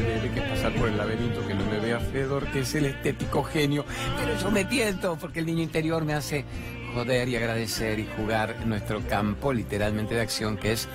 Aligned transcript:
debe, 0.00 0.30
que 0.30 0.40
pasar 0.42 0.72
por 0.74 0.88
el 0.88 0.96
laberinto, 0.96 1.46
que 1.46 1.54
no 1.54 1.64
me 1.66 1.78
vea 1.80 2.00
Fedor, 2.00 2.46
que 2.48 2.60
es 2.60 2.74
el 2.74 2.86
estético 2.86 3.42
genio. 3.42 3.84
Pero 4.18 4.38
yo 4.38 4.50
me 4.50 4.64
tiento 4.64 5.16
porque 5.16 5.40
el 5.40 5.46
niño 5.46 5.62
interior 5.62 6.04
me 6.04 6.14
hace 6.14 6.44
joder 6.94 7.28
y 7.28 7.36
agradecer 7.36 7.98
y 7.98 8.08
jugar 8.16 8.56
en 8.62 8.68
nuestro 8.68 9.00
campo 9.08 9.52
literalmente 9.52 10.14
de 10.14 10.20
acción, 10.20 10.56
que 10.56 10.72
es 10.72 10.88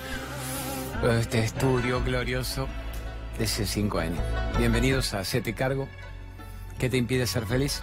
este 1.20 1.44
estudio 1.44 2.02
glorioso 2.02 2.68
de 3.38 3.44
hace 3.44 3.66
cinco 3.66 3.98
años. 3.98 4.20
Bienvenidos 4.58 5.14
a 5.14 5.24
Sete 5.24 5.54
Cargo. 5.54 5.88
¿Qué 6.78 6.88
te 6.88 6.96
impide 6.96 7.26
ser 7.26 7.46
feliz? 7.46 7.82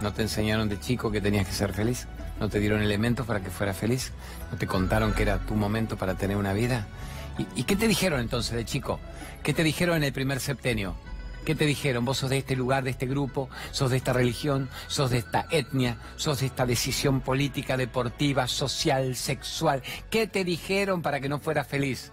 ¿No 0.00 0.12
te 0.12 0.22
enseñaron 0.22 0.68
de 0.68 0.80
chico 0.80 1.10
que 1.10 1.20
tenías 1.20 1.46
que 1.46 1.52
ser 1.52 1.72
feliz? 1.72 2.06
¿No 2.40 2.48
te 2.48 2.58
dieron 2.58 2.82
elementos 2.82 3.26
para 3.26 3.40
que 3.40 3.50
fueras 3.50 3.76
feliz? 3.76 4.12
¿No 4.50 4.56
te 4.56 4.66
contaron 4.66 5.12
que 5.12 5.22
era 5.22 5.38
tu 5.38 5.54
momento 5.54 5.96
para 5.96 6.14
tener 6.14 6.36
una 6.36 6.54
vida? 6.54 6.86
¿Y, 7.56 7.64
qué 7.64 7.76
te 7.76 7.88
dijeron 7.88 8.20
entonces 8.20 8.54
de 8.54 8.64
chico? 8.64 9.00
¿Qué 9.42 9.54
te 9.54 9.64
dijeron 9.64 9.96
en 9.96 10.04
el 10.04 10.12
primer 10.12 10.40
septenio? 10.40 10.94
¿Qué 11.44 11.54
te 11.54 11.64
dijeron? 11.64 12.04
Vos 12.04 12.18
sos 12.18 12.28
de 12.28 12.38
este 12.38 12.54
lugar, 12.54 12.84
de 12.84 12.90
este 12.90 13.06
grupo, 13.06 13.48
sos 13.70 13.90
de 13.90 13.96
esta 13.96 14.12
religión, 14.12 14.68
sos 14.88 15.10
de 15.10 15.18
esta 15.18 15.46
etnia, 15.50 15.96
sos 16.16 16.40
de 16.40 16.46
esta 16.46 16.66
decisión 16.66 17.22
política, 17.22 17.78
deportiva, 17.78 18.46
social, 18.46 19.16
sexual. 19.16 19.82
¿Qué 20.10 20.26
te 20.26 20.44
dijeron 20.44 21.00
para 21.00 21.20
que 21.20 21.30
no 21.30 21.38
fueras 21.38 21.66
feliz? 21.66 22.12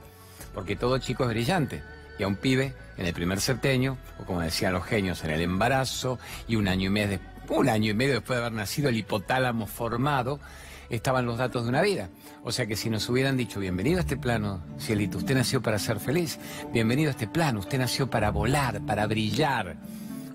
Porque 0.53 0.77
todo 0.77 0.97
chico 0.99 1.23
es 1.23 1.29
brillante. 1.29 1.83
Y 2.17 2.23
a 2.23 2.27
un 2.27 2.37
pibe, 2.37 2.73
en 2.97 3.05
el 3.05 3.13
primer 3.13 3.41
septenio, 3.41 3.97
o 4.19 4.23
como 4.23 4.41
decían 4.41 4.73
los 4.73 4.85
genios, 4.85 5.23
en 5.23 5.31
el 5.31 5.41
embarazo, 5.41 6.19
y 6.47 6.55
un 6.55 6.67
año 6.67 6.87
y 6.87 6.89
medio, 6.89 7.19
un 7.49 7.69
año 7.69 7.91
y 7.91 7.93
medio 7.93 8.13
después 8.13 8.37
de 8.37 8.45
haber 8.45 8.57
nacido 8.57 8.89
el 8.89 8.97
hipotálamo 8.97 9.67
formado, 9.67 10.39
estaban 10.89 11.25
los 11.25 11.37
datos 11.37 11.63
de 11.63 11.69
una 11.69 11.81
vida. 11.81 12.09
O 12.43 12.51
sea 12.51 12.65
que 12.65 12.75
si 12.75 12.89
nos 12.89 13.09
hubieran 13.09 13.37
dicho, 13.37 13.59
bienvenido 13.59 13.97
a 13.97 14.01
este 14.01 14.17
plano, 14.17 14.61
Cielito, 14.79 15.17
usted 15.17 15.35
nació 15.35 15.61
para 15.61 15.79
ser 15.79 15.99
feliz, 15.99 16.39
bienvenido 16.71 17.09
a 17.09 17.11
este 17.11 17.27
plano, 17.27 17.59
usted 17.59 17.79
nació 17.79 18.09
para 18.09 18.31
volar, 18.31 18.81
para 18.85 19.07
brillar. 19.07 19.77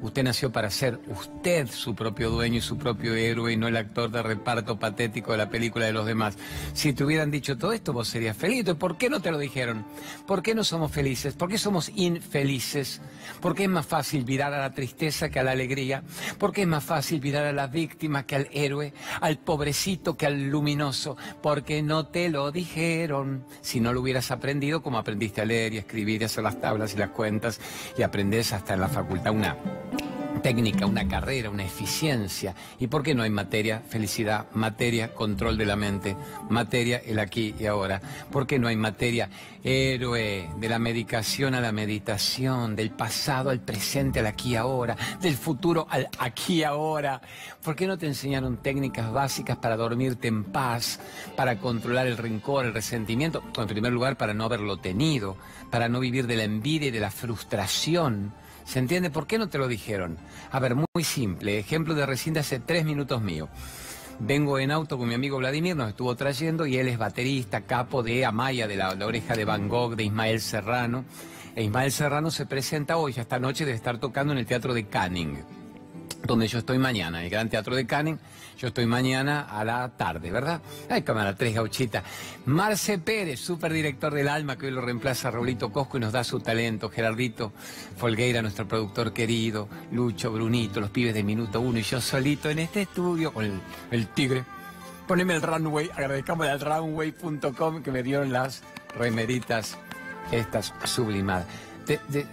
Usted 0.02 0.24
nació 0.24 0.50
para 0.50 0.68
ser 0.68 0.98
usted 1.06 1.68
su 1.68 1.94
propio 1.94 2.28
dueño 2.30 2.58
y 2.58 2.60
su 2.60 2.76
propio 2.76 3.14
héroe 3.14 3.52
y 3.52 3.56
no 3.56 3.68
el 3.68 3.76
actor 3.76 4.10
de 4.10 4.20
reparto 4.20 4.76
patético 4.76 5.30
de 5.30 5.38
la 5.38 5.48
película 5.48 5.86
de 5.86 5.92
los 5.92 6.06
demás. 6.06 6.36
Si 6.74 6.92
te 6.92 7.04
hubieran 7.04 7.30
dicho 7.30 7.56
todo 7.56 7.72
esto, 7.72 7.92
vos 7.92 8.08
serías 8.08 8.36
feliz. 8.36 8.64
¿por 8.74 8.98
qué 8.98 9.08
no 9.08 9.20
te 9.20 9.30
lo 9.30 9.38
dijeron? 9.38 9.84
¿Por 10.26 10.42
qué 10.42 10.56
no 10.56 10.64
somos 10.64 10.90
felices? 10.90 11.34
¿Por 11.34 11.48
qué 11.48 11.56
somos 11.56 11.90
infelices? 11.94 13.00
¿Por 13.40 13.54
qué 13.54 13.64
es 13.64 13.68
más 13.68 13.86
fácil 13.86 14.24
mirar 14.24 14.52
a 14.52 14.58
la 14.58 14.74
tristeza 14.74 15.30
que 15.30 15.38
a 15.38 15.44
la 15.44 15.52
alegría? 15.52 16.02
¿Por 16.36 16.52
qué 16.52 16.62
es 16.62 16.68
más 16.68 16.82
fácil 16.82 17.22
mirar 17.22 17.46
a 17.46 17.52
la 17.52 17.68
víctima 17.68 18.26
que 18.26 18.34
al 18.34 18.48
héroe? 18.52 18.92
¿Al 19.20 19.38
pobrecito 19.38 20.16
que 20.16 20.26
al 20.26 20.48
luminoso? 20.48 21.16
Porque 21.40 21.80
no 21.80 22.06
te 22.06 22.28
lo 22.28 22.50
dijeron. 22.50 23.44
Si 23.60 23.78
no 23.78 23.92
lo 23.92 24.00
hubieras 24.00 24.32
aprendido 24.32 24.82
como 24.82 24.98
aprendiste 24.98 25.42
a 25.42 25.44
leer 25.44 25.74
y 25.74 25.78
escribir 25.78 26.22
y 26.22 26.24
hacer 26.24 26.42
las 26.42 26.60
tablas 26.60 26.92
y 26.94 26.98
las 26.98 27.10
cuentas 27.10 27.60
y 27.96 28.02
aprendes 28.02 28.52
hasta 28.52 28.74
en 28.74 28.80
la 28.80 28.88
facultad 28.88 29.32
una 29.32 29.56
técnica, 30.42 30.86
una 30.86 31.08
carrera, 31.08 31.50
una 31.50 31.64
eficiencia. 31.64 32.54
¿Y 32.78 32.88
por 32.88 33.02
qué 33.02 33.14
no 33.14 33.22
hay 33.22 33.30
materia, 33.30 33.80
felicidad, 33.88 34.46
materia, 34.52 35.14
control 35.14 35.56
de 35.56 35.66
la 35.66 35.76
mente, 35.76 36.16
materia, 36.50 37.00
el 37.04 37.18
aquí 37.18 37.54
y 37.58 37.66
ahora? 37.66 38.00
¿Por 38.30 38.46
qué 38.46 38.58
no 38.58 38.68
hay 38.68 38.76
materia, 38.76 39.30
héroe, 39.62 40.50
de 40.58 40.68
la 40.68 40.78
medicación 40.78 41.54
a 41.54 41.60
la 41.60 41.72
meditación, 41.72 42.76
del 42.76 42.90
pasado 42.90 43.50
al 43.50 43.60
presente, 43.60 44.20
al 44.20 44.26
aquí 44.26 44.50
y 44.50 44.56
ahora, 44.56 44.96
del 45.20 45.36
futuro 45.36 45.86
al 45.88 46.08
aquí 46.18 46.56
y 46.56 46.64
ahora? 46.64 47.22
¿Por 47.62 47.76
qué 47.76 47.86
no 47.86 47.96
te 47.96 48.06
enseñaron 48.06 48.58
técnicas 48.58 49.12
básicas 49.12 49.56
para 49.56 49.76
dormirte 49.76 50.28
en 50.28 50.44
paz, 50.44 50.98
para 51.36 51.58
controlar 51.58 52.06
el 52.06 52.16
rencor, 52.16 52.66
el 52.66 52.74
resentimiento? 52.74 53.42
En 53.56 53.68
primer 53.68 53.92
lugar, 53.92 54.16
para 54.16 54.34
no 54.34 54.44
haberlo 54.44 54.78
tenido, 54.78 55.36
para 55.70 55.88
no 55.88 56.00
vivir 56.00 56.26
de 56.26 56.36
la 56.36 56.44
envidia 56.44 56.88
y 56.88 56.90
de 56.90 57.00
la 57.00 57.10
frustración 57.10 58.32
¿Se 58.72 58.78
entiende? 58.78 59.10
¿Por 59.10 59.26
qué 59.26 59.36
no 59.36 59.50
te 59.50 59.58
lo 59.58 59.68
dijeron? 59.68 60.16
A 60.50 60.58
ver, 60.58 60.74
muy 60.74 61.04
simple. 61.04 61.58
Ejemplo 61.58 61.92
de 61.92 62.06
recién 62.06 62.32
de 62.32 62.40
hace 62.40 62.58
tres 62.58 62.86
minutos 62.86 63.20
mío. 63.20 63.50
Vengo 64.18 64.58
en 64.58 64.70
auto 64.70 64.96
con 64.96 65.08
mi 65.08 65.14
amigo 65.14 65.36
Vladimir, 65.36 65.76
nos 65.76 65.90
estuvo 65.90 66.16
trayendo 66.16 66.64
y 66.64 66.78
él 66.78 66.88
es 66.88 66.96
baterista, 66.96 67.66
capo 67.66 68.02
de 68.02 68.24
Amaya, 68.24 68.66
de 68.66 68.76
la, 68.76 68.92
oreja 68.92 69.36
de 69.36 69.44
Van 69.44 69.68
Gogh, 69.68 69.94
de 69.94 70.04
Ismael 70.04 70.40
Serrano. 70.40 71.04
E 71.54 71.64
Ismael 71.64 71.92
Serrano 71.92 72.30
se 72.30 72.46
presenta 72.46 72.96
hoy, 72.96 73.12
esta 73.14 73.38
noche 73.38 73.66
debe 73.66 73.76
estar 73.76 74.00
tocando 74.00 74.32
en 74.32 74.38
el 74.38 74.46
Teatro 74.46 74.72
de 74.72 74.86
Canning 74.86 75.61
donde 76.26 76.46
yo 76.46 76.58
estoy 76.58 76.78
mañana, 76.78 77.22
el 77.22 77.30
Gran 77.30 77.48
Teatro 77.48 77.74
de 77.74 77.86
Canning, 77.86 78.18
yo 78.58 78.68
estoy 78.68 78.86
mañana 78.86 79.40
a 79.42 79.64
la 79.64 79.88
tarde, 79.96 80.30
¿verdad? 80.30 80.60
Ay, 80.88 81.02
cámara, 81.02 81.34
tres 81.34 81.54
gauchita. 81.54 82.02
Marce 82.46 82.98
Pérez, 82.98 83.40
superdirector 83.40 84.14
del 84.14 84.28
Alma, 84.28 84.56
que 84.56 84.66
hoy 84.66 84.72
lo 84.72 84.80
reemplaza 84.80 85.28
a 85.28 85.30
Raulito 85.32 85.72
Cosco 85.72 85.96
y 85.96 86.00
nos 86.00 86.12
da 86.12 86.22
su 86.22 86.40
talento. 86.40 86.88
Gerardito 86.88 87.52
Folgueira, 87.96 88.42
nuestro 88.42 88.68
productor 88.68 89.12
querido. 89.12 89.68
Lucho, 89.90 90.30
Brunito, 90.30 90.80
los 90.80 90.90
pibes 90.90 91.14
de 91.14 91.24
Minuto 91.24 91.60
Uno 91.60 91.78
y 91.78 91.82
yo 91.82 92.00
solito 92.00 92.50
en 92.50 92.60
este 92.60 92.82
estudio 92.82 93.32
con 93.32 93.60
el, 93.90 94.06
tigre. 94.08 94.44
Poneme 95.08 95.34
el 95.34 95.42
runway, 95.42 95.90
agradezcamos 95.94 96.46
al 96.46 96.60
runway.com 96.60 97.82
que 97.82 97.90
me 97.90 98.02
dieron 98.02 98.32
las 98.32 98.62
remeritas 98.96 99.76
estas 100.30 100.72
sublimadas 100.84 101.46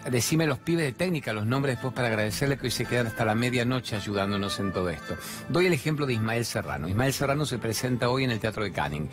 decime 0.09 0.47
los 0.47 0.59
pibes 0.59 0.85
de 0.85 0.91
técnica, 0.91 1.33
los 1.33 1.45
nombres 1.45 1.75
después 1.75 1.93
para 1.93 2.07
agradecerle 2.07 2.57
que 2.57 2.67
hoy 2.67 2.71
se 2.71 2.85
quedan 2.85 3.07
hasta 3.07 3.25
la 3.25 3.35
medianoche 3.35 3.95
ayudándonos 3.95 4.59
en 4.59 4.71
todo 4.71 4.89
esto. 4.89 5.15
Doy 5.49 5.65
el 5.65 5.73
ejemplo 5.73 6.05
de 6.05 6.13
Ismael 6.13 6.45
Serrano. 6.45 6.87
Ismael 6.87 7.13
Serrano 7.13 7.45
se 7.45 7.57
presenta 7.57 8.09
hoy 8.09 8.23
en 8.23 8.31
el 8.31 8.39
Teatro 8.39 8.63
de 8.63 8.71
Canning 8.71 9.09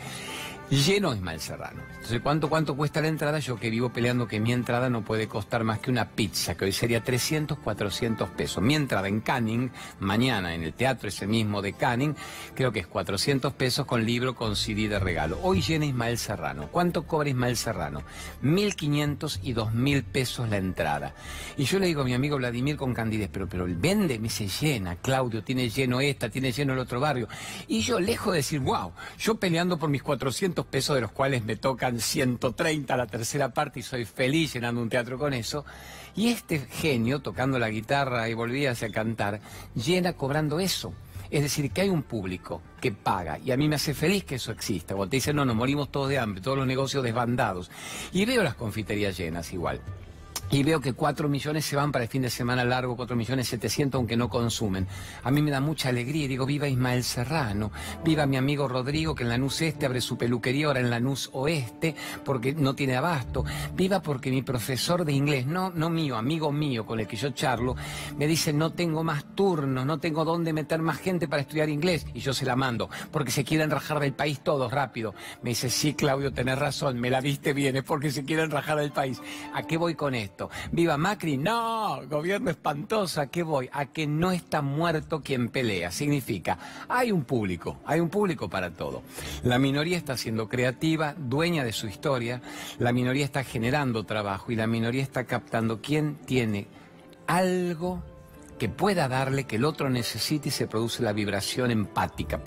lleno 0.69 1.13
Ismael 1.13 1.39
Serrano. 1.39 1.81
Entonces, 1.93 2.19
¿cuánto, 2.21 2.49
¿cuánto 2.49 2.75
cuesta 2.75 3.01
la 3.01 3.07
entrada? 3.07 3.39
Yo 3.39 3.57
que 3.57 3.69
vivo 3.69 3.89
peleando 3.89 4.27
que 4.27 4.39
mi 4.39 4.51
entrada 4.51 4.89
no 4.89 5.01
puede 5.03 5.27
costar 5.27 5.63
más 5.63 5.79
que 5.79 5.91
una 5.91 6.09
pizza, 6.09 6.55
que 6.55 6.65
hoy 6.65 6.71
sería 6.71 7.03
300, 7.03 7.59
400 7.59 8.29
pesos. 8.31 8.61
Mi 8.61 8.75
entrada 8.75 9.07
en 9.07 9.21
Canning, 9.21 9.71
mañana 9.99 10.53
en 10.53 10.63
el 10.63 10.73
teatro 10.73 11.07
ese 11.07 11.25
mismo 11.25 11.61
de 11.61 11.73
Canning, 11.73 12.15
creo 12.53 12.71
que 12.71 12.79
es 12.79 12.87
400 12.87 13.53
pesos 13.53 13.85
con 13.85 14.05
libro, 14.05 14.35
con 14.35 14.55
CD 14.55 14.89
de 14.89 14.99
regalo. 14.99 15.39
Hoy 15.41 15.61
llena 15.61 15.85
Ismael 15.85 16.17
Serrano. 16.17 16.67
¿Cuánto 16.71 17.07
cobra 17.07 17.29
Ismael 17.29 17.55
Serrano? 17.55 18.03
1.500 18.43 19.39
y 19.43 19.53
2.000 19.53 20.03
pesos 20.03 20.26
la 20.49 20.57
entrada. 20.57 21.13
Y 21.57 21.63
yo 21.63 21.79
le 21.79 21.87
digo 21.87 22.01
a 22.01 22.05
mi 22.05 22.13
amigo 22.13 22.37
Vladimir 22.37 22.77
con 22.77 22.93
candidez, 22.93 23.29
pero, 23.31 23.47
pero 23.47 23.65
el 23.65 23.75
vende, 23.75 24.19
me 24.19 24.27
dice 24.27 24.47
llena, 24.47 24.95
Claudio, 24.97 25.43
tiene 25.43 25.69
lleno 25.69 26.01
esta, 26.01 26.29
tiene 26.29 26.51
lleno 26.51 26.73
el 26.73 26.79
otro 26.79 26.99
barrio. 26.99 27.27
Y 27.67 27.81
yo 27.81 27.99
lejos 27.99 28.33
de 28.33 28.37
decir, 28.37 28.59
wow, 28.59 28.91
yo 29.17 29.35
peleando 29.35 29.77
por 29.77 29.89
mis 29.89 30.03
400 30.03 30.65
pesos, 30.65 30.95
de 30.95 31.01
los 31.01 31.11
cuales 31.11 31.43
me 31.43 31.55
tocan 31.55 31.99
130 31.99 32.97
la 32.97 33.07
tercera 33.07 33.49
parte 33.49 33.79
y 33.79 33.83
soy 33.83 34.05
feliz 34.05 34.53
llenando 34.53 34.81
un 34.81 34.89
teatro 34.89 35.17
con 35.17 35.33
eso. 35.33 35.65
Y 36.15 36.29
este 36.29 36.59
genio, 36.59 37.19
tocando 37.19 37.59
la 37.59 37.69
guitarra 37.69 38.27
y 38.29 38.33
volvía 38.33 38.71
a 38.71 38.89
cantar, 38.89 39.39
llena 39.75 40.13
cobrando 40.13 40.59
eso. 40.59 40.93
Es 41.29 41.41
decir, 41.41 41.71
que 41.71 41.81
hay 41.81 41.89
un 41.89 42.03
público 42.03 42.61
que 42.79 42.91
paga 42.91 43.37
y 43.39 43.51
a 43.51 43.57
mí 43.57 43.67
me 43.67 43.75
hace 43.75 43.93
feliz 43.93 44.23
que 44.23 44.35
eso 44.35 44.51
exista. 44.51 44.95
Cuando 44.95 45.11
te 45.11 45.17
dicen, 45.17 45.35
no, 45.35 45.45
nos 45.45 45.55
morimos 45.55 45.91
todos 45.91 46.09
de 46.09 46.17
hambre, 46.17 46.41
todos 46.41 46.57
los 46.57 46.67
negocios 46.67 47.03
desbandados. 47.03 47.69
Y 48.13 48.25
veo 48.25 48.43
las 48.43 48.55
confiterías 48.55 49.17
llenas 49.17 49.51
igual 49.53 49.81
y 50.49 50.63
veo 50.63 50.79
que 50.79 50.93
4 50.93 51.27
millones 51.29 51.65
se 51.65 51.75
van 51.75 51.91
para 51.91 52.05
el 52.05 52.09
fin 52.09 52.21
de 52.21 52.29
semana 52.29 52.63
largo, 52.63 52.95
4 52.95 53.15
millones 53.15 53.47
700 53.47 53.99
aunque 53.99 54.17
no 54.17 54.29
consumen. 54.29 54.87
A 55.23 55.31
mí 55.31 55.41
me 55.41 55.51
da 55.51 55.59
mucha 55.59 55.89
alegría 55.89 56.25
y 56.25 56.27
digo, 56.27 56.45
viva 56.45 56.67
Ismael 56.67 57.03
Serrano, 57.03 57.71
viva 58.03 58.25
mi 58.25 58.37
amigo 58.37 58.67
Rodrigo 58.67 59.15
que 59.15 59.23
en 59.23 59.29
la 59.29 59.37
NUS 59.37 59.61
Este 59.61 59.85
abre 59.85 60.01
su 60.01 60.17
peluquería 60.17 60.67
ahora 60.67 60.79
en 60.79 60.89
la 60.89 60.99
NUS 60.99 61.29
Oeste 61.33 61.95
porque 62.23 62.53
no 62.53 62.75
tiene 62.75 62.95
abasto, 62.95 63.43
viva 63.75 64.01
porque 64.01 64.31
mi 64.31 64.41
profesor 64.41 65.05
de 65.05 65.13
inglés, 65.13 65.45
no, 65.45 65.69
no 65.71 65.89
mío, 65.89 66.17
amigo 66.17 66.51
mío 66.51 66.85
con 66.85 66.99
el 66.99 67.07
que 67.07 67.17
yo 67.17 67.31
charlo, 67.31 67.75
me 68.17 68.27
dice 68.27 68.53
no 68.53 68.71
tengo 68.71 69.03
más 69.03 69.35
turnos, 69.35 69.85
no 69.85 69.99
tengo 69.99 70.23
dónde 70.23 70.53
meter 70.53 70.81
más 70.81 70.97
gente 70.97 71.27
para 71.27 71.41
estudiar 71.41 71.69
inglés 71.69 72.05
y 72.13 72.19
yo 72.19 72.33
se 72.33 72.45
la 72.45 72.55
mando 72.55 72.89
porque 73.11 73.31
se 73.31 73.43
quieren 73.43 73.69
rajar 73.69 73.99
del 73.99 74.13
país 74.13 74.39
todos 74.41 74.71
rápido. 74.71 75.13
Me 75.41 75.51
dice, 75.51 75.69
sí 75.69 75.93
Claudio, 75.93 76.31
tenés 76.31 76.57
razón, 76.57 76.99
me 76.99 77.09
la 77.09 77.21
viste 77.21 77.53
bien, 77.53 77.75
es 77.75 77.83
porque 77.83 78.11
se 78.11 78.23
quieren 78.23 78.51
rajar 78.51 78.77
del 78.77 78.91
país. 78.91 79.21
¿A 79.53 79.63
qué 79.63 79.77
voy 79.77 79.95
con 79.95 80.15
esto? 80.15 80.36
Viva 80.71 80.97
Macri, 80.97 81.37
no, 81.37 82.01
gobierno 82.07 82.49
espantoso, 82.49 83.21
¿a 83.21 83.27
qué 83.27 83.43
voy? 83.43 83.69
A 83.71 83.87
que 83.87 84.07
no 84.07 84.31
está 84.31 84.61
muerto 84.61 85.21
quien 85.21 85.49
pelea. 85.49 85.91
Significa, 85.91 86.57
hay 86.87 87.11
un 87.11 87.23
público, 87.23 87.77
hay 87.85 87.99
un 87.99 88.09
público 88.09 88.49
para 88.49 88.71
todo. 88.71 89.03
La 89.43 89.59
minoría 89.59 89.97
está 89.97 90.17
siendo 90.17 90.47
creativa, 90.47 91.15
dueña 91.17 91.63
de 91.63 91.73
su 91.73 91.87
historia, 91.87 92.41
la 92.79 92.91
minoría 92.91 93.25
está 93.25 93.43
generando 93.43 94.03
trabajo 94.03 94.51
y 94.51 94.55
la 94.55 94.67
minoría 94.67 95.03
está 95.03 95.25
captando 95.25 95.81
quién 95.81 96.15
tiene 96.15 96.67
algo 97.27 98.03
que 98.57 98.69
pueda 98.69 99.07
darle 99.07 99.45
que 99.45 99.57
el 99.57 99.65
otro 99.65 99.89
necesite 99.89 100.49
y 100.49 100.51
se 100.51 100.67
produce 100.67 101.03
la 101.03 101.13
vibración 101.13 101.71
empática 101.71 102.41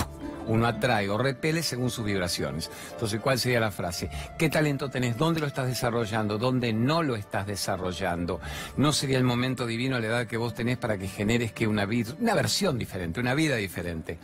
uno 0.50 0.67
atrae 0.67 1.08
o 1.08 1.17
repele 1.17 1.62
según 1.62 1.91
sus 1.91 2.05
vibraciones. 2.05 2.70
Entonces, 2.93 3.20
¿cuál 3.20 3.38
sería 3.38 3.61
la 3.61 3.70
frase? 3.70 4.11
¿Qué 4.37 4.49
talento 4.49 4.91
tenés? 4.91 5.17
¿Dónde 5.17 5.41
lo 5.41 5.47
estás 5.47 5.69
desarrollando? 5.69 6.38
¿Dónde 6.38 6.73
no 6.73 7.02
lo 7.02 7.17
estás 7.17 7.47
desarrollando? 7.47 8.41
¿No 8.76 8.93
sería 8.93 9.19
el 9.19 9.25
momento 9.25 9.67
divino 9.67 9.97
a 9.97 10.00
la 10.00 10.06
edad 10.08 10.26
que 10.26 10.37
vos 10.37 10.55
tenés 10.55 10.76
para 10.76 10.99
que 10.99 11.08
generes 11.08 11.52
que 11.52 11.67
una, 11.67 11.87
vida, 11.87 12.14
una 12.19 12.35
versión 12.35 12.79
diferente, 12.79 13.20
una 13.20 13.35
vida 13.35 13.56
diferente? 13.56 14.19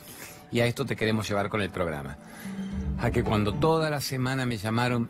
Y 0.51 0.61
a 0.61 0.67
esto 0.67 0.85
te 0.85 0.97
queremos 0.97 1.29
llevar 1.29 1.49
con 1.49 1.63
el 1.63 1.71
programa. 1.71 2.17
A 2.99 3.11
que 3.11 3.23
cuando 3.23 3.55
toda 3.55 3.91
la 3.91 4.01
semana 4.01 4.47
me 4.47 4.57
llamaron 4.57 5.09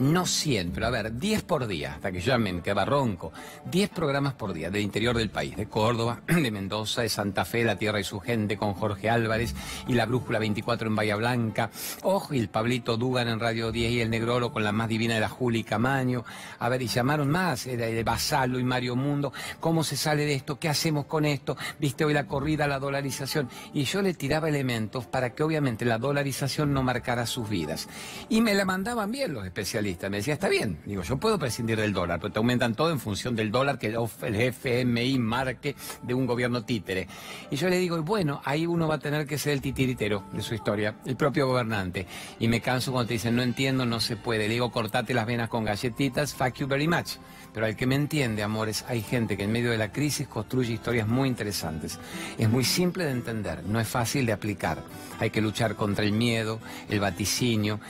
no 0.00 0.26
100, 0.26 0.72
pero 0.72 0.86
a 0.86 0.90
ver, 0.90 1.18
10 1.18 1.42
por 1.42 1.66
día, 1.66 1.94
hasta 1.94 2.10
que 2.10 2.20
ya 2.20 2.38
me 2.38 2.60
quedaba 2.62 2.84
ronco. 2.84 3.32
10 3.70 3.90
programas 3.90 4.34
por 4.34 4.52
día 4.52 4.70
del 4.70 4.82
interior 4.82 5.16
del 5.16 5.30
país, 5.30 5.56
de 5.56 5.66
Córdoba, 5.66 6.22
de 6.26 6.50
Mendoza, 6.50 7.02
de 7.02 7.08
Santa 7.08 7.44
Fe, 7.44 7.64
La 7.64 7.76
Tierra 7.76 8.00
y 8.00 8.04
su 8.04 8.18
gente, 8.18 8.56
con 8.56 8.74
Jorge 8.74 9.10
Álvarez 9.10 9.54
y 9.86 9.94
la 9.94 10.06
Brújula 10.06 10.38
24 10.38 10.88
en 10.88 10.96
Bahía 10.96 11.16
Blanca. 11.16 11.70
Ojo, 12.02 12.34
y 12.34 12.38
el 12.38 12.48
Pablito 12.48 12.96
Dugan 12.96 13.28
en 13.28 13.40
Radio 13.40 13.70
10 13.70 13.92
y 13.92 14.00
el 14.00 14.10
Negrolo 14.10 14.52
con 14.52 14.64
la 14.64 14.72
más 14.72 14.88
divina 14.88 15.14
de 15.14 15.20
la 15.20 15.28
Juli 15.28 15.64
Camaño. 15.64 16.24
A 16.58 16.68
ver, 16.68 16.82
y 16.82 16.86
llamaron 16.86 17.28
más, 17.28 17.66
era 17.66 17.86
de 17.86 18.04
Basalo 18.04 18.58
y 18.58 18.64
Mario 18.64 18.96
Mundo. 18.96 19.32
¿Cómo 19.60 19.84
se 19.84 19.96
sale 19.96 20.24
de 20.24 20.34
esto? 20.34 20.58
¿Qué 20.58 20.68
hacemos 20.68 21.06
con 21.06 21.24
esto? 21.24 21.56
¿Viste 21.78 22.04
hoy 22.04 22.14
la 22.14 22.26
corrida, 22.26 22.66
la 22.66 22.78
dolarización? 22.78 23.48
Y 23.74 23.84
yo 23.84 24.02
le 24.02 24.14
tiraba 24.14 24.48
elementos 24.48 25.06
para 25.06 25.34
que 25.34 25.42
obviamente 25.42 25.84
la 25.84 25.98
dolarización 25.98 26.72
no 26.72 26.82
marcara 26.82 27.26
sus 27.26 27.48
vidas. 27.48 27.88
Y 28.28 28.40
me 28.40 28.54
la 28.54 28.64
mandaban 28.64 29.10
bien 29.10 29.34
los 29.34 29.44
especialistas. 29.44 29.89
Me 30.08 30.18
decía, 30.18 30.34
está 30.34 30.48
bien. 30.48 30.78
Digo, 30.86 31.02
yo 31.02 31.16
puedo 31.16 31.38
prescindir 31.38 31.78
del 31.78 31.92
dólar, 31.92 32.20
pero 32.20 32.32
te 32.32 32.38
aumentan 32.38 32.74
todo 32.74 32.90
en 32.90 33.00
función 33.00 33.36
del 33.36 33.50
dólar 33.50 33.78
que 33.78 33.88
el 33.88 34.36
FMI 34.36 35.18
marque 35.18 35.74
de 36.02 36.14
un 36.14 36.26
gobierno 36.26 36.64
títere. 36.64 37.08
Y 37.50 37.56
yo 37.56 37.68
le 37.68 37.78
digo, 37.78 38.00
bueno, 38.02 38.40
ahí 38.44 38.66
uno 38.66 38.88
va 38.88 38.96
a 38.96 38.98
tener 38.98 39.26
que 39.26 39.38
ser 39.38 39.52
el 39.52 39.60
titiritero 39.60 40.24
de 40.32 40.42
su 40.42 40.54
historia, 40.54 40.96
el 41.04 41.16
propio 41.16 41.46
gobernante. 41.46 42.06
Y 42.38 42.48
me 42.48 42.60
canso 42.60 42.92
cuando 42.92 43.08
te 43.08 43.14
dicen, 43.14 43.36
no 43.36 43.42
entiendo, 43.42 43.86
no 43.86 44.00
se 44.00 44.16
puede. 44.16 44.48
Le 44.48 44.54
digo, 44.54 44.70
cortate 44.70 45.14
las 45.14 45.26
venas 45.26 45.48
con 45.48 45.64
galletitas, 45.64 46.34
fuck 46.34 46.54
you 46.54 46.66
very 46.66 46.88
much. 46.88 47.16
Pero 47.52 47.66
al 47.66 47.76
que 47.76 47.86
me 47.86 47.96
entiende, 47.96 48.42
amores, 48.42 48.84
hay 48.88 49.02
gente 49.02 49.36
que 49.36 49.44
en 49.44 49.52
medio 49.52 49.70
de 49.70 49.78
la 49.78 49.90
crisis 49.90 50.28
construye 50.28 50.72
historias 50.72 51.08
muy 51.08 51.28
interesantes. 51.28 51.98
Es 52.38 52.48
muy 52.48 52.64
simple 52.64 53.04
de 53.04 53.10
entender, 53.10 53.64
no 53.64 53.80
es 53.80 53.88
fácil 53.88 54.26
de 54.26 54.32
aplicar. 54.32 54.82
Hay 55.18 55.30
que 55.30 55.40
luchar 55.40 55.74
contra 55.74 56.04
el 56.04 56.12
miedo, 56.12 56.60
el 56.88 57.00
vaticinio. 57.00 57.80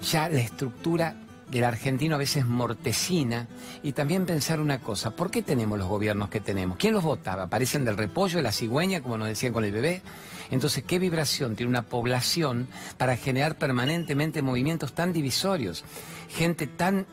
Ya 0.00 0.28
la 0.28 0.40
estructura 0.40 1.16
del 1.50 1.64
argentino 1.64 2.16
a 2.16 2.18
veces 2.18 2.46
mortecina 2.46 3.46
y 3.82 3.92
también 3.92 4.26
pensar 4.26 4.60
una 4.60 4.80
cosa, 4.80 5.12
¿por 5.12 5.30
qué 5.30 5.42
tenemos 5.42 5.78
los 5.78 5.88
gobiernos 5.88 6.28
que 6.28 6.40
tenemos? 6.40 6.76
¿Quién 6.76 6.94
los 6.94 7.04
votaba? 7.04 7.44
¿Aparecen 7.44 7.84
del 7.84 7.96
repollo, 7.96 8.38
de 8.38 8.42
la 8.42 8.52
cigüeña, 8.52 9.00
como 9.00 9.18
nos 9.18 9.28
decían 9.28 9.52
con 9.52 9.64
el 9.64 9.72
bebé? 9.72 10.02
Entonces, 10.50 10.84
¿qué 10.84 10.98
vibración 10.98 11.56
tiene 11.56 11.70
una 11.70 11.82
población 11.82 12.68
para 12.98 13.16
generar 13.16 13.56
permanentemente 13.56 14.42
movimientos 14.42 14.92
tan 14.92 15.12
divisorios? 15.12 15.84
Gente 16.28 16.66
tan 16.66 17.06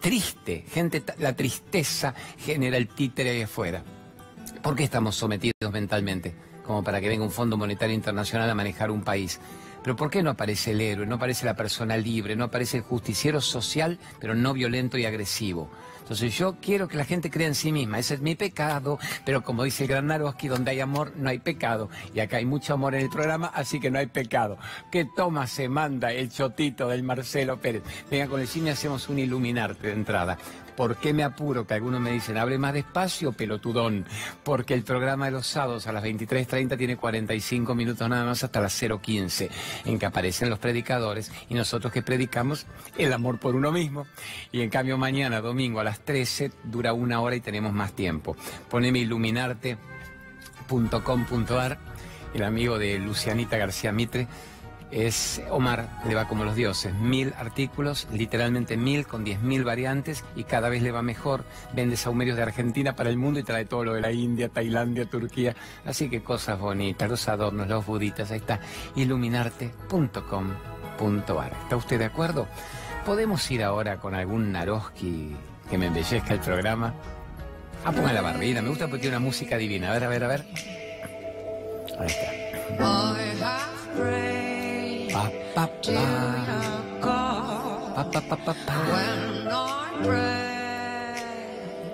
triste, 0.00 0.64
gente, 0.70 1.02
la 1.18 1.34
tristeza 1.34 2.14
genera 2.38 2.76
el 2.76 2.88
títere 2.88 3.30
ahí 3.30 3.42
afuera. 3.42 3.82
¿Por 4.62 4.76
qué 4.76 4.84
estamos 4.84 5.16
sometidos 5.16 5.72
mentalmente? 5.72 6.34
Como 6.64 6.82
para 6.82 7.00
que 7.00 7.08
venga 7.08 7.24
un 7.24 7.30
Fondo 7.30 7.56
Monetario 7.56 7.94
Internacional 7.94 8.50
a 8.50 8.54
manejar 8.54 8.90
un 8.90 9.02
país. 9.02 9.40
Pero 9.86 9.94
¿por 9.94 10.10
qué 10.10 10.20
no 10.20 10.30
aparece 10.30 10.72
el 10.72 10.80
héroe, 10.80 11.06
no 11.06 11.14
aparece 11.14 11.46
la 11.46 11.54
persona 11.54 11.96
libre, 11.96 12.34
no 12.34 12.46
aparece 12.46 12.78
el 12.78 12.82
justiciero 12.82 13.40
social, 13.40 14.00
pero 14.18 14.34
no 14.34 14.52
violento 14.52 14.98
y 14.98 15.04
agresivo? 15.04 15.70
Entonces 16.00 16.36
yo 16.36 16.56
quiero 16.60 16.88
que 16.88 16.96
la 16.96 17.04
gente 17.04 17.30
crea 17.30 17.46
en 17.46 17.54
sí 17.54 17.70
misma, 17.70 18.00
ese 18.00 18.14
es 18.14 18.20
mi 18.20 18.34
pecado, 18.34 18.98
pero 19.24 19.44
como 19.44 19.62
dice 19.62 19.84
el 19.84 19.90
gran 19.90 20.08
Naroski, 20.08 20.48
donde 20.48 20.72
hay 20.72 20.80
amor 20.80 21.12
no 21.14 21.30
hay 21.30 21.38
pecado. 21.38 21.88
Y 22.12 22.18
acá 22.18 22.38
hay 22.38 22.46
mucho 22.46 22.74
amor 22.74 22.96
en 22.96 23.02
el 23.02 23.10
programa, 23.10 23.46
así 23.54 23.78
que 23.78 23.92
no 23.92 24.00
hay 24.00 24.06
pecado. 24.06 24.58
¿Qué 24.90 25.04
toma 25.04 25.46
se 25.46 25.68
manda 25.68 26.10
el 26.10 26.32
chotito 26.32 26.88
del 26.88 27.04
Marcelo 27.04 27.60
Pérez? 27.60 27.84
Venga, 28.10 28.26
con 28.26 28.40
el 28.40 28.48
cine 28.48 28.72
hacemos 28.72 29.08
un 29.08 29.20
iluminarte 29.20 29.86
de 29.86 29.92
entrada. 29.92 30.36
¿Por 30.76 30.96
qué 30.96 31.12
me 31.12 31.24
apuro? 31.24 31.66
Que 31.66 31.74
algunos 31.74 32.00
me 32.00 32.12
dicen, 32.12 32.36
abre 32.36 32.58
más 32.58 32.74
despacio, 32.74 33.32
pelotudón. 33.32 34.04
Porque 34.44 34.74
el 34.74 34.82
programa 34.82 35.26
de 35.26 35.32
los 35.32 35.46
sábados 35.46 35.86
a 35.86 35.92
las 35.92 36.04
23.30 36.04 36.76
tiene 36.76 36.96
45 36.96 37.74
minutos 37.74 38.08
nada 38.08 38.24
más 38.24 38.42
hasta 38.44 38.60
las 38.60 38.80
0.15, 38.80 39.48
en 39.86 39.98
que 39.98 40.06
aparecen 40.06 40.50
los 40.50 40.58
predicadores 40.58 41.32
y 41.48 41.54
nosotros 41.54 41.92
que 41.92 42.02
predicamos 42.02 42.66
el 42.98 43.12
amor 43.12 43.38
por 43.38 43.56
uno 43.56 43.72
mismo. 43.72 44.06
Y 44.52 44.60
en 44.60 44.70
cambio 44.70 44.98
mañana, 44.98 45.40
domingo 45.40 45.80
a 45.80 45.84
las 45.84 46.00
13, 46.00 46.52
dura 46.64 46.92
una 46.92 47.20
hora 47.20 47.36
y 47.36 47.40
tenemos 47.40 47.72
más 47.72 47.94
tiempo. 47.94 48.36
Poneme 48.68 48.98
iluminarte.com.ar, 48.98 51.78
el 52.34 52.42
amigo 52.42 52.78
de 52.78 52.98
Lucianita 52.98 53.56
García 53.56 53.92
Mitre 53.92 54.28
es 54.90 55.42
Omar, 55.50 55.88
le 56.06 56.14
va 56.14 56.28
como 56.28 56.44
los 56.44 56.54
dioses, 56.54 56.94
mil 56.94 57.34
artículos, 57.38 58.06
literalmente 58.12 58.76
mil, 58.76 59.06
con 59.06 59.24
diez 59.24 59.40
mil 59.40 59.64
variantes 59.64 60.24
y 60.34 60.44
cada 60.44 60.68
vez 60.68 60.82
le 60.82 60.92
va 60.92 61.02
mejor. 61.02 61.44
Vende 61.72 61.96
saumerios 61.96 62.36
de 62.36 62.42
Argentina 62.42 62.94
para 62.94 63.10
el 63.10 63.16
mundo 63.16 63.40
y 63.40 63.42
trae 63.42 63.64
todo 63.64 63.84
lo 63.84 63.94
de 63.94 64.00
la 64.00 64.12
India, 64.12 64.48
Tailandia, 64.48 65.06
Turquía. 65.06 65.56
Así 65.84 66.08
que 66.08 66.22
cosas 66.22 66.58
bonitas, 66.58 67.10
los 67.10 67.28
adornos, 67.28 67.68
los 67.68 67.84
buditas, 67.84 68.30
ahí 68.30 68.38
está, 68.38 68.60
iluminarte.com.ar. 68.94 71.52
¿Está 71.62 71.76
usted 71.76 71.98
de 71.98 72.04
acuerdo? 72.04 72.46
¿Podemos 73.04 73.50
ir 73.50 73.62
ahora 73.62 73.98
con 73.98 74.14
algún 74.14 74.52
Naroski 74.52 75.36
que 75.68 75.78
me 75.78 75.86
embellezca 75.86 76.34
el 76.34 76.40
programa? 76.40 76.94
Ah, 77.84 77.92
ponga 77.92 78.12
la 78.12 78.20
barrida, 78.20 78.62
me 78.62 78.68
gusta 78.68 78.86
porque 78.86 79.02
tiene 79.02 79.16
una 79.16 79.26
música 79.26 79.56
divina. 79.56 79.90
A 79.90 79.92
ver, 79.92 80.04
a 80.04 80.08
ver, 80.08 80.24
a 80.24 80.28
ver. 80.28 80.44
Ahí 81.98 82.08
está. 82.08 82.30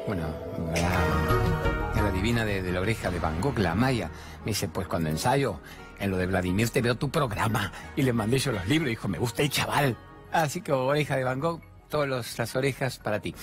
Bueno, 0.07 0.27
la, 0.75 2.03
la 2.03 2.11
divina 2.11 2.45
de, 2.45 2.63
la 2.73 2.81
oreja 2.81 3.11
de 3.11 3.19
Van 3.19 3.41
Gogh, 3.41 3.59
la 3.59 3.75
Maya, 3.75 4.11
me 4.45 4.51
dice, 4.51 4.69
pues 4.69 4.89
cuando 4.89 5.09
ensayo 5.09 5.61
en 5.99 6.11
lo 6.11 6.17
de 6.17 6.27
Vladimir 6.27 6.71
te 6.71 6.83
veo 6.83 6.97
tu 6.97 7.11
programa. 7.11 7.73
Y 7.97 8.03
le 8.03 8.13
mandé 8.13 8.39
yo 8.39 8.53
los 8.53 8.67
libros 8.67 8.89
dijo, 8.89 9.09
me 9.09 9.19
gusta 9.19 9.43
el 9.43 9.51
chaval. 9.51 9.97
Así 10.33 10.61
que 10.61 10.73
oreja 10.73 11.17
de 11.17 11.25
Van 11.25 11.39
Gogh, 11.41 11.61
todas 11.89 12.37
las 12.39 12.57
orejas 12.57 12.99
para 12.99 13.21
ti. 13.21 13.35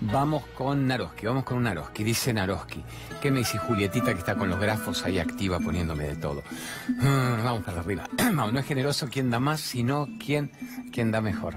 Vamos 0.00 0.44
con 0.54 0.86
Naroski, 0.86 1.26
vamos 1.26 1.44
con 1.44 1.62
Naroski. 1.62 2.04
Dice 2.04 2.32
Naroski. 2.32 2.82
¿Qué 3.22 3.30
me 3.30 3.38
dice 3.38 3.56
Julietita 3.56 4.12
que 4.12 4.18
está 4.18 4.34
con 4.36 4.50
los 4.50 4.60
grafos 4.60 5.04
ahí 5.04 5.18
activa 5.18 5.58
poniéndome 5.58 6.04
de 6.04 6.16
todo? 6.16 6.42
Ah, 7.00 7.40
vamos 7.42 7.64
para 7.64 7.80
arriba. 7.80 8.04
No 8.32 8.58
es 8.58 8.66
generoso 8.66 9.08
quien 9.08 9.30
da 9.30 9.40
más, 9.40 9.60
sino 9.60 10.06
quien, 10.18 10.52
quien 10.92 11.10
da 11.10 11.20
mejor. 11.22 11.56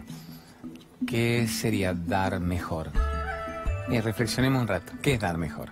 ¿Qué 1.06 1.48
sería 1.48 1.94
dar 1.94 2.40
mejor? 2.40 2.92
Reflexionemos 3.90 4.62
un 4.62 4.68
rato. 4.68 4.94
¿Qué 5.02 5.14
es 5.16 5.20
dar 5.20 5.38
mejor? 5.38 5.70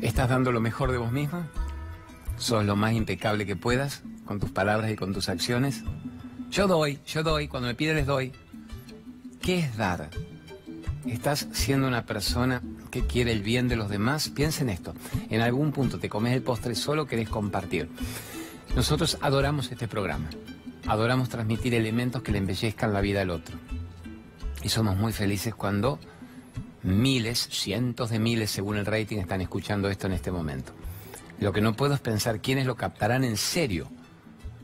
¿Estás 0.00 0.28
dando 0.28 0.50
lo 0.52 0.60
mejor 0.60 0.92
de 0.92 0.98
vos 0.98 1.12
mismo? 1.12 1.44
¿Sos 2.36 2.64
lo 2.64 2.76
más 2.76 2.92
impecable 2.92 3.44
que 3.44 3.56
puedas 3.56 4.02
con 4.24 4.38
tus 4.40 4.50
palabras 4.50 4.90
y 4.90 4.96
con 4.96 5.12
tus 5.12 5.28
acciones? 5.28 5.82
Yo 6.50 6.66
doy, 6.66 7.00
yo 7.06 7.22
doy, 7.22 7.48
cuando 7.48 7.68
me 7.68 7.74
pide 7.74 7.94
les 7.94 8.06
doy. 8.06 8.32
¿Qué 9.42 9.58
es 9.58 9.76
dar? 9.76 10.08
Estás 11.12 11.48
siendo 11.52 11.88
una 11.88 12.06
persona 12.06 12.62
que 12.90 13.06
quiere 13.06 13.32
el 13.32 13.42
bien 13.42 13.68
de 13.68 13.76
los 13.76 13.88
demás, 13.88 14.28
piensa 14.28 14.62
en 14.62 14.70
esto. 14.70 14.94
En 15.30 15.40
algún 15.40 15.72
punto 15.72 15.98
te 15.98 16.08
comes 16.08 16.34
el 16.34 16.42
postre 16.42 16.74
solo, 16.74 17.06
querés 17.06 17.28
compartir. 17.28 17.88
Nosotros 18.76 19.18
adoramos 19.20 19.70
este 19.70 19.88
programa. 19.88 20.28
Adoramos 20.86 21.28
transmitir 21.28 21.74
elementos 21.74 22.22
que 22.22 22.32
le 22.32 22.38
embellezcan 22.38 22.92
la 22.92 23.00
vida 23.00 23.22
al 23.22 23.30
otro. 23.30 23.56
Y 24.62 24.68
somos 24.68 24.96
muy 24.96 25.12
felices 25.12 25.54
cuando 25.54 25.98
miles, 26.82 27.48
cientos 27.50 28.10
de 28.10 28.18
miles, 28.18 28.50
según 28.50 28.76
el 28.76 28.86
rating, 28.86 29.18
están 29.18 29.40
escuchando 29.40 29.88
esto 29.88 30.06
en 30.06 30.12
este 30.12 30.30
momento. 30.30 30.72
Lo 31.40 31.52
que 31.52 31.60
no 31.60 31.74
puedo 31.74 31.94
es 31.94 32.00
pensar 32.00 32.40
quiénes 32.40 32.66
lo 32.66 32.76
captarán 32.76 33.24
en 33.24 33.36
serio 33.36 33.88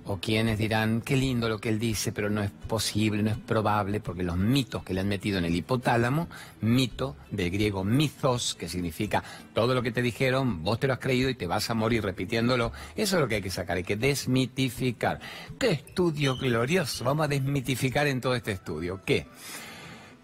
o 0.06 0.18
quienes 0.18 0.58
dirán, 0.58 1.00
qué 1.00 1.16
lindo 1.16 1.49
lo 1.49 1.58
que 1.58 1.70
él 1.70 1.78
dice, 1.78 2.12
pero 2.12 2.28
no 2.28 2.42
es 2.42 2.50
posible, 2.50 3.23
no 3.23 3.30
es 3.30 3.38
probable, 3.38 4.00
porque 4.00 4.23
los 4.23 4.37
mitos 4.37 4.84
que 4.84 4.92
le 4.92 5.00
han 5.00 5.08
metido 5.08 5.38
en 5.38 5.46
el 5.46 5.54
hipotálamo, 5.54 6.28
mito 6.61 7.16
del 7.30 7.50
griego 7.50 7.84
mitos, 7.84 8.54
que 8.54 8.68
significa 8.68 9.25
todo 9.54 9.75
lo 9.75 9.82
que 9.82 9.92
te 9.92 10.02
dijeron, 10.02 10.62
vos 10.62 10.78
te 10.78 10.87
lo 10.87 10.92
has 10.92 10.99
creído 10.99 11.30
y 11.30 11.34
te 11.34 11.46
vas 11.46 11.70
a 11.70 11.75
morir 11.75 12.02
repitiéndolo, 12.02 12.73
eso 12.96 13.16
es 13.16 13.23
lo 13.23 13.28
que 13.28 13.37
hay 13.37 13.42
que 13.42 13.50
sacar, 13.50 13.78
hay 13.78 13.84
que 13.84 13.96
desmitificar. 13.96 15.20
¡Qué 15.58 15.70
estudio 15.70 16.37
glorioso! 16.37 17.04
Vamos 17.04 17.25
a 17.25 17.28
desmitificar 17.28 18.06
en 18.06 18.20
todo 18.20 18.34
este 18.34 18.52
estudio. 18.52 19.00
¿Qué? 19.06 19.26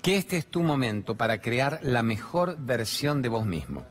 Que 0.03 0.17
este 0.17 0.37
es 0.37 0.47
tu 0.47 0.63
momento 0.63 1.15
para 1.15 1.41
crear 1.41 1.81
la 1.83 2.03
mejor 2.03 2.57
versión 2.59 3.23
de 3.23 3.29
vos 3.29 3.47
mismo. 3.47 3.85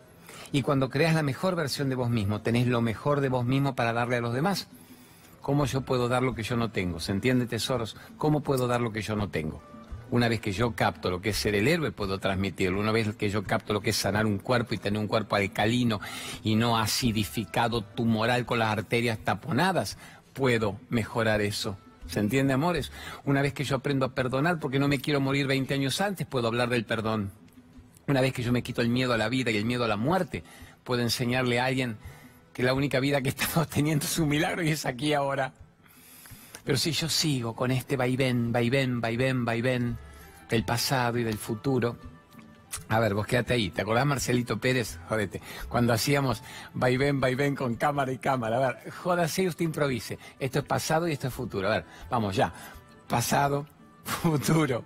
Y 0.51 0.63
cuando 0.63 0.89
creas 0.89 1.13
la 1.13 1.24
mejor 1.24 1.55
versión 1.55 1.89
de 1.89 1.96
vos 1.96 2.10
mismo, 2.10 2.41
tenés 2.41 2.67
lo 2.67 2.81
mejor 2.81 3.22
de 3.22 3.29
vos 3.29 3.46
mismo 3.46 3.75
para 3.75 3.93
darle 3.93 4.17
a 4.17 4.22
los 4.22 4.34
demás. 4.34 4.67
¿Cómo 5.41 5.65
yo 5.65 5.81
puedo 5.81 6.08
dar 6.08 6.24
lo 6.24 6.36
que 6.36 6.43
yo 6.43 6.58
no 6.58 6.69
tengo? 6.72 7.00
¿Se 7.00 7.12
entiende, 7.12 7.46
tesoros? 7.46 7.96
¿Cómo 8.17 8.41
puedo 8.41 8.67
dar 8.67 8.81
lo 8.81 8.91
que 8.91 9.01
yo 9.01 9.15
no 9.15 9.29
tengo? 9.29 9.62
Una 10.12 10.27
vez 10.27 10.41
que 10.41 10.51
yo 10.51 10.75
capto 10.75 11.12
lo 11.12 11.22
que 11.22 11.29
es 11.29 11.38
ser 11.38 11.53
el 11.55 11.67
héroe, 11.67 11.91
puedo 11.91 12.19
transmitirlo. 12.19 12.79
Una 12.79 12.91
vez 12.91 13.15
que 13.15 13.29
yo 13.29 13.43
capto 13.43 13.74
lo 13.74 13.81
que 13.81 13.91
es 13.91 13.96
sanar 13.96 14.25
un 14.25 14.39
cuerpo 14.39 14.74
y 14.74 14.79
tener 14.79 15.00
un 15.00 15.08
cuerpo 15.08 15.36
alcalino 15.36 16.00
y 16.43 16.55
no 16.55 16.77
acidificado, 16.77 17.81
tumoral 17.81 18.46
con 18.46 18.60
las 18.60 18.69
arterias 18.69 19.19
taponadas, 19.19 19.98
puedo 20.34 20.79
mejorar 20.89 21.41
eso. 21.41 21.77
¿Se 22.08 22.19
entiende, 22.19 22.53
amores? 22.53 22.91
Una 23.24 23.43
vez 23.43 23.53
que 23.53 23.63
yo 23.63 23.75
aprendo 23.75 24.03
a 24.05 24.15
perdonar 24.15 24.60
porque 24.60 24.79
no 24.79 24.88
me 24.88 25.00
quiero 25.00 25.22
morir 25.22 25.46
20 25.46 25.75
años 25.75 26.01
antes, 26.01 26.25
puedo 26.25 26.48
hablar 26.48 26.69
del 26.69 26.86
perdón. 26.86 27.31
Una 28.08 28.22
vez 28.22 28.34
que 28.34 28.41
yo 28.41 28.51
me 28.51 28.63
quito 28.63 28.81
el 28.81 28.89
miedo 28.89 29.13
a 29.13 29.17
la 29.17 29.29
vida 29.29 29.51
y 29.51 29.58
el 29.58 29.65
miedo 29.65 29.86
a 29.86 29.88
la 29.88 29.98
muerte, 29.98 30.43
puedo 30.84 31.03
enseñarle 31.03 31.60
a 31.60 31.65
alguien 31.65 31.98
que 32.53 32.63
la 32.63 32.74
única 32.74 33.00
vida 33.00 33.22
que 33.22 33.29
estamos 33.36 33.68
teniendo 33.68 34.06
es 34.06 34.18
un 34.20 34.29
milagro 34.29 34.63
y 34.63 34.70
es 34.70 34.86
aquí 34.86 35.13
ahora. 35.13 35.53
Pero 36.63 36.77
si 36.77 36.91
yo 36.91 37.10
sigo 37.10 37.56
con 37.56 37.72
este 37.72 37.98
vaivén, 37.98 38.51
vaivén, 38.51 39.01
vaivén, 39.01 39.46
vaivén, 39.46 39.98
del 40.50 40.65
pasado 40.65 41.18
y 41.18 41.24
del 41.24 41.38
futuro. 41.38 41.98
A 42.89 43.00
ver, 43.00 43.13
vos 43.13 43.25
quédate 43.25 43.53
ahí. 43.53 43.70
¿Te 43.72 43.82
acordás, 43.82 44.06
Marcelito 44.06 44.60
Pérez? 44.60 45.00
Jodete. 45.08 45.41
Cuando 45.68 45.94
hacíamos 45.94 46.44
vaivén, 46.74 47.20
vaivén 47.20 47.56
con 47.56 47.75
cámara 47.75 48.12
y 48.12 48.18
cámara. 48.18 48.58
A 48.58 48.60
ver, 48.60 48.91
jódase 48.91 49.44
y 49.44 49.48
usted 49.48 49.65
improvise. 49.65 50.20
Esto 50.39 50.60
es 50.60 50.65
pasado 50.65 51.08
y 51.08 51.13
esto 51.13 51.27
es 51.27 51.34
futuro. 51.34 51.68
A 51.68 51.72
ver, 51.72 51.86
vamos 52.10 52.36
ya. 52.36 52.53
Pasado, 53.08 53.65
futuro, 54.03 54.84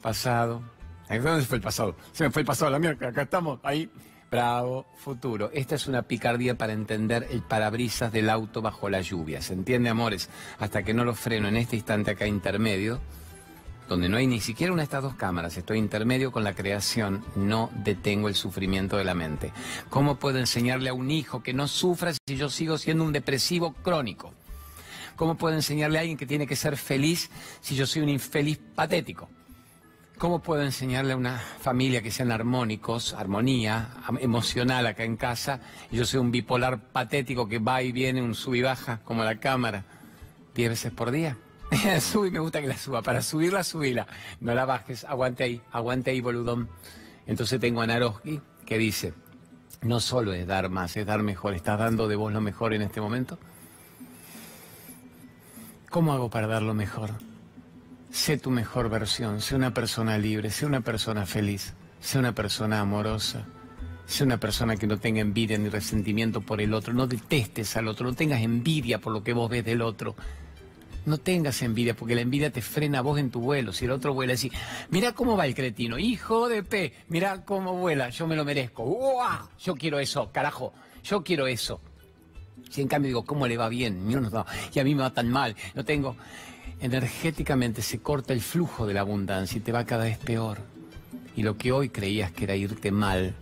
pasado. 0.00 0.62
¿Dónde 1.08 1.44
fue 1.44 1.56
el 1.56 1.62
pasado? 1.62 1.96
Se 2.12 2.24
me 2.24 2.30
fue 2.30 2.42
el 2.42 2.46
pasado 2.46 2.70
la 2.70 2.78
mierda. 2.78 3.08
Acá 3.08 3.22
estamos, 3.22 3.58
ahí. 3.62 3.90
Bravo, 4.30 4.86
futuro. 4.94 5.50
Esta 5.52 5.74
es 5.74 5.88
una 5.88 6.02
picardía 6.02 6.56
para 6.56 6.72
entender 6.72 7.26
el 7.32 7.42
parabrisas 7.42 8.12
del 8.12 8.30
auto 8.30 8.62
bajo 8.62 8.88
la 8.88 9.00
lluvia. 9.00 9.42
¿Se 9.42 9.54
entiende, 9.54 9.90
amores? 9.90 10.28
Hasta 10.60 10.84
que 10.84 10.94
no 10.94 11.04
lo 11.04 11.14
freno 11.14 11.48
en 11.48 11.56
este 11.56 11.74
instante 11.74 12.12
acá 12.12 12.28
intermedio, 12.28 13.00
donde 13.88 14.08
no 14.08 14.18
hay 14.18 14.28
ni 14.28 14.40
siquiera 14.40 14.72
una 14.72 14.82
de 14.82 14.84
estas 14.84 15.02
dos 15.02 15.16
cámaras, 15.16 15.56
estoy 15.56 15.78
intermedio 15.78 16.30
con 16.30 16.44
la 16.44 16.54
creación, 16.54 17.24
no 17.34 17.70
detengo 17.82 18.28
el 18.28 18.36
sufrimiento 18.36 18.96
de 18.96 19.04
la 19.04 19.14
mente. 19.14 19.52
¿Cómo 19.88 20.14
puedo 20.14 20.38
enseñarle 20.38 20.90
a 20.90 20.94
un 20.94 21.10
hijo 21.10 21.42
que 21.42 21.52
no 21.52 21.66
sufra 21.66 22.12
si 22.12 22.36
yo 22.36 22.48
sigo 22.50 22.78
siendo 22.78 23.02
un 23.02 23.12
depresivo 23.12 23.72
crónico? 23.72 24.32
¿Cómo 25.16 25.36
puedo 25.36 25.56
enseñarle 25.56 25.98
a 25.98 26.02
alguien 26.02 26.16
que 26.16 26.26
tiene 26.26 26.46
que 26.46 26.54
ser 26.54 26.76
feliz 26.76 27.30
si 27.60 27.74
yo 27.74 27.84
soy 27.84 28.02
un 28.02 28.08
infeliz 28.08 28.60
patético? 28.76 29.28
¿Cómo 30.20 30.40
puedo 30.40 30.60
enseñarle 30.62 31.14
a 31.14 31.16
una 31.16 31.38
familia 31.38 32.02
que 32.02 32.10
sean 32.10 32.30
armónicos, 32.30 33.14
armonía 33.14 33.88
emocional 34.20 34.86
acá 34.86 35.04
en 35.04 35.16
casa, 35.16 35.60
y 35.90 35.96
yo 35.96 36.04
soy 36.04 36.20
un 36.20 36.30
bipolar 36.30 36.78
patético 36.78 37.48
que 37.48 37.58
va 37.58 37.82
y 37.82 37.90
viene, 37.90 38.20
un 38.20 38.34
sub 38.34 38.54
y 38.54 38.60
baja, 38.60 39.00
como 39.06 39.24
la 39.24 39.40
cámara, 39.40 39.86
diez 40.54 40.68
veces 40.68 40.92
por 40.92 41.10
día? 41.10 41.38
Sube, 42.02 42.30
me 42.30 42.38
gusta 42.38 42.60
que 42.60 42.66
la 42.66 42.76
suba. 42.76 43.00
Para 43.00 43.22
subirla, 43.22 43.64
subila. 43.64 44.06
No 44.40 44.54
la 44.54 44.66
bajes, 44.66 45.04
aguante 45.04 45.44
ahí, 45.44 45.62
aguante 45.72 46.10
ahí, 46.10 46.20
boludón. 46.20 46.68
Entonces 47.26 47.58
tengo 47.58 47.80
a 47.80 47.86
Naroski 47.86 48.42
que 48.66 48.76
dice, 48.76 49.14
no 49.80 50.00
solo 50.00 50.34
es 50.34 50.46
dar 50.46 50.68
más, 50.68 50.98
es 50.98 51.06
dar 51.06 51.22
mejor. 51.22 51.54
¿Estás 51.54 51.78
dando 51.78 52.08
de 52.08 52.16
vos 52.16 52.30
lo 52.30 52.42
mejor 52.42 52.74
en 52.74 52.82
este 52.82 53.00
momento? 53.00 53.38
¿Cómo 55.88 56.12
hago 56.12 56.28
para 56.28 56.46
dar 56.46 56.60
lo 56.60 56.74
mejor? 56.74 57.29
Sé 58.10 58.38
tu 58.38 58.50
mejor 58.50 58.90
versión, 58.90 59.40
sé 59.40 59.54
una 59.54 59.72
persona 59.72 60.18
libre, 60.18 60.50
sé 60.50 60.66
una 60.66 60.80
persona 60.80 61.26
feliz, 61.26 61.74
sé 62.00 62.18
una 62.18 62.34
persona 62.34 62.80
amorosa, 62.80 63.46
sé 64.04 64.24
una 64.24 64.38
persona 64.38 64.76
que 64.76 64.88
no 64.88 64.98
tenga 64.98 65.20
envidia 65.20 65.56
ni 65.58 65.68
resentimiento 65.68 66.40
por 66.40 66.60
el 66.60 66.74
otro, 66.74 66.92
no 66.92 67.06
detestes 67.06 67.76
al 67.76 67.86
otro, 67.86 68.08
no 68.08 68.14
tengas 68.14 68.42
envidia 68.42 69.00
por 69.00 69.12
lo 69.12 69.22
que 69.22 69.32
vos 69.32 69.48
ves 69.48 69.64
del 69.64 69.80
otro. 69.80 70.16
No 71.06 71.16
tengas 71.16 71.62
envidia, 71.62 71.94
porque 71.94 72.14
la 72.14 72.20
envidia 72.20 72.50
te 72.50 72.60
frena 72.60 72.98
a 72.98 73.02
vos 73.02 73.18
en 73.18 73.30
tu 73.30 73.40
vuelo. 73.40 73.72
Si 73.72 73.86
el 73.86 73.90
otro 73.90 74.12
vuela 74.12 74.34
así, 74.34 74.52
mira 74.90 75.12
cómo 75.12 75.34
va 75.34 75.46
el 75.46 75.54
cretino, 75.54 75.98
hijo 75.98 76.48
de 76.48 76.62
P, 76.62 76.92
mira 77.08 77.44
cómo 77.44 77.74
vuela, 77.74 78.10
yo 78.10 78.26
me 78.26 78.36
lo 78.36 78.44
merezco. 78.44 78.82
¡Uah! 78.82 79.48
Yo 79.58 79.76
quiero 79.76 79.98
eso, 79.98 80.30
carajo, 80.30 80.74
yo 81.02 81.22
quiero 81.22 81.46
eso. 81.46 81.80
Si 82.68 82.82
en 82.82 82.88
cambio 82.88 83.08
digo, 83.08 83.24
¿cómo 83.24 83.46
le 83.46 83.56
va 83.56 83.70
bien? 83.70 84.10
Y 84.74 84.78
a 84.78 84.84
mí 84.84 84.94
me 84.94 85.02
va 85.02 85.14
tan 85.14 85.30
mal, 85.30 85.56
no 85.74 85.84
tengo 85.84 86.16
energéticamente 86.80 87.82
se 87.82 88.00
corta 88.00 88.32
el 88.32 88.40
flujo 88.40 88.86
de 88.86 88.94
la 88.94 89.00
abundancia 89.00 89.58
y 89.58 89.60
te 89.60 89.72
va 89.72 89.84
cada 89.84 90.04
vez 90.04 90.18
peor. 90.18 90.58
Y 91.36 91.42
lo 91.42 91.56
que 91.56 91.72
hoy 91.72 91.90
creías 91.90 92.32
que 92.32 92.44
era 92.44 92.56
irte 92.56 92.90
mal, 92.90 93.34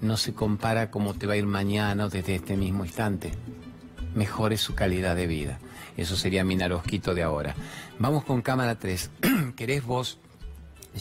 no 0.00 0.16
se 0.16 0.34
compara 0.34 0.90
como 0.90 1.14
te 1.14 1.26
va 1.26 1.34
a 1.34 1.36
ir 1.36 1.46
mañana 1.46 2.08
desde 2.08 2.34
este 2.34 2.56
mismo 2.56 2.84
instante. 2.84 3.32
Mejore 4.14 4.56
su 4.56 4.74
calidad 4.74 5.16
de 5.16 5.26
vida. 5.26 5.58
Eso 5.96 6.16
sería 6.16 6.44
mi 6.44 6.56
narosquito 6.56 7.14
de 7.14 7.22
ahora. 7.22 7.54
Vamos 7.98 8.24
con 8.24 8.42
cámara 8.42 8.78
3. 8.78 9.10
¿Querés 9.56 9.84
vos, 9.84 10.18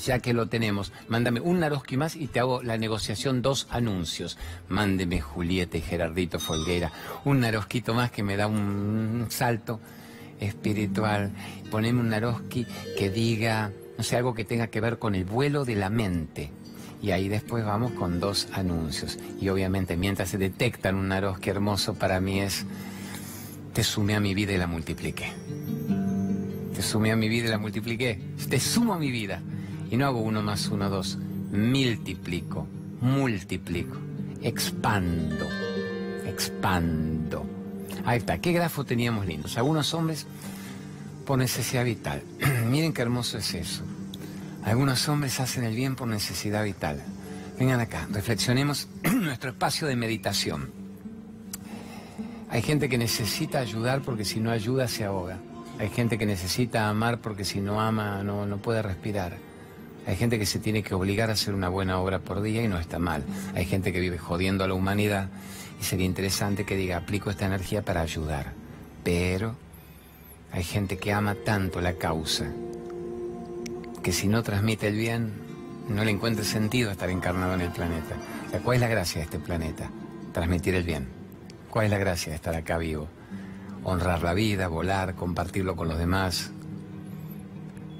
ya 0.05 0.19
que 0.19 0.33
lo 0.33 0.47
tenemos, 0.47 0.93
mándame 1.07 1.39
un 1.39 1.59
naroski 1.59 1.97
más 1.97 2.15
y 2.15 2.27
te 2.27 2.39
hago 2.39 2.61
la 2.61 2.77
negociación 2.77 3.41
dos 3.41 3.67
anuncios? 3.71 4.37
Mándeme 4.69 5.19
Julieta 5.19 5.77
y 5.77 5.81
Gerardito 5.81 6.39
Folguera. 6.39 6.91
Un 7.25 7.39
narosquito 7.39 7.93
más 7.93 8.11
que 8.11 8.23
me 8.23 8.37
da 8.37 8.47
un 8.47 9.25
salto 9.29 9.79
espiritual. 10.41 11.31
Poneme 11.69 12.01
un 12.01 12.09
Naroski 12.09 12.67
que 12.97 13.09
diga, 13.09 13.71
no 13.97 14.03
sé, 14.03 14.17
algo 14.17 14.33
que 14.33 14.43
tenga 14.43 14.67
que 14.67 14.81
ver 14.81 14.99
con 14.99 15.15
el 15.15 15.23
vuelo 15.23 15.63
de 15.63 15.75
la 15.75 15.89
mente. 15.89 16.51
Y 17.01 17.11
ahí 17.11 17.29
después 17.29 17.63
vamos 17.65 17.93
con 17.93 18.19
dos 18.19 18.47
anuncios. 18.51 19.17
Y 19.39 19.49
obviamente 19.49 19.95
mientras 19.95 20.29
se 20.29 20.37
detectan 20.37 20.95
un 20.95 21.07
Naroski 21.07 21.49
hermoso 21.49 21.93
para 21.93 22.19
mí 22.19 22.41
es, 22.41 22.65
te 23.73 23.83
sumé 23.83 24.15
a 24.15 24.19
mi 24.19 24.33
vida 24.33 24.51
y 24.51 24.57
la 24.57 24.67
multipliqué. 24.67 25.31
Te 26.75 26.81
sumé 26.81 27.11
a 27.11 27.15
mi 27.15 27.29
vida 27.29 27.47
y 27.47 27.49
la 27.49 27.57
multipliqué. 27.57 28.19
Te 28.49 28.59
sumo 28.59 28.93
a 28.93 28.99
mi 28.99 29.11
vida. 29.11 29.41
Y 29.89 29.97
no 29.97 30.05
hago 30.05 30.21
uno 30.21 30.41
más 30.41 30.67
uno, 30.67 30.89
dos. 30.89 31.17
Multiplico, 31.51 32.67
multiplico, 33.01 33.97
expando, 34.41 35.47
expando. 36.25 37.60
Ahí 38.05 38.19
está, 38.19 38.39
qué 38.39 38.51
grafo 38.51 38.83
teníamos 38.83 39.25
lindos. 39.25 39.57
Algunos 39.57 39.93
hombres 39.93 40.27
por 41.25 41.37
necesidad 41.37 41.85
vital. 41.85 42.23
Miren 42.69 42.93
qué 42.93 43.01
hermoso 43.01 43.37
es 43.37 43.53
eso. 43.53 43.83
Algunos 44.63 45.07
hombres 45.09 45.39
hacen 45.39 45.63
el 45.63 45.75
bien 45.75 45.95
por 45.95 46.07
necesidad 46.07 46.63
vital. 46.63 47.01
Vengan 47.57 47.79
acá, 47.79 48.07
reflexionemos 48.11 48.87
nuestro 49.21 49.51
espacio 49.51 49.87
de 49.87 49.95
meditación. 49.95 50.71
Hay 52.49 52.61
gente 52.61 52.89
que 52.89 52.97
necesita 52.97 53.59
ayudar 53.59 54.01
porque 54.01 54.25
si 54.25 54.39
no 54.39 54.51
ayuda 54.51 54.87
se 54.87 55.05
ahoga. 55.05 55.37
Hay 55.79 55.89
gente 55.89 56.17
que 56.17 56.25
necesita 56.25 56.89
amar 56.89 57.19
porque 57.19 57.45
si 57.45 57.61
no 57.61 57.79
ama 57.81 58.23
no, 58.23 58.45
no 58.45 58.57
puede 58.57 58.81
respirar. 58.81 59.37
Hay 60.05 60.15
gente 60.15 60.37
que 60.39 60.45
se 60.45 60.59
tiene 60.59 60.83
que 60.83 60.93
obligar 60.93 61.29
a 61.29 61.33
hacer 61.33 61.53
una 61.53 61.69
buena 61.69 61.99
obra 61.99 62.19
por 62.19 62.41
día 62.41 62.63
y 62.63 62.67
no 62.67 62.79
está 62.79 62.99
mal. 62.99 63.23
Hay 63.55 63.65
gente 63.65 63.93
que 63.93 63.99
vive 63.99 64.17
jodiendo 64.17 64.63
a 64.63 64.67
la 64.67 64.73
humanidad 64.73 65.29
y 65.81 65.83
sería 65.83 66.05
interesante 66.05 66.63
que 66.63 66.75
diga, 66.75 66.97
aplico 66.97 67.31
esta 67.31 67.47
energía 67.47 67.81
para 67.81 68.01
ayudar. 68.01 68.53
Pero 69.03 69.55
hay 70.51 70.63
gente 70.63 70.97
que 70.97 71.11
ama 71.11 71.33
tanto 71.33 71.81
la 71.81 71.93
causa 71.93 72.45
que 74.03 74.11
si 74.11 74.27
no 74.27 74.43
transmite 74.43 74.87
el 74.87 74.95
bien, 74.95 75.31
no 75.89 76.05
le 76.05 76.11
encuentra 76.11 76.45
sentido 76.45 76.91
estar 76.91 77.09
encarnado 77.09 77.55
en 77.55 77.61
el 77.61 77.71
planeta. 77.71 78.15
¿cuál 78.63 78.75
es 78.75 78.81
la 78.81 78.87
gracia 78.87 79.19
de 79.19 79.25
este 79.25 79.39
planeta? 79.39 79.89
Transmitir 80.33 80.75
el 80.75 80.83
bien. 80.83 81.07
¿Cuál 81.69 81.85
es 81.85 81.91
la 81.91 81.97
gracia 81.97 82.29
de 82.29 82.35
estar 82.35 82.53
acá 82.53 82.77
vivo? 82.77 83.07
Honrar 83.83 84.21
la 84.21 84.33
vida, 84.33 84.67
volar, 84.67 85.15
compartirlo 85.15 85.75
con 85.75 85.87
los 85.87 85.97
demás, 85.97 86.51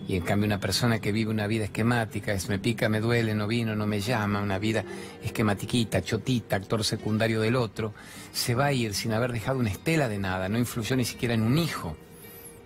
y 0.07 0.15
en 0.15 0.23
cambio 0.23 0.47
una 0.47 0.59
persona 0.59 0.99
que 0.99 1.11
vive 1.11 1.31
una 1.31 1.47
vida 1.47 1.65
esquemática, 1.65 2.33
es 2.33 2.49
me 2.49 2.59
pica, 2.59 2.89
me 2.89 2.99
duele, 2.99 3.33
no 3.33 3.47
vino, 3.47 3.75
no 3.75 3.85
me 3.85 4.01
llama, 4.01 4.41
una 4.41 4.59
vida 4.59 4.83
esquematiquita, 5.23 6.01
chotita, 6.01 6.55
actor 6.55 6.83
secundario 6.83 7.41
del 7.41 7.55
otro, 7.55 7.93
se 8.33 8.55
va 8.55 8.65
a 8.65 8.73
ir 8.73 8.93
sin 8.93 9.13
haber 9.13 9.31
dejado 9.31 9.59
una 9.59 9.69
estela 9.69 10.09
de 10.09 10.17
nada, 10.17 10.49
no 10.49 10.57
influyó 10.57 10.95
ni 10.95 11.05
siquiera 11.05 11.33
en 11.33 11.43
un 11.43 11.57
hijo, 11.57 11.95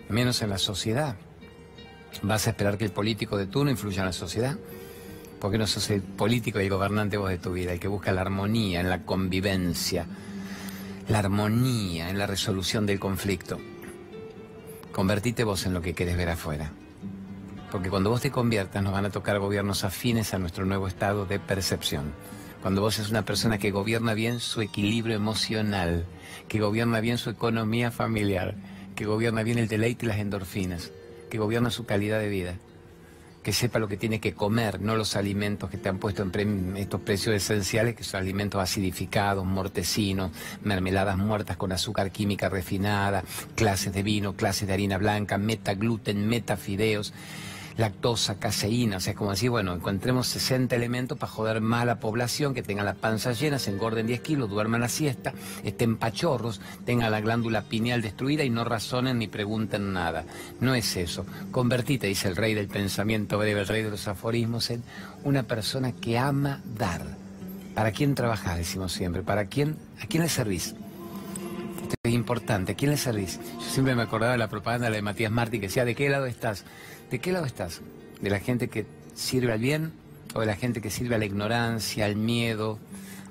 menos 0.10 0.42
en 0.42 0.50
la 0.50 0.58
sociedad. 0.58 1.18
¿Vas 2.22 2.48
a 2.48 2.52
esperar 2.52 2.78
que 2.78 2.86
el 2.86 2.92
político 2.92 3.38
de 3.38 3.48
turno 3.48 3.70
influya 3.70 4.00
en 4.00 4.08
la 4.08 4.14
sociedad? 4.14 4.58
Porque 5.40 5.58
no 5.58 5.68
sos 5.68 5.90
el 5.90 6.02
político 6.02 6.60
y 6.60 6.64
el 6.64 6.70
gobernante 6.70 7.18
vos 7.18 7.30
de 7.30 7.38
tu 7.38 7.52
vida, 7.52 7.74
el 7.74 7.80
que 7.80 7.90
busca 7.90 8.14
la 8.14 8.22
armonía 8.22 8.80
en 8.80 8.90
la 8.90 9.04
convivencia, 9.04 10.08
la 11.10 11.20
armonía 11.20 12.10
en 12.10 12.18
la 12.18 12.26
resolución 12.26 12.86
del 12.86 13.00
conflicto. 13.00 13.60
Convertite 14.94 15.44
vos 15.44 15.66
en 15.66 15.74
lo 15.74 15.82
que 15.82 15.94
querés 15.94 16.16
ver 16.16 16.30
afuera 16.30 16.72
porque 17.72 17.90
cuando 17.90 18.10
vos 18.10 18.22
te 18.22 18.32
conviertas 18.32 18.84
nos 18.84 18.94
van 18.94 19.06
a 19.06 19.10
tocar 19.10 19.40
gobiernos 19.40 19.84
afines 19.84 20.34
a 20.34 20.40
nuestro 20.40 20.66
nuevo 20.66 20.88
estado 20.88 21.26
de 21.26 21.40
percepción. 21.40 22.14
Cuando 22.62 22.82
vos 22.82 22.98
es 23.00 23.10
una 23.10 23.24
persona 23.24 23.58
que 23.58 23.72
gobierna 23.72 24.14
bien 24.14 24.40
su 24.40 24.62
equilibrio 24.62 25.16
emocional, 25.16 26.06
que 26.48 26.60
gobierna 26.60 27.00
bien 27.00 27.18
su 27.18 27.30
economía 27.30 27.92
familiar, 27.92 28.56
que 28.96 29.06
gobierna 29.06 29.44
bien 29.44 29.60
el 29.60 29.68
deleite 29.68 30.06
y 30.06 30.10
las 30.10 30.18
endorfinas, 30.18 30.92
que 31.30 31.38
gobierna 31.38 31.70
su 31.70 31.86
calidad 31.86 32.20
de 32.20 32.30
vida, 32.30 32.56
que 33.44 33.54
sepa 33.54 33.78
lo 33.78 33.88
que 33.88 33.98
tiene 33.98 34.20
que 34.20 34.34
comer, 34.34 34.82
no 34.82 34.96
los 34.96 35.16
alimentos 35.16 35.70
que 35.70 35.78
te 35.78 35.90
han 35.90 36.00
puesto 36.00 36.24
en 36.24 36.76
estos 36.78 37.02
precios 37.02 37.36
esenciales, 37.36 37.96
que 37.96 38.04
son 38.04 38.22
alimentos 38.22 38.60
acidificados, 38.60 39.46
mortecinos, 39.46 40.32
mermeladas 40.64 41.18
muertas 41.18 41.58
con 41.58 41.72
azúcar 41.72 42.10
química 42.10 42.50
refinada, 42.50 43.24
clases 43.54 43.94
de 43.94 44.02
vino, 44.02 44.34
clases 44.36 44.68
de 44.68 44.74
harina 44.74 44.98
blanca, 44.98 45.38
meta 45.38 45.76
gluten, 45.76 46.28
meta 46.28 46.58
fideos 46.58 47.14
lactosa, 47.78 48.40
caseína, 48.40 48.98
o 48.98 49.00
sea, 49.00 49.12
es 49.12 49.18
como 49.18 49.32
decir, 49.32 49.50
bueno, 49.50 49.74
encontremos 49.74 50.28
60 50.28 50.76
elementos 50.76 51.18
para 51.18 51.32
joder 51.32 51.62
más 51.62 51.82
a 51.82 51.86
la 51.86 52.00
población, 52.00 52.54
que 52.54 52.64
tenga 52.64 52.84
la 52.84 52.94
panza 52.94 53.34
llena, 53.34 53.60
se 53.60 53.72
engorden 53.72 54.08
10 54.08 54.22
kilos, 54.22 54.50
duerman 54.50 54.82
la 54.82 54.90
siesta, 54.90 55.34
estén 55.64 55.98
pachorros, 55.98 56.62
tengan 56.86 57.12
la 57.12 57.22
glándula 57.22 57.64
pineal 57.64 58.02
destruida 58.02 58.44
y 58.44 58.50
no 58.50 58.64
razonen 58.64 59.20
ni 59.20 59.28
pregunten 59.28 59.94
nada. 59.94 60.24
No 60.62 60.74
es 60.76 60.96
eso. 60.96 61.26
Convertite, 61.52 62.08
dice 62.08 62.28
el 62.28 62.36
rey 62.36 62.54
del 62.54 62.68
pensamiento 62.68 63.38
breve, 63.38 63.62
el 63.62 63.68
rey 63.68 63.84
de 63.84 63.92
los 63.92 64.08
aforismos, 64.08 64.70
en 64.70 64.84
una 65.24 65.44
persona 65.44 65.92
que 65.92 66.18
ama 66.18 66.62
dar. 66.78 67.02
¿Para 67.74 67.92
quién 67.92 68.16
trabajás? 68.16 68.58
Decimos 68.58 68.94
siempre. 68.94 69.22
¿Para 69.22 69.46
quién? 69.46 69.76
¿A 70.02 70.08
quién 70.08 70.24
le 70.24 70.30
servís? 70.30 70.76
Esto 71.82 71.96
es 72.04 72.14
importante. 72.14 72.72
¿A 72.72 72.76
quién 72.76 72.92
le 72.92 72.98
servís? 72.98 73.38
Yo 73.60 73.70
siempre 73.70 73.96
me 73.96 74.04
acordaba 74.04 74.32
de 74.32 74.38
la 74.38 74.48
propaganda 74.48 74.90
de 74.90 75.02
Matías 75.02 75.32
Martí 75.32 75.60
que 75.60 75.68
decía, 75.68 75.84
¿de 75.84 75.94
qué 75.94 76.10
lado 76.10 76.26
estás? 76.26 76.64
¿De 77.10 77.20
qué 77.20 77.32
lado 77.32 77.46
estás? 77.46 77.82
¿De 78.22 78.30
la 78.30 78.40
gente 78.40 78.68
que 78.68 78.86
sirve 79.14 79.54
al 79.54 79.60
bien 79.60 79.94
o 80.34 80.40
de 80.40 80.46
la 80.46 80.56
gente 80.56 80.82
que 80.82 80.90
sirve 80.90 81.16
a 81.16 81.18
la 81.18 81.26
ignorancia, 81.26 82.06
al 82.06 82.16
miedo, 82.16 82.80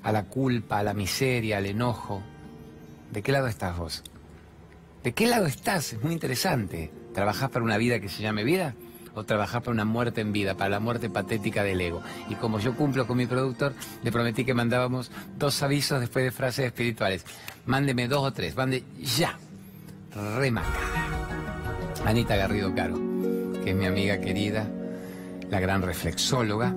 a 0.03 0.11
la 0.11 0.23
culpa, 0.23 0.79
a 0.79 0.83
la 0.83 0.93
miseria, 0.93 1.57
al 1.57 1.65
enojo? 1.65 2.21
¿De 3.11 3.21
qué 3.21 3.31
lado 3.31 3.47
estás 3.47 3.77
vos? 3.77 4.03
¿De 5.03 5.13
qué 5.13 5.27
lado 5.27 5.45
estás? 5.45 5.93
Es 5.93 6.01
muy 6.01 6.13
interesante. 6.13 6.91
¿Trabajás 7.13 7.49
para 7.49 7.63
una 7.63 7.77
vida 7.77 7.99
que 7.99 8.09
se 8.09 8.23
llame 8.23 8.43
vida? 8.43 8.75
¿O 9.13 9.23
trabajás 9.23 9.61
para 9.61 9.71
una 9.71 9.85
muerte 9.85 10.21
en 10.21 10.33
vida, 10.33 10.55
para 10.55 10.69
la 10.69 10.79
muerte 10.79 11.09
patética 11.09 11.63
del 11.63 11.79
ego? 11.79 12.01
Y 12.29 12.35
como 12.35 12.59
yo 12.59 12.75
cumplo 12.75 13.07
con 13.07 13.17
mi 13.17 13.25
productor, 13.25 13.73
le 14.03 14.11
prometí 14.11 14.43
que 14.43 14.53
mandábamos 14.53 15.11
dos 15.37 15.61
avisos 15.63 15.99
después 16.01 16.25
de 16.25 16.31
frases 16.31 16.65
espirituales. 16.65 17.23
Mándeme 17.65 18.07
dos 18.07 18.23
o 18.23 18.33
tres, 18.33 18.55
mande 18.55 18.83
ya. 18.99 19.37
Remaca. 20.37 20.69
Anita 22.05 22.35
Garrido 22.35 22.73
Caro, 22.75 22.99
que 23.65 23.71
es 23.71 23.75
mi 23.75 23.87
amiga 23.87 24.21
querida, 24.21 24.67
la 25.49 25.59
gran 25.59 25.81
reflexóloga, 25.81 26.71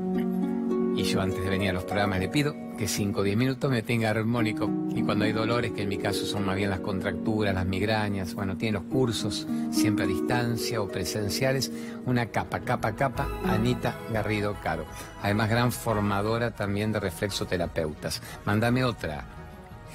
y 0.96 1.02
yo 1.02 1.20
antes 1.20 1.44
de 1.44 1.50
venir 1.50 1.68
a 1.68 1.72
los 1.74 1.84
programas 1.84 2.18
le 2.18 2.30
pido 2.30 2.56
que 2.78 2.88
5 2.88 3.20
o 3.20 3.22
10 3.22 3.36
minutos 3.36 3.70
me 3.70 3.82
tenga 3.82 4.08
armónico. 4.08 4.70
Y 4.94 5.02
cuando 5.02 5.26
hay 5.26 5.32
dolores, 5.32 5.72
que 5.72 5.82
en 5.82 5.90
mi 5.90 5.98
caso 5.98 6.24
son 6.24 6.46
más 6.46 6.56
bien 6.56 6.70
las 6.70 6.80
contracturas, 6.80 7.54
las 7.54 7.66
migrañas, 7.66 8.32
bueno, 8.32 8.56
tiene 8.56 8.78
los 8.78 8.88
cursos 8.88 9.46
siempre 9.70 10.06
a 10.06 10.08
distancia 10.08 10.80
o 10.80 10.88
presenciales, 10.88 11.70
una 12.06 12.26
capa, 12.26 12.60
capa, 12.60 12.96
capa, 12.96 13.28
Anita 13.44 13.94
Garrido 14.10 14.56
Caro. 14.62 14.86
Además, 15.22 15.50
gran 15.50 15.72
formadora 15.72 16.52
también 16.52 16.90
de 16.90 17.00
reflexoterapeutas. 17.00 18.22
Mándame 18.46 18.82
otra, 18.82 19.26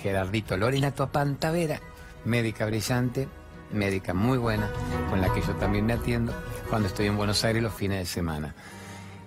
Gerardito 0.03 0.57
Lorena 0.57 0.91
Topantavera, 0.91 1.79
médica 2.23 2.67
brillante, 2.67 3.27
médica 3.71 4.13
muy 4.13 4.37
buena, 4.37 4.69
con 5.09 5.21
la 5.21 5.33
que 5.33 5.41
yo 5.41 5.55
también 5.55 5.87
me 5.87 5.93
atiendo 5.93 6.33
cuando 6.73 6.87
estoy 6.87 7.05
en 7.05 7.17
Buenos 7.17 7.45
Aires 7.45 7.61
los 7.61 7.75
fines 7.75 7.99
de 7.99 8.05
semana. 8.07 8.55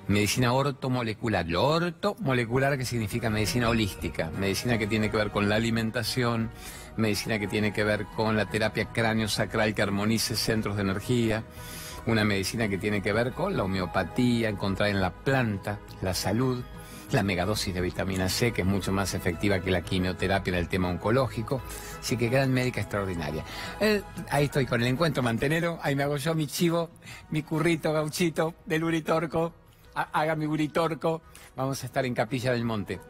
Medicina 0.08 0.52
ortomolecular. 0.52 1.46
Lo 1.46 1.64
ortomolecular 1.64 2.76
que 2.76 2.84
significa 2.84 3.30
medicina 3.30 3.68
holística, 3.68 4.32
medicina 4.36 4.78
que 4.78 4.88
tiene 4.88 5.12
que 5.12 5.16
ver 5.16 5.30
con 5.30 5.48
la 5.48 5.54
alimentación, 5.54 6.50
medicina 6.96 7.38
que 7.38 7.46
tiene 7.46 7.72
que 7.72 7.84
ver 7.84 8.06
con 8.16 8.36
la 8.36 8.46
terapia 8.46 8.86
cráneo-sacral 8.86 9.76
que 9.76 9.82
armonice 9.82 10.34
centros 10.34 10.74
de 10.74 10.82
energía, 10.82 11.44
una 12.06 12.24
medicina 12.24 12.66
que 12.66 12.78
tiene 12.78 13.00
que 13.00 13.12
ver 13.12 13.30
con 13.30 13.56
la 13.56 13.62
homeopatía, 13.62 14.48
encontrar 14.48 14.88
en 14.88 15.00
la 15.00 15.12
planta 15.12 15.78
la 16.02 16.14
salud, 16.14 16.64
la 17.12 17.22
megadosis 17.22 17.74
de 17.74 17.80
vitamina 17.80 18.28
C, 18.28 18.52
que 18.52 18.62
es 18.62 18.66
mucho 18.66 18.92
más 18.92 19.14
efectiva 19.14 19.60
que 19.60 19.70
la 19.70 19.82
quimioterapia 19.82 20.52
en 20.52 20.58
el 20.58 20.68
tema 20.68 20.88
oncológico. 20.88 21.62
Así 22.00 22.16
que 22.16 22.28
gran 22.28 22.52
médica 22.52 22.80
extraordinaria. 22.80 23.44
Eh, 23.80 24.02
ahí 24.30 24.44
estoy 24.44 24.66
con 24.66 24.80
el 24.82 24.88
encuentro 24.88 25.22
mantenero, 25.22 25.78
ahí 25.82 25.94
me 25.94 26.02
hago 26.02 26.16
yo 26.16 26.34
mi 26.34 26.46
chivo, 26.46 26.90
mi 27.30 27.42
currito 27.42 27.92
gauchito 27.92 28.54
del 28.64 28.84
Uritorco 28.84 29.52
haga 29.96 30.36
mi 30.36 30.46
buritorco. 30.46 31.22
Vamos 31.56 31.82
a 31.82 31.86
estar 31.86 32.04
en 32.04 32.14
Capilla 32.14 32.52
del 32.52 32.64
Monte 32.64 33.00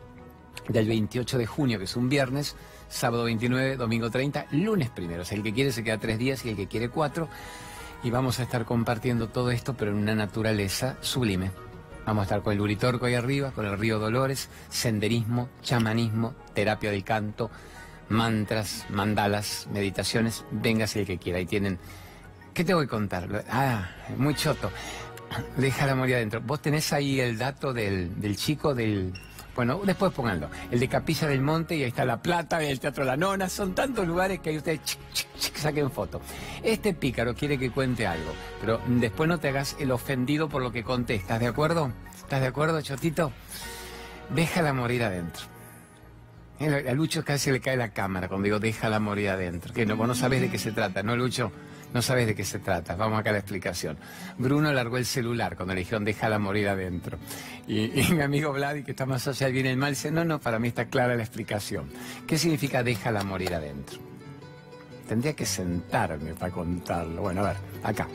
del 0.68 0.88
28 0.88 1.38
de 1.38 1.46
junio, 1.46 1.78
que 1.78 1.84
es 1.84 1.96
un 1.96 2.08
viernes, 2.08 2.56
sábado 2.88 3.24
29, 3.24 3.76
domingo 3.76 4.10
30, 4.10 4.46
lunes 4.52 4.90
primero. 4.90 5.22
O 5.22 5.34
el 5.34 5.42
que 5.42 5.52
quiere 5.52 5.72
se 5.72 5.84
queda 5.84 5.98
tres 5.98 6.18
días 6.18 6.44
y 6.44 6.50
el 6.50 6.56
que 6.56 6.66
quiere 6.66 6.88
cuatro. 6.88 7.28
Y 8.02 8.10
vamos 8.10 8.40
a 8.40 8.44
estar 8.44 8.64
compartiendo 8.64 9.28
todo 9.28 9.50
esto, 9.50 9.74
pero 9.76 9.90
en 9.90 9.98
una 9.98 10.14
naturaleza 10.14 10.96
sublime. 11.00 11.50
Vamos 12.06 12.22
a 12.22 12.24
estar 12.24 12.42
con 12.42 12.52
el 12.52 12.60
Uritorco 12.60 13.06
ahí 13.06 13.14
arriba, 13.14 13.50
con 13.50 13.66
el 13.66 13.76
río 13.76 13.98
Dolores, 13.98 14.48
senderismo, 14.70 15.48
chamanismo, 15.62 16.36
terapia 16.54 16.92
del 16.92 17.02
canto, 17.02 17.50
mantras, 18.08 18.86
mandalas, 18.90 19.66
meditaciones. 19.72 20.44
Véngase 20.52 21.00
el 21.00 21.06
que 21.06 21.18
quiera. 21.18 21.40
Ahí 21.40 21.46
tienen. 21.46 21.80
¿Qué 22.54 22.64
te 22.64 22.74
voy 22.74 22.84
a 22.84 22.88
contar? 22.88 23.44
Ah, 23.50 23.90
muy 24.16 24.34
choto. 24.34 24.70
Déjala 25.56 25.96
morir 25.96 26.14
adentro. 26.14 26.40
Vos 26.40 26.62
tenés 26.62 26.92
ahí 26.92 27.18
el 27.20 27.38
dato 27.38 27.72
del 27.72 28.36
chico 28.36 28.72
del... 28.72 29.12
Bueno, 29.56 29.80
después 29.82 30.12
pónganlo. 30.12 30.50
El 30.70 30.78
de 30.78 30.86
Capilla 30.86 31.26
del 31.26 31.40
Monte 31.40 31.76
y 31.76 31.82
ahí 31.82 31.88
está 31.88 32.04
La 32.04 32.20
Plata, 32.20 32.62
el 32.62 32.78
Teatro 32.78 33.04
La 33.04 33.16
Nona. 33.16 33.48
Son 33.48 33.74
tantos 33.74 34.06
lugares 34.06 34.40
que 34.40 34.50
ahí 34.50 34.58
ustedes 34.58 34.98
saquen 35.54 35.90
foto. 35.90 36.20
Este 36.62 36.92
pícaro 36.92 37.34
quiere 37.34 37.58
que 37.58 37.70
cuente 37.70 38.06
algo, 38.06 38.32
pero 38.60 38.80
después 38.86 39.28
no 39.28 39.38
te 39.38 39.48
hagas 39.48 39.74
el 39.80 39.92
ofendido 39.92 40.50
por 40.50 40.62
lo 40.62 40.72
que 40.72 40.84
conté. 40.84 41.14
¿Estás 41.14 41.40
de 41.40 41.46
acuerdo? 41.46 41.90
¿Estás 42.14 42.42
de 42.42 42.48
acuerdo, 42.48 42.82
Chotito? 42.82 43.32
Déjala 44.28 44.74
morir 44.74 45.02
adentro. 45.04 45.46
A 46.60 46.92
Lucho 46.92 47.24
casi 47.24 47.50
le 47.50 47.60
cae 47.60 47.76
la 47.76 47.90
cámara 47.90 48.28
cuando 48.28 48.44
digo 48.44 48.58
déjala 48.58 49.00
morir 49.00 49.30
adentro. 49.30 49.72
Que 49.72 49.86
no, 49.86 49.96
vos 49.96 50.06
no 50.06 50.14
sabés 50.14 50.42
de 50.42 50.50
qué 50.50 50.58
se 50.58 50.72
trata, 50.72 51.02
¿no, 51.02 51.16
Lucho? 51.16 51.50
No 51.94 52.02
sabes 52.02 52.26
de 52.26 52.34
qué 52.34 52.44
se 52.44 52.58
trata. 52.58 52.96
Vamos 52.96 53.18
acá 53.18 53.30
a 53.30 53.34
la 53.34 53.38
explicación. 53.38 53.96
Bruno 54.38 54.72
largó 54.72 54.98
el 54.98 55.06
celular 55.06 55.56
cuando 55.56 55.74
le 55.74 55.80
dijeron 55.80 56.04
déjala 56.04 56.38
morir 56.38 56.68
adentro. 56.68 57.18
Y, 57.66 57.88
mi 58.12 58.20
amigo 58.20 58.52
Vladi, 58.52 58.82
que 58.82 58.90
está 58.90 59.06
más 59.06 59.26
bien 59.50 59.66
y 59.66 59.68
el 59.70 59.76
mal, 59.76 59.92
dice, 59.92 60.10
no, 60.10 60.24
no, 60.24 60.40
para 60.40 60.58
mí 60.58 60.68
está 60.68 60.86
clara 60.86 61.16
la 61.16 61.22
explicación. 61.22 61.90
¿Qué 62.26 62.38
significa 62.38 62.82
déjala 62.82 63.22
morir 63.24 63.54
adentro? 63.54 63.98
Tendría 65.08 65.34
que 65.34 65.46
sentarme 65.46 66.34
para 66.34 66.52
contarlo. 66.52 67.22
Bueno, 67.22 67.42
a 67.42 67.48
ver, 67.48 67.56
acá 67.82 68.08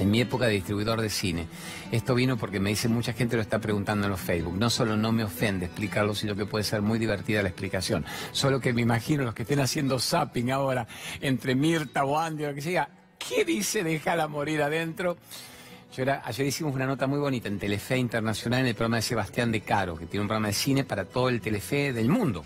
en 0.00 0.10
mi 0.10 0.20
época 0.20 0.46
de 0.46 0.52
distribuidor 0.52 1.00
de 1.00 1.10
cine. 1.10 1.46
Esto 1.92 2.14
vino 2.14 2.36
porque 2.36 2.60
me 2.60 2.70
dice 2.70 2.88
mucha 2.88 3.12
gente 3.12 3.36
lo 3.36 3.42
está 3.42 3.58
preguntando 3.58 4.06
en 4.06 4.10
los 4.10 4.20
Facebook. 4.20 4.56
No 4.56 4.70
solo 4.70 4.96
no 4.96 5.12
me 5.12 5.24
ofende 5.24 5.66
explicarlo, 5.66 6.14
sino 6.14 6.34
que 6.34 6.46
puede 6.46 6.64
ser 6.64 6.82
muy 6.82 6.98
divertida 6.98 7.42
la 7.42 7.48
explicación. 7.48 8.04
Solo 8.32 8.60
que 8.60 8.72
me 8.72 8.82
imagino 8.82 9.24
los 9.24 9.34
que 9.34 9.42
estén 9.42 9.60
haciendo 9.60 9.98
zapping 9.98 10.50
ahora 10.50 10.86
entre 11.20 11.54
Mirta 11.54 12.04
o 12.04 12.18
Andy 12.18 12.44
o 12.44 12.48
lo 12.48 12.54
que 12.54 12.62
sea, 12.62 12.88
¿qué 13.18 13.44
dice 13.44 13.84
déjala 13.84 14.28
morir 14.28 14.62
adentro? 14.62 15.16
Yo 15.94 16.04
era, 16.04 16.22
ayer 16.24 16.46
hicimos 16.46 16.74
una 16.74 16.86
nota 16.86 17.06
muy 17.08 17.18
bonita 17.18 17.48
en 17.48 17.58
Telefe 17.58 17.96
Internacional 17.98 18.60
en 18.60 18.66
el 18.66 18.74
programa 18.74 18.96
de 18.96 19.02
Sebastián 19.02 19.50
de 19.50 19.60
Caro, 19.62 19.96
que 19.96 20.06
tiene 20.06 20.22
un 20.22 20.28
programa 20.28 20.48
de 20.48 20.54
cine 20.54 20.84
para 20.84 21.04
todo 21.04 21.28
el 21.28 21.40
Telefe 21.40 21.92
del 21.92 22.08
mundo. 22.08 22.44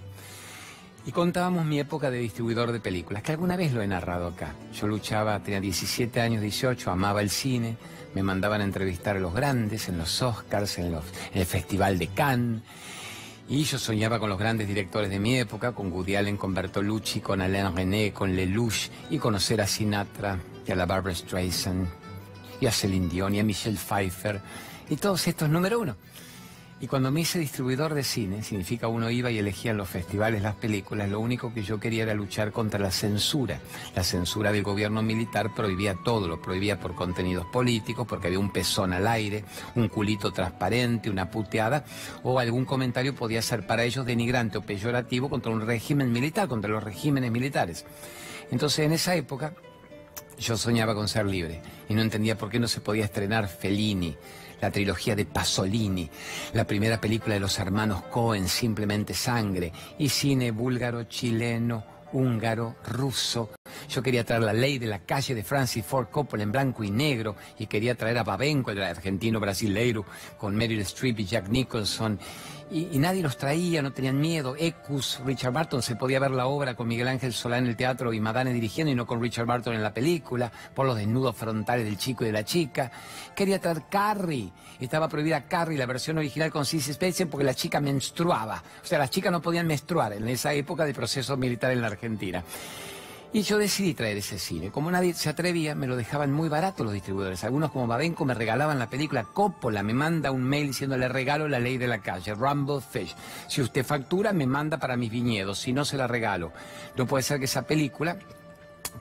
Y 1.07 1.13
contábamos 1.13 1.67
mi 1.67 1.79
época 1.79 2.11
de 2.11 2.19
distribuidor 2.19 2.73
de 2.73 2.81
películas, 2.81 3.23
que 3.23 3.33
alguna 3.33 3.57
vez 3.57 3.73
lo 3.73 3.83
he 3.83 3.87
narrado 3.87 4.29
acá. 4.29 4.55
Yo 4.73 4.87
luchaba, 4.87 5.39
tenía 5.41 5.61
17 5.61 6.19
años, 6.21 6.41
18, 6.41 6.91
amaba 6.91 7.21
el 7.21 7.29
cine, 7.29 7.77
me 8.15 8.23
mandaban 8.23 8.63
a 8.63 8.65
entrevistar 8.65 9.17
a 9.17 9.21
los 9.21 9.35
grandes 9.35 9.89
en 9.91 9.99
los 9.99 10.23
Oscars, 10.23 10.79
en, 10.79 10.93
los, 10.93 11.05
el 11.35 11.45
Festival 11.45 11.99
de 11.99 12.09
Cannes. 12.09 12.63
Y 13.51 13.65
yo 13.65 13.79
soñaba 13.79 14.19
con 14.19 14.31
los 14.31 14.39
grandes 14.39 14.67
directores 14.67 15.11
de 15.11 15.19
mi 15.19 15.39
época, 15.39 15.73
con 15.73 15.93
Woody 15.93 16.17
Allen, 16.17 16.39
con 16.39 16.55
Bertolucci, 16.55 17.21
con 17.21 17.43
Alain 17.43 17.77
René, 17.77 18.15
con 18.15 18.35
Lelouch, 18.35 18.89
y 19.11 19.19
conocer 19.19 19.61
a 19.61 19.67
Sinatra, 19.67 20.39
y 20.67 20.73
a 20.73 20.77
la 20.77 20.87
Barbara 20.87 21.15
Streisand, 21.15 21.87
y 22.63 22.67
a 22.67 22.73
Celine 22.73 23.11
Dion, 23.11 23.35
y 23.35 23.41
a 23.41 23.45
Michelle 23.45 23.77
Pfeiffer, 23.77 24.41
y 24.89 24.97
todos 24.97 25.27
estos 25.29 25.51
número 25.51 25.81
uno. 25.81 25.97
Y 26.81 26.89
cuando 26.89 27.11
me 27.11 27.21
hice 27.21 27.39
distribuidor 27.39 27.95
de 27.95 28.03
cine, 28.03 28.43
significa 28.43 28.89
uno 28.89 29.09
iba 29.09 29.31
y 29.31 29.39
elegía 29.39 29.71
en 29.71 29.77
los 29.77 29.89
festivales 29.89 30.43
las 30.43 30.57
películas, 30.57 31.09
lo 31.09 31.21
único 31.21 31.55
que 31.55 31.63
yo 31.63 31.79
quería 31.79 32.03
era 32.03 32.15
luchar 32.15 32.51
contra 32.53 32.81
la 32.81 32.91
censura. 32.91 33.61
La 33.95 34.03
censura 34.03 34.51
del 34.53 34.65
gobierno 34.65 35.01
militar 35.01 35.55
prohibía 35.55 35.97
todo, 36.05 36.27
lo 36.27 36.43
prohibía 36.43 36.81
por 36.81 36.95
contenidos 36.95 37.47
políticos, 37.47 38.07
porque 38.09 38.27
había 38.27 38.41
un 38.41 38.51
pezón 38.51 38.93
al 38.93 39.07
aire, 39.07 39.45
un 39.77 39.89
culito 39.89 40.33
transparente, 40.33 41.09
una 41.09 41.31
puteada, 41.31 41.85
o 42.23 42.39
algún 42.39 42.65
comentario 42.65 43.15
podía 43.15 43.41
ser 43.41 43.67
para 43.67 43.85
ellos 43.85 44.05
denigrante 44.05 44.59
o 44.59 44.63
peyorativo 44.63 45.31
contra 45.31 45.53
un 45.53 45.65
régimen 45.65 46.13
militar, 46.13 46.49
contra 46.49 46.71
los 46.71 46.83
regímenes 46.83 47.31
militares. 47.31 47.87
Entonces 48.51 48.81
en 48.81 48.93
esa 48.93 49.15
época 49.15 49.55
yo 50.39 50.57
soñaba 50.57 50.95
con 50.95 51.09
ser 51.09 51.27
libre 51.27 51.63
y 51.89 51.95
no 51.95 52.03
entendía 52.03 52.37
por 52.37 52.51
qué 52.51 52.59
no 52.59 52.69
se 52.69 52.81
podía 52.81 53.05
estrenar 53.05 53.49
Fellini 53.49 54.17
la 54.61 54.71
trilogía 54.71 55.15
de 55.15 55.25
Pasolini, 55.25 56.09
la 56.53 56.67
primera 56.67 57.01
película 57.01 57.35
de 57.35 57.41
los 57.41 57.59
hermanos 57.59 58.03
Cohen, 58.11 58.49
Simplemente 58.49 59.15
Sangre, 59.15 59.73
y 59.99 60.09
cine 60.09 60.51
búlgaro, 60.51 61.05
chileno, 61.05 61.85
húngaro, 62.13 62.77
ruso. 62.87 63.51
Yo 63.89 64.03
quería 64.03 64.25
traer 64.25 64.43
la 64.43 64.53
ley 64.53 64.79
de 64.79 64.87
la 64.87 65.01
calle 65.01 65.35
de 65.35 65.43
Francis 65.43 65.85
Ford 65.85 66.09
Coppola 66.11 66.43
en 66.43 66.53
blanco 66.53 66.85
y 66.85 66.91
negro 66.91 67.37
y 67.59 67.67
quería 67.67 67.95
traer 67.95 68.19
a 68.19 68.25
Babenco, 68.25 68.71
el 68.71 68.83
argentino 68.83 69.41
brasileiro, 69.41 70.05
con 70.39 70.55
Meryl 70.57 70.81
Streep 70.81 71.21
y 71.21 71.25
Jack 71.25 71.49
Nicholson 71.49 72.19
y, 72.71 72.99
nadie 72.99 73.23
los 73.23 73.37
traía, 73.37 73.83
no 73.83 73.93
tenían 73.93 74.21
miedo. 74.21 74.57
Ecus, 74.59 75.21
Richard 75.25 75.53
Barton, 75.53 75.83
se 75.83 75.97
podía 75.97 76.19
ver 76.19 76.31
la 76.31 76.47
obra 76.47 76.75
con 76.75 76.89
Miguel 76.89 77.09
Ángel 77.09 77.33
Solá 77.33 77.59
en 77.59 77.67
el 77.67 77.77
teatro 77.77 78.13
y 78.13 78.21
Madane 78.21 78.53
dirigiendo 78.53 78.91
y 78.91 78.95
no 78.95 79.07
con 79.07 79.21
Richard 79.21 79.47
Barton 79.47 79.75
en 79.75 79.83
la 79.83 79.93
película, 79.93 80.51
por 80.75 80.87
los 80.87 80.97
desnudos 80.97 81.37
frontales 81.37 81.85
del 81.85 81.99
chico 81.99 82.25
y 82.25 82.29
de 82.29 82.33
la 82.33 82.45
chica. 82.45 82.91
Quería 83.35 83.61
traer 83.61 83.83
Carrie, 83.91 84.51
estaba 84.81 85.09
prohibida 85.09 85.45
Carrie, 85.47 85.79
la 85.79 85.87
versión 85.87 86.19
original 86.19 86.51
con 86.51 86.65
Cissy 86.65 86.93
Spacek 86.93 87.29
porque 87.29 87.45
la 87.45 87.55
chica 87.55 87.81
menstruaba. 87.81 88.63
O 88.83 88.87
sea, 88.87 88.99
las 88.99 89.11
chicas 89.11 89.31
no 89.31 89.43
podían 89.43 89.67
menstruar 89.67 90.15
en 90.15 90.27
esa 90.29 90.53
época 90.53 90.85
del 90.85 90.95
proceso 90.95 91.37
militar 91.37 91.71
en 91.71 91.81
la 91.81 91.89
Argentina. 91.89 92.43
Y 93.35 93.43
yo 93.43 93.59
decidí 93.59 93.95
traer 93.95 94.19
ese 94.19 94.39
cine. 94.39 94.71
Como 94.71 94.93
nadie 94.93 95.13
se 95.13 95.29
atrevía, 95.29 95.75
me 95.75 95.89
lo 95.89 95.97
dejaban 95.97 96.31
muy 96.31 96.49
barato 96.49 96.85
los 96.85 96.93
distribuidores. 96.93 97.43
Algunos 97.43 97.73
como 97.73 97.89
Babenco 97.89 98.25
me 98.25 98.33
regalaban 98.33 98.79
la 98.79 98.89
película 98.89 99.25
Coppola, 99.25 99.83
me 99.83 99.93
manda 99.93 100.31
un 100.31 100.45
mail 100.45 100.69
diciendo 100.69 100.97
le 100.97 101.09
regalo 101.09 101.49
la 101.49 101.59
ley 101.59 101.77
de 101.77 101.89
la 101.89 101.99
calle, 101.99 102.33
Rumble 102.33 102.81
Fish. 102.81 103.13
Si 103.49 103.61
usted 103.61 103.85
factura, 103.85 104.33
me 104.33 104.47
manda 104.47 104.79
para 104.79 104.97
mis 104.97 105.11
viñedos, 105.11 105.59
si 105.59 105.73
no 105.73 105.85
se 105.85 105.97
la 105.97 106.07
regalo. 106.07 106.53
No 106.97 107.09
puede 107.09 107.25
ser 107.25 107.41
que 107.41 107.47
esa 107.47 107.63
película, 107.63 108.19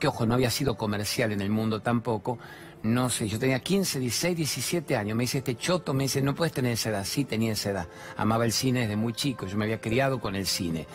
que 0.00 0.08
ojo, 0.08 0.26
no 0.26 0.34
había 0.34 0.50
sido 0.50 0.76
comercial 0.76 1.30
en 1.30 1.40
el 1.40 1.50
mundo 1.50 1.80
tampoco, 1.80 2.40
no 2.84 3.08
sé, 3.08 3.26
yo 3.28 3.38
tenía 3.38 3.60
15, 3.60 3.98
16, 3.98 4.36
17 4.36 4.94
años. 4.94 5.16
Me 5.16 5.22
dice 5.22 5.38
este 5.38 5.56
choto, 5.56 5.94
me 5.94 6.02
dice, 6.02 6.20
no 6.20 6.34
puedes 6.34 6.52
tener 6.52 6.72
esa 6.72 6.90
edad. 6.90 7.06
Sí, 7.06 7.24
tenía 7.24 7.52
esa 7.52 7.70
edad. 7.70 7.88
Amaba 8.18 8.44
el 8.44 8.52
cine 8.52 8.80
desde 8.80 8.94
muy 8.94 9.14
chico, 9.14 9.46
yo 9.46 9.56
me 9.56 9.64
había 9.64 9.80
criado 9.80 10.20
con 10.20 10.36
el 10.36 10.46
cine. 10.46 10.86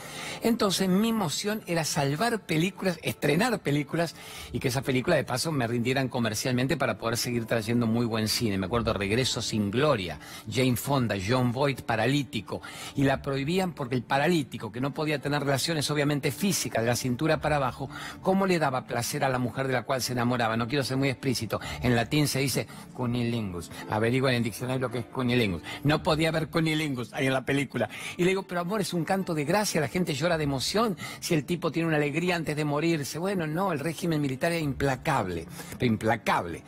Entonces 0.43 0.87
mi 0.87 1.09
emoción 1.09 1.63
era 1.65 1.83
salvar 1.83 2.41
películas, 2.41 2.99
estrenar 3.01 3.57
películas 3.61 4.15
y 4.51 4.59
que 4.59 4.67
esas 4.67 4.83
películas 4.83 5.17
de 5.17 5.23
paso 5.23 5.51
me 5.51 5.65
rindieran 5.65 6.09
comercialmente 6.09 6.77
para 6.77 6.99
poder 6.99 7.17
seguir 7.17 7.45
trayendo 7.45 7.87
muy 7.87 8.05
buen 8.05 8.27
cine. 8.27 8.59
Me 8.59 8.67
acuerdo 8.67 8.93
Regreso 8.93 9.41
sin 9.41 9.71
Gloria, 9.71 10.19
Jane 10.47 10.75
Fonda, 10.75 11.15
John 11.27 11.51
Boyd, 11.51 11.79
paralítico. 11.79 12.61
Y 12.95 13.03
la 13.03 13.23
prohibían 13.23 13.73
porque 13.73 13.95
el 13.95 14.03
paralítico, 14.03 14.71
que 14.71 14.79
no 14.79 14.93
podía 14.93 15.17
tener 15.17 15.41
relaciones 15.41 15.89
obviamente 15.89 16.29
físicas 16.31 16.83
de 16.83 16.89
la 16.89 16.95
cintura 16.95 17.41
para 17.41 17.55
abajo, 17.55 17.89
¿cómo 18.21 18.45
le 18.45 18.59
daba 18.59 18.85
placer 18.85 19.23
a 19.23 19.29
la 19.29 19.39
mujer 19.39 19.65
de 19.65 19.73
la 19.73 19.81
cual 19.81 20.03
se 20.03 20.13
enamoraba? 20.13 20.55
No 20.55 20.67
quiero 20.67 20.83
ser 20.83 20.97
muy 20.97 21.09
explícito 21.09 21.59
en 21.81 21.95
latín 21.95 22.27
se 22.27 22.39
dice 22.39 22.67
cunilingus. 22.93 23.71
Averigua 23.89 24.31
en 24.31 24.37
el 24.37 24.43
diccionario 24.43 24.87
lo 24.87 24.91
que 24.91 24.99
es 24.99 25.05
cunilingus. 25.05 25.61
No 25.83 26.03
podía 26.03 26.29
haber 26.29 26.49
cunilingus 26.49 27.13
ahí 27.13 27.27
en 27.27 27.33
la 27.33 27.45
película. 27.45 27.89
Y 28.17 28.23
le 28.23 28.29
digo, 28.29 28.43
pero 28.43 28.61
amor, 28.61 28.81
es 28.81 28.93
un 28.93 29.05
canto 29.05 29.33
de 29.33 29.45
gracia, 29.45 29.81
la 29.81 29.87
gente 29.87 30.13
llora 30.13 30.37
de 30.37 30.43
emoción 30.43 30.97
si 31.19 31.33
el 31.33 31.45
tipo 31.45 31.71
tiene 31.71 31.87
una 31.87 31.97
alegría 31.97 32.35
antes 32.35 32.55
de 32.55 32.65
morirse. 32.65 33.19
Bueno, 33.19 33.47
no, 33.47 33.71
el 33.71 33.79
régimen 33.79 34.21
militar 34.21 34.51
era 34.51 34.61
implacable, 34.61 35.47
pero 35.77 35.91
implacable. 35.91 36.63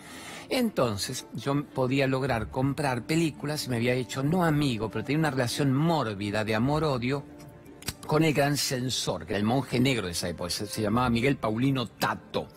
Entonces 0.49 1.27
yo 1.33 1.63
podía 1.63 2.07
lograr 2.07 2.49
comprar 2.49 3.03
películas, 3.03 3.69
me 3.69 3.77
había 3.77 3.93
hecho 3.93 4.21
no 4.21 4.43
amigo, 4.43 4.89
pero 4.89 5.05
tenía 5.05 5.19
una 5.19 5.31
relación 5.31 5.71
mórbida 5.71 6.43
de 6.43 6.55
amor-odio 6.55 7.23
con 8.05 8.25
el 8.25 8.33
gran 8.33 8.57
censor, 8.57 9.25
que 9.25 9.31
era 9.31 9.37
el 9.37 9.45
monje 9.45 9.79
negro 9.79 10.07
de 10.07 10.11
esa 10.11 10.27
época, 10.27 10.49
se 10.49 10.81
llamaba 10.81 11.09
Miguel 11.09 11.37
Paulino 11.37 11.87
Tato. 11.87 12.49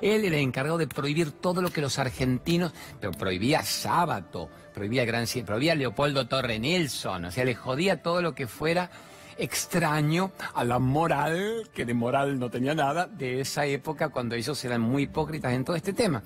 Él 0.00 0.24
era 0.24 0.36
el 0.36 0.42
encargado 0.42 0.78
de 0.78 0.86
prohibir 0.86 1.32
todo 1.32 1.62
lo 1.62 1.70
que 1.70 1.80
los 1.80 1.98
argentinos, 1.98 2.72
pero 3.00 3.12
prohibía 3.12 3.62
sábado, 3.62 4.48
prohibía 4.72 5.04
Gran 5.04 5.26
prohibía 5.44 5.74
Leopoldo 5.74 6.26
Torre 6.26 6.58
Nelson, 6.58 7.26
o 7.26 7.30
sea, 7.30 7.44
le 7.44 7.54
jodía 7.54 8.02
todo 8.02 8.22
lo 8.22 8.34
que 8.34 8.46
fuera 8.46 8.90
extraño 9.38 10.32
a 10.54 10.64
la 10.64 10.78
moral, 10.78 11.68
que 11.74 11.84
de 11.84 11.94
moral 11.94 12.38
no 12.38 12.50
tenía 12.50 12.74
nada, 12.74 13.06
de 13.06 13.40
esa 13.40 13.66
época 13.66 14.08
cuando 14.08 14.34
ellos 14.34 14.64
eran 14.64 14.80
muy 14.80 15.04
hipócritas 15.04 15.52
en 15.52 15.64
todo 15.64 15.76
este 15.76 15.92
tema. 15.92 16.22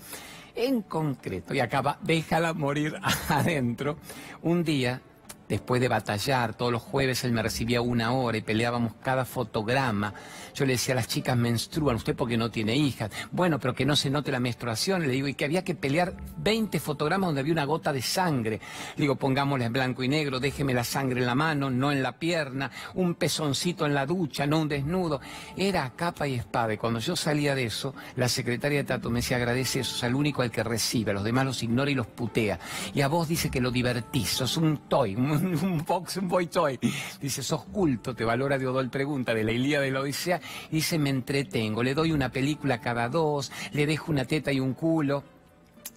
En 0.54 0.82
concreto, 0.82 1.54
y 1.54 1.60
acaba, 1.60 1.98
déjala 2.02 2.52
morir 2.52 2.94
adentro, 3.28 3.98
un 4.42 4.64
día 4.64 5.00
después 5.48 5.80
de 5.80 5.88
batallar, 5.88 6.54
todos 6.54 6.72
los 6.72 6.82
jueves 6.82 7.24
él 7.24 7.32
me 7.32 7.42
recibía 7.42 7.80
una 7.80 8.12
hora 8.12 8.38
y 8.38 8.42
peleábamos 8.42 8.94
cada 9.02 9.24
fotograma. 9.24 10.14
Yo 10.54 10.64
le 10.66 10.72
decía, 10.72 10.94
las 10.94 11.08
chicas 11.08 11.36
menstruan, 11.36 11.96
usted 11.96 12.16
porque 12.16 12.36
no 12.36 12.50
tiene 12.50 12.76
hijas. 12.76 13.10
Bueno, 13.30 13.58
pero 13.58 13.74
que 13.74 13.86
no 13.86 13.96
se 13.96 14.10
note 14.10 14.32
la 14.32 14.40
menstruación, 14.40 15.02
le 15.02 15.08
digo, 15.08 15.28
y 15.28 15.34
que 15.34 15.44
había 15.44 15.64
que 15.64 15.74
pelear 15.74 16.14
20 16.38 16.80
fotogramas 16.80 17.28
donde 17.28 17.40
había 17.40 17.52
una 17.52 17.64
gota 17.64 17.92
de 17.92 18.02
sangre. 18.02 18.60
Le 18.96 19.02
digo, 19.02 19.16
pongámosle 19.16 19.66
en 19.66 19.72
blanco 19.72 20.02
y 20.02 20.08
negro, 20.08 20.40
déjeme 20.40 20.74
la 20.74 20.84
sangre 20.84 21.20
en 21.20 21.26
la 21.26 21.34
mano, 21.34 21.70
no 21.70 21.92
en 21.92 22.02
la 22.02 22.18
pierna, 22.18 22.70
un 22.94 23.14
pezoncito 23.14 23.86
en 23.86 23.94
la 23.94 24.06
ducha, 24.06 24.46
no 24.46 24.60
un 24.60 24.68
desnudo. 24.68 25.20
Era 25.56 25.90
capa 25.94 26.26
y 26.26 26.34
espada. 26.34 26.74
Y 26.74 26.78
cuando 26.78 26.98
yo 26.98 27.16
salía 27.16 27.54
de 27.54 27.64
eso, 27.64 27.94
la 28.16 28.28
secretaria 28.28 28.78
de 28.78 28.84
Tato 28.84 29.10
me 29.10 29.20
decía, 29.20 29.36
agradece 29.36 29.80
eso, 29.80 29.96
es 29.96 30.04
al 30.04 30.14
único 30.14 30.42
al 30.42 30.50
que 30.50 30.62
recibe, 30.62 31.12
a 31.12 31.14
los 31.14 31.24
demás 31.24 31.46
los 31.46 31.62
ignora 31.62 31.90
y 31.90 31.94
los 31.94 32.06
putea. 32.06 32.58
Y 32.94 33.00
a 33.00 33.08
vos 33.08 33.28
dice 33.28 33.50
que 33.50 33.60
lo 33.60 33.70
divertís, 33.70 34.28
sos 34.28 34.56
un 34.56 34.88
toy, 34.88 35.14
un, 35.14 35.37
box, 35.86 36.16
un 36.18 36.28
boy 36.28 36.46
toy. 36.46 36.78
Dice, 37.20 37.42
sos 37.42 37.64
culto, 37.64 38.14
te 38.14 38.24
valora 38.24 38.56
el 38.56 38.90
Pregunta 38.90 39.34
de 39.34 39.44
la 39.44 39.52
Ilía 39.52 39.80
de 39.80 39.90
la 39.90 40.00
Odisea. 40.00 40.40
Dice, 40.70 40.98
me 40.98 41.10
entretengo, 41.10 41.82
le 41.82 41.94
doy 41.94 42.12
una 42.12 42.30
película 42.30 42.80
cada 42.80 43.08
dos, 43.08 43.50
le 43.72 43.86
dejo 43.86 44.12
una 44.12 44.24
teta 44.24 44.52
y 44.52 44.60
un 44.60 44.74
culo. 44.74 45.24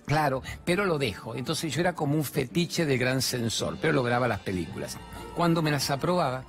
Claro, 0.06 0.41
pero 0.65 0.86
lo 0.86 0.97
dejo. 0.97 1.36
Entonces 1.36 1.73
yo 1.73 1.82
era 1.82 1.93
como 1.93 2.15
un 2.15 2.23
fetiche 2.23 2.86
del 2.86 2.97
gran 2.97 3.21
censor, 3.21 3.77
pero 3.80 3.93
lograba 3.93 4.27
las 4.27 4.39
películas. 4.39 4.97
Cuando 5.36 5.62
me 5.62 5.71
las 5.71 5.89
aprobaba, 5.89 6.43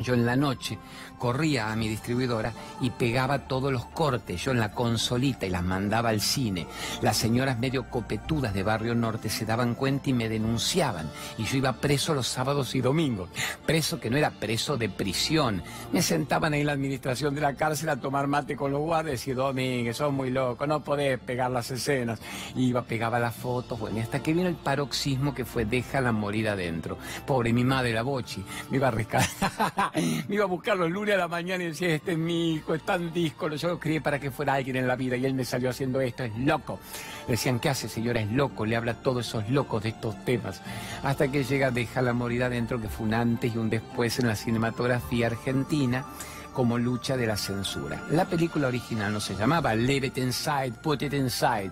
yo 0.00 0.14
en 0.14 0.24
la 0.24 0.36
noche 0.36 0.78
corría 1.18 1.70
a 1.70 1.76
mi 1.76 1.88
distribuidora 1.88 2.52
y 2.80 2.90
pegaba 2.90 3.46
todos 3.46 3.72
los 3.72 3.84
cortes, 3.86 4.42
yo 4.42 4.52
en 4.52 4.60
la 4.60 4.72
consolita 4.72 5.46
y 5.46 5.50
las 5.50 5.62
mandaba 5.62 6.08
al 6.10 6.20
cine. 6.20 6.66
Las 7.02 7.16
señoras 7.16 7.58
medio 7.58 7.90
copetudas 7.90 8.54
de 8.54 8.62
Barrio 8.62 8.94
Norte 8.94 9.28
se 9.28 9.44
daban 9.44 9.74
cuenta 9.74 10.10
y 10.10 10.12
me 10.12 10.28
denunciaban. 10.28 11.10
Y 11.36 11.44
yo 11.44 11.58
iba 11.58 11.72
preso 11.74 12.14
los 12.14 12.28
sábados 12.28 12.74
y 12.74 12.80
domingos. 12.80 13.30
Preso 13.66 14.00
que 14.00 14.10
no 14.10 14.16
era 14.16 14.30
preso 14.30 14.76
de 14.76 14.88
prisión. 14.88 15.62
Me 15.92 16.02
sentaban 16.02 16.54
ahí 16.54 16.60
en 16.60 16.66
la 16.66 16.72
administración 16.72 17.34
de 17.34 17.40
la 17.40 17.54
cárcel 17.54 17.88
a 17.88 17.96
tomar 17.96 18.26
mate 18.26 18.56
con 18.56 18.72
los 18.72 18.80
guardias 18.80 19.26
y 19.26 19.32
Domínguez, 19.32 19.96
sos 19.96 20.12
muy 20.12 20.30
loco, 20.30 20.66
no 20.66 20.82
podés 20.82 21.18
pegar 21.18 21.50
las 21.50 21.70
escenas. 21.70 22.20
iba, 22.56 22.82
pegaba 22.82 23.18
las 23.18 23.34
fotos, 23.34 23.78
bueno, 23.78 24.00
hasta 24.00 24.22
que 24.22 24.32
vino 24.32 24.48
el 24.48 24.56
paroxismo 24.56 25.34
que 25.34 25.44
fue 25.44 25.64
déjala 25.64 26.12
morir 26.12 26.48
adentro. 26.48 26.98
Pobre 27.26 27.52
mi 27.52 27.64
madre, 27.64 27.92
la 27.92 28.02
bochi, 28.02 28.44
me 28.70 28.76
iba 28.76 28.88
a 28.88 28.90
rescatar, 28.90 29.92
me 30.28 30.34
iba 30.34 30.44
a 30.44 30.48
buscar 30.48 30.76
los 30.76 30.90
lunes 30.90 31.07
a 31.12 31.16
la 31.16 31.28
mañana 31.28 31.64
y 31.64 31.68
decía, 31.68 31.94
este 31.94 32.12
es 32.12 32.18
mi 32.18 32.54
hijo, 32.54 32.74
es 32.74 32.82
tan 32.82 33.12
disco, 33.12 33.48
yo 33.48 33.68
lo 33.68 33.78
crié 33.78 34.00
para 34.00 34.18
que 34.18 34.30
fuera 34.30 34.54
alguien 34.54 34.76
en 34.76 34.86
la 34.86 34.96
vida 34.96 35.16
y 35.16 35.24
él 35.24 35.34
me 35.34 35.44
salió 35.44 35.70
haciendo 35.70 36.00
esto, 36.00 36.24
es 36.24 36.36
loco. 36.38 36.78
Decían, 37.26 37.60
¿qué 37.60 37.68
hace 37.68 37.88
señora? 37.88 38.20
Es 38.20 38.30
loco, 38.30 38.66
le 38.66 38.76
habla 38.76 38.92
a 38.92 39.02
todos 39.02 39.26
esos 39.26 39.48
locos 39.50 39.82
de 39.82 39.90
estos 39.90 40.24
temas. 40.24 40.62
Hasta 41.02 41.28
que 41.28 41.44
llega 41.44 41.70
Deja 41.70 42.02
la 42.02 42.12
morir 42.12 42.42
adentro, 42.44 42.80
que 42.80 42.88
fue 42.88 43.06
un 43.06 43.14
antes 43.14 43.54
y 43.54 43.58
un 43.58 43.70
después 43.70 44.18
en 44.18 44.28
la 44.28 44.36
cinematografía 44.36 45.28
argentina 45.28 46.04
como 46.52 46.78
lucha 46.78 47.16
de 47.16 47.26
la 47.26 47.36
censura. 47.36 48.02
La 48.10 48.24
película 48.24 48.68
original 48.68 49.12
no 49.12 49.20
se 49.20 49.36
llamaba 49.36 49.74
Leave 49.74 50.08
It 50.08 50.18
Inside, 50.18 50.72
Put 50.82 51.02
It 51.02 51.12
Inside. 51.12 51.70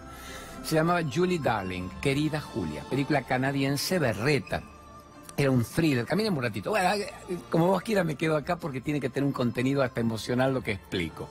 Se 0.62 0.76
llamaba 0.76 1.00
Julie 1.12 1.38
Darling, 1.38 1.88
Querida 2.00 2.40
Julia, 2.40 2.84
película 2.88 3.22
canadiense 3.22 3.98
berreta 3.98 4.62
era 5.36 5.50
un 5.50 5.64
thriller. 5.64 6.06
Caminen 6.06 6.32
un 6.32 6.42
ratito. 6.42 6.70
Bueno, 6.70 6.90
como 7.50 7.68
vos 7.68 7.82
quieras 7.82 8.06
me 8.06 8.16
quedo 8.16 8.36
acá 8.36 8.56
porque 8.56 8.80
tiene 8.80 9.00
que 9.00 9.10
tener 9.10 9.26
un 9.26 9.32
contenido 9.32 9.82
hasta 9.82 10.00
emocional 10.00 10.54
lo 10.54 10.62
que 10.62 10.72
explico. 10.72 11.28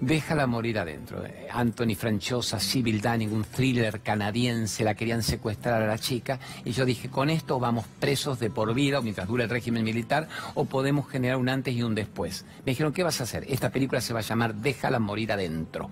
Déjala 0.00 0.46
morir 0.46 0.78
adentro. 0.78 1.22
Anthony 1.52 1.94
Franchosa, 1.94 2.58
Civil 2.58 3.02
Dunning, 3.02 3.30
un 3.32 3.44
thriller 3.44 4.00
canadiense, 4.00 4.82
la 4.82 4.94
querían 4.94 5.22
secuestrar 5.22 5.82
a 5.82 5.86
la 5.86 5.98
chica. 5.98 6.40
Y 6.64 6.72
yo 6.72 6.86
dije, 6.86 7.10
con 7.10 7.28
esto 7.28 7.60
vamos 7.60 7.84
presos 7.98 8.40
de 8.40 8.48
por 8.48 8.72
vida, 8.72 9.00
o 9.00 9.02
mientras 9.02 9.28
dure 9.28 9.44
el 9.44 9.50
régimen 9.50 9.84
militar, 9.84 10.26
o 10.54 10.64
podemos 10.64 11.06
generar 11.06 11.36
un 11.36 11.50
antes 11.50 11.74
y 11.74 11.82
un 11.82 11.94
después. 11.94 12.46
Me 12.64 12.72
dijeron, 12.72 12.94
¿qué 12.94 13.02
vas 13.02 13.20
a 13.20 13.24
hacer? 13.24 13.44
Esta 13.48 13.68
película 13.68 14.00
se 14.00 14.14
va 14.14 14.20
a 14.20 14.22
llamar 14.22 14.54
Déjala 14.54 15.00
morir 15.00 15.32
adentro. 15.32 15.90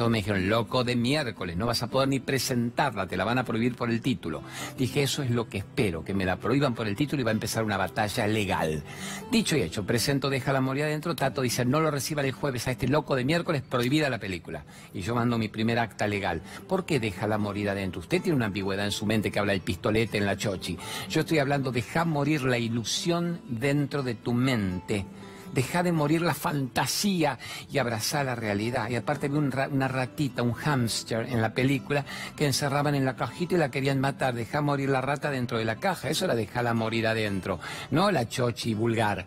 Todos 0.00 0.10
me 0.10 0.16
dijeron, 0.20 0.48
loco 0.48 0.82
de 0.82 0.96
miércoles, 0.96 1.58
no 1.58 1.66
vas 1.66 1.82
a 1.82 1.88
poder 1.88 2.08
ni 2.08 2.20
presentarla, 2.20 3.06
te 3.06 3.18
la 3.18 3.24
van 3.26 3.36
a 3.36 3.44
prohibir 3.44 3.74
por 3.74 3.90
el 3.90 4.00
título. 4.00 4.42
Dije, 4.78 5.02
eso 5.02 5.22
es 5.22 5.30
lo 5.30 5.46
que 5.50 5.58
espero, 5.58 6.02
que 6.02 6.14
me 6.14 6.24
la 6.24 6.38
prohíban 6.38 6.74
por 6.74 6.88
el 6.88 6.96
título 6.96 7.20
y 7.20 7.24
va 7.26 7.32
a 7.32 7.34
empezar 7.34 7.64
una 7.64 7.76
batalla 7.76 8.26
legal. 8.26 8.82
Dicho 9.30 9.58
y 9.58 9.60
hecho, 9.60 9.84
presento 9.84 10.30
Deja 10.30 10.54
la 10.54 10.62
morir 10.62 10.84
adentro, 10.84 11.14
Tato 11.14 11.42
dice, 11.42 11.66
no 11.66 11.82
lo 11.82 11.90
reciban 11.90 12.24
el 12.24 12.32
jueves 12.32 12.66
a 12.66 12.70
este 12.70 12.88
loco 12.88 13.14
de 13.14 13.26
miércoles, 13.26 13.60
prohibida 13.60 14.08
la 14.08 14.18
película. 14.18 14.64
Y 14.94 15.02
yo 15.02 15.14
mando 15.14 15.36
mi 15.36 15.48
primer 15.48 15.78
acta 15.78 16.06
legal. 16.06 16.40
¿Por 16.66 16.86
qué 16.86 16.98
deja 16.98 17.26
la 17.26 17.36
morir 17.36 17.68
adentro? 17.68 18.00
Usted 18.00 18.22
tiene 18.22 18.36
una 18.36 18.46
ambigüedad 18.46 18.86
en 18.86 18.92
su 18.92 19.04
mente 19.04 19.30
que 19.30 19.38
habla 19.38 19.52
del 19.52 19.60
pistolete 19.60 20.16
en 20.16 20.24
la 20.24 20.38
chochi. 20.38 20.78
Yo 21.10 21.20
estoy 21.20 21.40
hablando, 21.40 21.72
deja 21.72 22.06
morir 22.06 22.44
la 22.44 22.56
ilusión 22.56 23.42
dentro 23.50 24.02
de 24.02 24.14
tu 24.14 24.32
mente 24.32 25.04
deja 25.52 25.82
de 25.82 25.92
morir 25.92 26.22
la 26.22 26.34
fantasía 26.34 27.38
y 27.70 27.78
abrazar 27.78 28.26
la 28.26 28.34
realidad. 28.34 28.88
Y 28.90 28.96
aparte 28.96 29.28
vi 29.28 29.36
una 29.38 29.88
ratita, 29.88 30.42
un 30.42 30.52
hámster 30.52 31.26
en 31.28 31.42
la 31.42 31.54
película 31.54 32.04
que 32.36 32.46
encerraban 32.46 32.94
en 32.94 33.04
la 33.04 33.16
cajita 33.16 33.54
y 33.54 33.58
la 33.58 33.70
querían 33.70 34.00
matar. 34.00 34.34
Deja 34.34 34.60
morir 34.60 34.88
la 34.88 35.00
rata 35.00 35.30
dentro 35.30 35.58
de 35.58 35.64
la 35.64 35.76
caja. 35.76 36.08
Eso 36.08 36.24
era 36.24 36.34
dejarla 36.34 36.74
morir 36.74 37.06
adentro, 37.06 37.60
no 37.90 38.10
la 38.10 38.28
chochi 38.28 38.74
vulgar. 38.74 39.26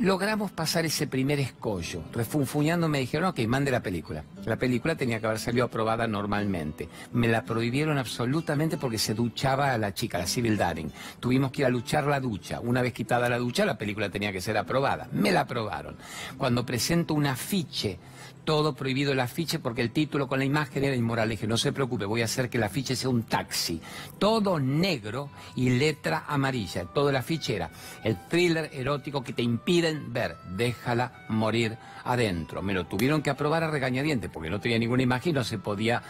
Logramos 0.00 0.50
pasar 0.50 0.84
ese 0.84 1.06
primer 1.06 1.38
escollo. 1.38 2.02
Refunfuñando 2.12 2.88
me 2.88 2.98
dijeron, 2.98 3.28
ok, 3.28 3.38
mande 3.46 3.70
la 3.70 3.80
película. 3.80 4.24
La 4.44 4.56
película 4.56 4.96
tenía 4.96 5.20
que 5.20 5.26
haber 5.26 5.38
salido 5.38 5.66
aprobada 5.66 6.08
normalmente. 6.08 6.88
Me 7.12 7.28
la 7.28 7.44
prohibieron 7.44 7.96
absolutamente 7.96 8.76
porque 8.76 8.98
se 8.98 9.14
duchaba 9.14 9.72
a 9.72 9.78
la 9.78 9.94
chica, 9.94 10.18
la 10.18 10.26
Civil 10.26 10.56
Daring. 10.56 10.90
Tuvimos 11.20 11.52
que 11.52 11.62
ir 11.62 11.66
a 11.66 11.70
luchar 11.70 12.08
la 12.08 12.18
ducha. 12.18 12.58
Una 12.58 12.82
vez 12.82 12.92
quitada 12.92 13.28
la 13.28 13.38
ducha, 13.38 13.64
la 13.64 13.78
película 13.78 14.10
tenía 14.10 14.32
que 14.32 14.40
ser 14.40 14.58
aprobada. 14.58 15.08
Me 15.12 15.30
la 15.30 15.42
aprobaron. 15.42 15.96
Cuando 16.36 16.66
presento 16.66 17.14
un 17.14 17.26
afiche 17.26 18.00
todo 18.44 18.74
prohibido 18.74 19.12
el 19.12 19.20
afiche 19.20 19.58
porque 19.58 19.80
el 19.80 19.90
título 19.90 20.28
con 20.28 20.38
la 20.38 20.44
imagen 20.44 20.84
era 20.84 20.94
inmoral. 20.94 21.28
Le 21.28 21.34
dije, 21.34 21.46
no 21.46 21.56
se 21.56 21.72
preocupe, 21.72 22.04
voy 22.04 22.22
a 22.22 22.26
hacer 22.26 22.50
que 22.50 22.58
el 22.58 22.64
afiche 22.64 22.94
sea 22.94 23.10
un 23.10 23.24
taxi. 23.24 23.80
Todo 24.18 24.60
negro 24.60 25.30
y 25.56 25.70
letra 25.70 26.24
amarilla. 26.28 26.84
Todo 26.84 27.10
el 27.10 27.16
afiche 27.16 27.56
era 27.56 27.70
el 28.04 28.16
thriller 28.28 28.70
erótico 28.72 29.24
que 29.24 29.32
te 29.32 29.42
impiden 29.42 30.12
ver. 30.12 30.36
Déjala 30.56 31.24
morir 31.28 31.76
adentro. 32.04 32.62
Me 32.62 32.74
lo 32.74 32.86
tuvieron 32.86 33.22
que 33.22 33.30
aprobar 33.30 33.64
a 33.64 33.70
regañadientes 33.70 34.30
porque 34.30 34.50
no 34.50 34.60
tenía 34.60 34.78
ninguna 34.78 35.02
imagen 35.02 35.30
y 35.30 35.34
no 35.34 35.44
se 35.44 35.58
podía 35.58 36.02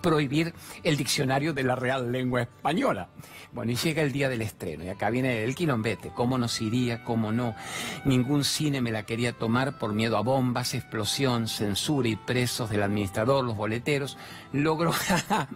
prohibir 0.00 0.54
el 0.82 0.96
diccionario 0.96 1.52
de 1.52 1.64
la 1.64 1.74
Real 1.74 2.12
Lengua 2.12 2.42
Española. 2.42 3.08
Bueno, 3.52 3.72
y 3.72 3.74
llega 3.74 4.02
el 4.02 4.12
día 4.12 4.28
del 4.28 4.42
estreno 4.42 4.84
y 4.84 4.88
acá 4.88 5.10
viene 5.10 5.42
el 5.42 5.56
quilombete. 5.56 6.10
¿Cómo 6.14 6.38
nos 6.38 6.60
iría? 6.60 7.02
¿Cómo 7.02 7.32
no? 7.32 7.56
Ningún 8.04 8.44
cine 8.44 8.80
me 8.80 8.92
la 8.92 9.02
quería 9.02 9.32
tomar 9.32 9.78
por 9.78 9.92
miedo 9.92 10.16
a 10.16 10.20
bombas, 10.20 10.74
explosión, 10.74 11.48
censura 11.48 11.79
y 11.88 12.16
presos 12.16 12.70
del 12.70 12.82
administrador, 12.82 13.44
los 13.44 13.56
boleteros, 13.56 14.18
logró 14.52 14.92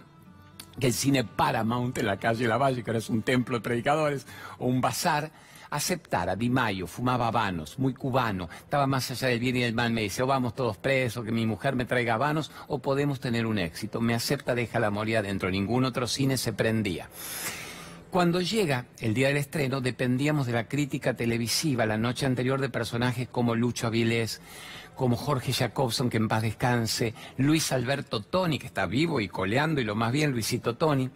que 0.79 0.87
el 0.87 0.93
cine 0.93 1.23
Paramount 1.23 1.97
en 1.97 2.07
la 2.07 2.17
calle 2.17 2.47
La 2.47 2.57
Valle, 2.57 2.83
que 2.83 2.89
ahora 2.89 2.99
es 2.99 3.09
un 3.09 3.21
templo 3.21 3.57
de 3.57 3.61
predicadores, 3.61 4.25
o 4.57 4.65
un 4.65 4.81
bazar, 4.81 5.31
aceptara 5.69 6.35
Di 6.35 6.49
Mayo, 6.49 6.87
fumaba 6.87 7.27
habanos, 7.27 7.77
muy 7.79 7.93
cubano, 7.93 8.49
estaba 8.59 8.87
más 8.87 9.11
allá 9.11 9.27
del 9.27 9.39
bien 9.39 9.57
y 9.57 9.61
del 9.61 9.75
mal, 9.75 9.91
me 9.91 10.01
dice, 10.01 10.23
o 10.23 10.27
vamos 10.27 10.55
todos 10.55 10.77
presos, 10.77 11.23
que 11.23 11.31
mi 11.31 11.45
mujer 11.45 11.75
me 11.75 11.85
traiga 11.85 12.15
habanos, 12.15 12.51
o 12.67 12.79
podemos 12.79 13.19
tener 13.19 13.45
un 13.45 13.59
éxito. 13.59 14.01
Me 14.01 14.15
acepta, 14.15 14.55
deja 14.55 14.79
la 14.79 14.89
morir 14.89 15.17
adentro, 15.17 15.49
ningún 15.49 15.85
otro 15.85 16.07
cine 16.07 16.37
se 16.37 16.53
prendía. 16.53 17.07
Cuando 18.15 18.39
llega 18.39 18.85
el 18.99 19.13
día 19.13 19.27
del 19.27 19.35
estreno, 19.35 19.81
dependíamos 19.81 20.47
de 20.47 20.53
la 20.53 20.69
crítica 20.69 21.15
televisiva 21.15 21.85
la 21.85 21.97
noche 21.97 22.25
anterior 22.25 22.61
de 22.61 22.69
personajes 22.69 23.27
como 23.27 23.55
Lucho 23.55 23.87
Avilés, 23.87 24.39
como 24.95 25.17
Jorge 25.17 25.53
Jacobson, 25.53 26.09
que 26.09 26.17
en 26.17 26.27
paz 26.27 26.41
descanse, 26.41 27.13
Luis 27.37 27.71
Alberto 27.71 28.21
Toni, 28.21 28.59
que 28.59 28.67
está 28.67 28.85
vivo 28.85 29.19
y 29.19 29.27
coleando, 29.27 29.81
y 29.81 29.83
lo 29.83 29.95
más 29.95 30.11
bien, 30.11 30.31
Luisito 30.31 30.75
Toni 30.75 31.09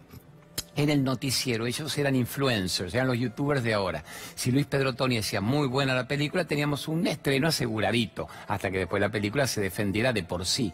en 0.76 0.90
el 0.90 1.04
noticiero. 1.04 1.66
Ellos 1.66 1.96
eran 1.98 2.14
influencers, 2.14 2.94
eran 2.94 3.08
los 3.08 3.18
youtubers 3.18 3.62
de 3.62 3.74
ahora. 3.74 4.04
Si 4.34 4.50
Luis 4.50 4.66
Pedro 4.66 4.94
Toni 4.94 5.16
decía 5.16 5.40
muy 5.40 5.68
buena 5.68 5.94
la 5.94 6.06
película, 6.06 6.44
teníamos 6.44 6.88
un 6.88 7.06
estreno 7.06 7.48
aseguradito, 7.48 8.28
hasta 8.48 8.70
que 8.70 8.78
después 8.78 9.00
la 9.00 9.10
película 9.10 9.46
se 9.46 9.60
defendiera 9.60 10.12
de 10.12 10.22
por 10.22 10.46
sí. 10.46 10.72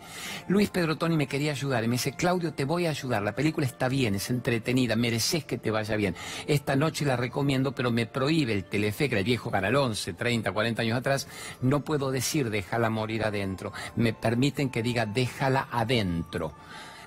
Luis 0.48 0.70
Pedro 0.70 0.96
Toni 0.96 1.16
me 1.16 1.26
quería 1.26 1.52
ayudar 1.52 1.85
y 1.85 1.88
me 1.88 1.94
dice, 1.94 2.12
Claudio, 2.12 2.52
te 2.52 2.64
voy 2.64 2.87
a 2.87 2.90
ayudar, 2.90 3.22
la 3.22 3.35
película 3.35 3.66
está 3.66 3.88
bien, 3.88 4.14
es 4.14 4.30
entretenida, 4.30 4.96
mereces 4.96 5.44
que 5.44 5.59
te 5.59 5.70
vaya 5.70 5.96
bien. 5.96 6.14
Esta 6.46 6.76
noche 6.76 7.04
la 7.04 7.16
recomiendo, 7.16 7.72
pero 7.72 7.90
me 7.90 8.06
prohíbe 8.06 8.52
el 8.52 8.64
Telefe, 8.64 9.09
que 9.09 9.14
era 9.14 9.20
el 9.20 9.24
viejo 9.24 9.50
Canal 9.50 9.76
11, 9.76 10.12
30, 10.12 10.52
40 10.52 10.82
años 10.82 10.98
atrás, 10.98 11.28
no 11.61 11.80
puedo 11.80 12.11
decir 12.11 12.50
déjala 12.50 12.90
morir 12.90 13.24
adentro. 13.24 13.72
Me 13.96 14.12
permiten 14.12 14.70
que 14.70 14.82
diga 14.82 15.06
déjala 15.06 15.68
adentro 15.70 16.54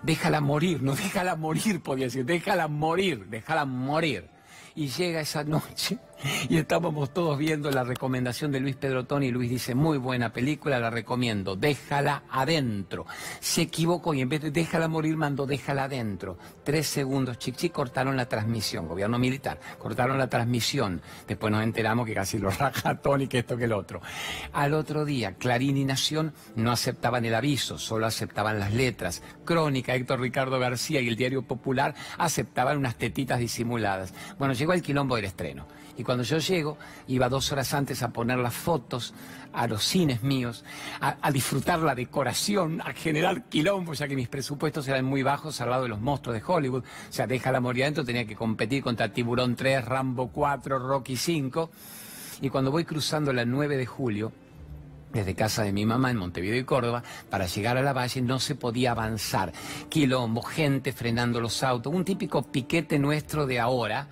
déjala 0.04 0.42
morir, 0.42 0.82
no 0.82 0.96
déjala 0.96 1.36
morir, 1.36 1.82
podía 1.82 2.06
decir, 2.06 2.26
déjala 2.26 2.68
morir, 2.68 3.26
déjala 3.28 3.66
morir. 3.66 4.30
Y 4.76 4.88
llega 4.88 5.22
esa 5.22 5.44
noche 5.44 5.98
y 6.50 6.58
estábamos 6.58 7.14
todos 7.14 7.38
viendo 7.38 7.72
la 7.72 7.84
recomendación 7.84 8.52
de 8.52 8.60
Luis 8.60 8.76
Pedro 8.76 9.06
Toni 9.06 9.32
Luis 9.32 9.50
dice, 9.50 9.76
muy 9.76 9.98
buena 9.98 10.34
película, 10.34 10.80
la 10.80 10.90
recomiendo, 10.90 11.56
déjala 11.56 12.24
adentro. 12.30 13.06
Se 13.40 13.64
equivocó 13.64 14.14
y 14.14 14.22
en 14.22 14.30
vez 14.30 14.42
de 14.42 14.52
déjala 14.52 14.88
morir 14.88 15.16
mandó 15.18 15.46
déjala 15.46 15.86
adentro. 15.86 16.38
Tres 16.64 16.88
segundos, 16.88 17.38
chic, 17.38 17.56
chic, 17.56 17.72
cortaron 17.72 18.18
la 18.18 18.28
transmisión, 18.28 18.88
gobierno 18.88 19.20
militar, 19.20 19.60
cortaron 19.78 20.18
la 20.18 20.28
transmisión. 20.28 21.02
Después 21.28 21.52
nos 21.52 21.64
enteramos 21.64 22.06
que 22.06 22.14
casi 22.14 22.38
lo 22.38 22.50
raja 22.50 23.00
Toni, 23.00 23.28
que 23.28 23.40
esto 23.40 23.58
que 23.58 23.66
el 23.66 23.74
otro. 23.74 24.02
Al 24.54 24.74
otro 24.74 25.06
día, 25.06 25.36
Clarín 25.36 25.78
y 25.78 25.86
Nación 25.86 26.34
no 26.56 26.72
aceptaban 26.72 27.26
el 27.26 27.36
aviso, 27.36 27.78
solo 27.78 28.06
aceptaban 28.06 28.60
las 28.60 28.74
letras. 28.74 29.22
Crónica, 29.46 29.96
Héctor 29.96 30.20
Ricardo 30.20 30.60
García 30.60 31.02
y 31.02 31.08
el 31.08 31.16
Diario 31.16 31.44
Popular 31.44 31.96
aceptaban 32.18 32.78
unas 32.78 32.98
tetitas 32.98 33.40
disimuladas. 33.40 34.14
Bueno, 34.38 34.54
llegó 34.54 34.74
el 34.74 34.82
quilombo 34.82 35.16
del 35.16 35.26
estreno. 35.26 35.68
Y 36.00 36.04
cuando 36.06 36.24
yo 36.24 36.38
llego, 36.38 36.78
iba 37.08 37.28
dos 37.28 37.52
horas 37.52 37.74
antes 37.74 38.02
a 38.04 38.08
poner 38.08 38.38
las 38.38 38.54
fotos 38.54 39.14
a 39.52 39.68
los 39.68 39.84
cines 39.84 40.24
míos, 40.24 40.64
a, 41.02 41.30
disfrutar 41.30 41.80
la 41.80 41.94
decoración, 41.94 42.80
a 42.80 42.94
generar 42.94 43.44
quilombo, 43.50 43.92
ya 43.92 44.08
que 44.08 44.16
mis 44.16 44.30
presupuestos 44.30 44.88
eran 44.88 45.04
muy 45.04 45.24
bajos 45.24 45.60
al 45.60 45.72
lado 45.72 45.84
de 45.84 45.90
los 45.90 46.00
monstruos 46.00 46.36
de 46.36 46.44
Hollywood. 46.46 46.86
O 46.86 47.12
sea, 47.14 47.28
deja 47.28 47.52
la 47.52 47.60
morir 47.60 47.84
adentro, 47.84 48.06
tenía 48.06 48.26
que 48.26 48.38
competir 48.38 48.82
contra 48.82 49.12
Tiburón 49.12 49.58
3, 49.58 49.84
Rambo 49.84 50.30
4, 50.30 50.80
Rocky 50.80 51.18
5. 51.18 51.70
Y 52.44 52.50
cuando 52.50 52.72
voy 52.72 52.86
cruzando 52.86 53.34
la 53.34 53.44
9 53.44 53.76
de 53.76 53.86
julio, 53.86 54.32
desde 55.12 55.36
casa 55.36 55.64
de 55.64 55.74
mi 55.74 55.86
mamá 55.86 56.12
en 56.12 56.18
Montevideo 56.18 56.62
y 56.62 56.64
Córdoba, 56.64 57.04
para 57.30 57.46
llegar 57.46 57.76
a 57.76 57.82
la 57.82 57.92
valle 57.92 58.22
no 58.22 58.40
se 58.40 58.56
podía 58.56 58.92
avanzar. 58.92 59.52
Quilombo, 59.90 60.44
gente 60.44 60.94
frenando 60.94 61.42
los 61.42 61.62
autos, 61.62 61.94
un 61.94 62.06
típico 62.06 62.42
piquete 62.44 63.00
nuestro 63.00 63.46
de 63.46 63.60
ahora, 63.60 64.08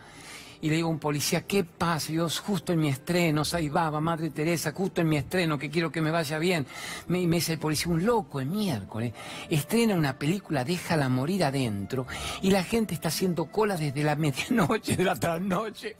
y 0.61 0.69
le 0.69 0.75
digo 0.75 0.87
a 0.87 0.91
un 0.91 0.99
policía, 0.99 1.45
¿qué 1.45 1.63
pasa? 1.63 2.11
Dios, 2.11 2.39
justo 2.39 2.73
en 2.73 2.79
mi 2.79 2.89
estreno, 2.89 3.43
va, 3.75 4.01
Madre 4.01 4.29
Teresa, 4.29 4.71
justo 4.71 5.01
en 5.01 5.09
mi 5.09 5.17
estreno, 5.17 5.57
que 5.57 5.69
quiero 5.69 5.91
que 5.91 6.01
me 6.01 6.11
vaya 6.11 6.39
bien. 6.39 6.65
Me, 7.07 7.25
me 7.27 7.37
dice 7.37 7.53
el 7.53 7.59
policía, 7.59 7.91
un 7.91 8.05
loco 8.05 8.39
el 8.39 8.47
miércoles, 8.47 9.13
estrena 9.49 9.95
una 9.95 10.17
película, 10.17 10.63
déjala 10.63 11.09
morir 11.09 11.43
adentro, 11.43 12.07
y 12.41 12.51
la 12.51 12.63
gente 12.63 12.93
está 12.93 13.09
haciendo 13.09 13.45
cola 13.45 13.77
desde 13.77 14.03
la 14.03 14.15
medianoche 14.17 14.95
de 14.95 15.03
la 15.03 15.15
trasnoche, 15.15 15.95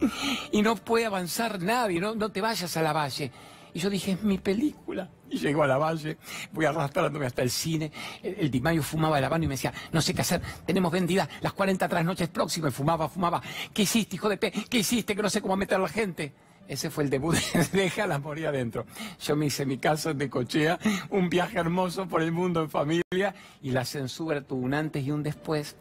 y 0.52 0.62
no 0.62 0.76
puede 0.76 1.06
avanzar 1.06 1.60
nadie, 1.60 2.00
no, 2.00 2.14
no 2.14 2.30
te 2.30 2.40
vayas 2.40 2.76
a 2.76 2.82
la 2.82 2.92
valle. 2.92 3.32
Y 3.76 3.78
yo 3.78 3.90
dije, 3.90 4.12
es 4.12 4.22
mi 4.22 4.38
película. 4.38 5.10
Y 5.28 5.36
llego 5.36 5.62
a 5.62 5.66
la 5.66 5.76
valle, 5.76 6.16
voy 6.50 6.64
arrastrándome 6.64 7.26
hasta 7.26 7.42
el 7.42 7.50
cine. 7.50 7.92
El, 8.22 8.50
Di 8.50 8.58
Mayo 8.58 8.82
fumaba 8.82 9.20
la 9.20 9.28
mano 9.28 9.44
y 9.44 9.48
me 9.48 9.52
decía, 9.52 9.70
no 9.92 10.00
sé 10.00 10.14
qué 10.14 10.22
hacer, 10.22 10.40
tenemos 10.64 10.90
vendidas 10.90 11.28
las 11.42 11.52
40 11.52 11.86
trasnoches 11.86 12.30
próximas. 12.30 12.72
Y 12.72 12.74
fumaba, 12.74 13.06
fumaba. 13.06 13.42
¿Qué 13.74 13.82
hiciste, 13.82 14.16
hijo 14.16 14.30
de 14.30 14.38
P? 14.38 14.50
¿Qué 14.50 14.78
hiciste 14.78 15.14
que 15.14 15.20
no 15.20 15.28
sé 15.28 15.42
cómo 15.42 15.58
meter 15.58 15.76
a 15.76 15.82
la 15.82 15.88
gente? 15.90 16.32
Ese 16.66 16.88
fue 16.88 17.04
el 17.04 17.10
debut 17.10 17.34
de 17.34 17.64
Déjala 17.82 18.18
morir 18.18 18.46
adentro. 18.46 18.86
Yo 19.20 19.36
me 19.36 19.44
hice 19.44 19.66
mi 19.66 19.76
casa 19.76 20.14
de 20.14 20.30
cochea, 20.30 20.78
un 21.10 21.28
viaje 21.28 21.58
hermoso 21.58 22.08
por 22.08 22.22
el 22.22 22.32
mundo 22.32 22.62
en 22.62 22.70
familia 22.70 23.34
y 23.60 23.72
la 23.72 23.84
censura 23.84 24.40
tuvo 24.40 24.64
un 24.64 24.72
antes 24.72 25.04
y 25.04 25.10
un 25.10 25.22
después 25.22 25.76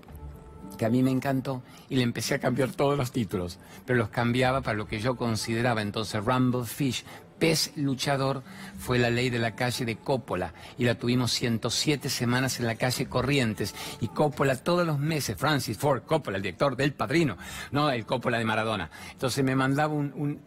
que 0.78 0.86
a 0.86 0.90
mí 0.90 1.02
me 1.04 1.12
encantó 1.12 1.64
y 1.90 1.96
le 1.96 2.04
empecé 2.04 2.36
a 2.36 2.40
cambiar 2.40 2.72
todos 2.72 2.98
los 2.98 3.12
títulos, 3.12 3.60
pero 3.86 3.98
los 3.98 4.10
cambiaba 4.10 4.62
para 4.62 4.78
lo 4.78 4.88
que 4.88 5.00
yo 5.00 5.16
consideraba 5.16 5.82
entonces 5.82 6.24
Rumble 6.24 6.66
Fish, 6.66 7.06
pez 7.40 7.72
luchador 7.76 8.44
fue 8.78 9.00
la 9.00 9.10
ley 9.10 9.30
de 9.30 9.40
la 9.40 9.56
calle 9.56 9.86
de 9.86 9.98
Coppola 9.98 10.54
y 10.78 10.86
la 10.86 10.96
tuvimos 10.96 11.32
107 11.32 12.10
semanas 12.10 12.60
en 12.60 12.68
la 12.68 12.76
calle 12.76 13.08
Corrientes 13.08 13.76
y 14.02 14.08
Coppola 14.08 14.56
todos 14.56 14.86
los 14.86 15.00
meses, 15.00 15.38
Francis 15.38 15.78
Ford 15.78 16.04
Coppola, 16.04 16.38
el 16.38 16.44
director 16.44 16.76
del 16.76 16.94
Padrino, 16.94 17.38
no 17.72 17.90
el 17.90 18.06
Coppola 18.06 18.38
de 18.38 18.46
Maradona. 18.46 18.90
Entonces 19.12 19.44
me 19.44 19.56
mandaba 19.56 19.94
un, 19.94 20.40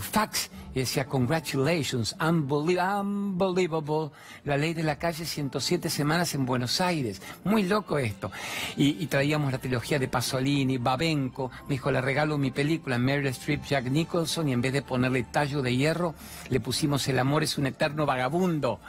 fax 0.00 0.50
y 0.74 0.80
decía, 0.80 1.06
congratulations, 1.06 2.14
unbelievable, 2.20 4.10
la 4.44 4.56
ley 4.56 4.74
de 4.74 4.82
la 4.82 4.98
calle 4.98 5.24
107 5.24 5.88
semanas 5.88 6.34
en 6.34 6.44
Buenos 6.44 6.80
Aires. 6.80 7.22
Muy 7.44 7.62
loco 7.64 7.98
esto. 7.98 8.30
Y, 8.76 9.06
traíamos 9.06 9.52
la 9.52 9.58
trilogía 9.58 9.98
de 9.98 10.08
Pasolini, 10.08 10.78
Babenco, 10.78 11.50
me 11.62 11.74
dijo, 11.74 11.90
le 11.90 12.00
regalo 12.00 12.36
mi 12.36 12.50
película, 12.50 12.98
Meryl 12.98 13.28
Streep, 13.28 13.64
Jack 13.64 13.84
Nicholson, 13.86 14.48
y 14.48 14.52
en 14.52 14.60
vez 14.60 14.72
de 14.72 14.82
ponerle 14.82 15.22
tallo 15.24 15.62
de 15.62 15.74
hierro, 15.74 16.07
le 16.48 16.60
pusimos 16.60 17.06
El 17.08 17.18
amor 17.18 17.42
es 17.42 17.58
un 17.58 17.66
eterno 17.66 18.06
vagabundo. 18.06 18.72
O 18.72 18.80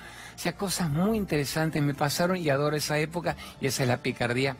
sea, 0.42 0.56
cosas 0.56 0.90
muy 0.90 1.18
interesantes 1.18 1.82
me 1.82 1.94
pasaron 1.94 2.38
y 2.38 2.50
adoro 2.50 2.76
esa 2.76 2.98
época 3.00 3.36
y 3.60 3.68
esa 3.68 3.84
es 3.84 3.90
la 3.90 3.98
picardía 3.98 4.56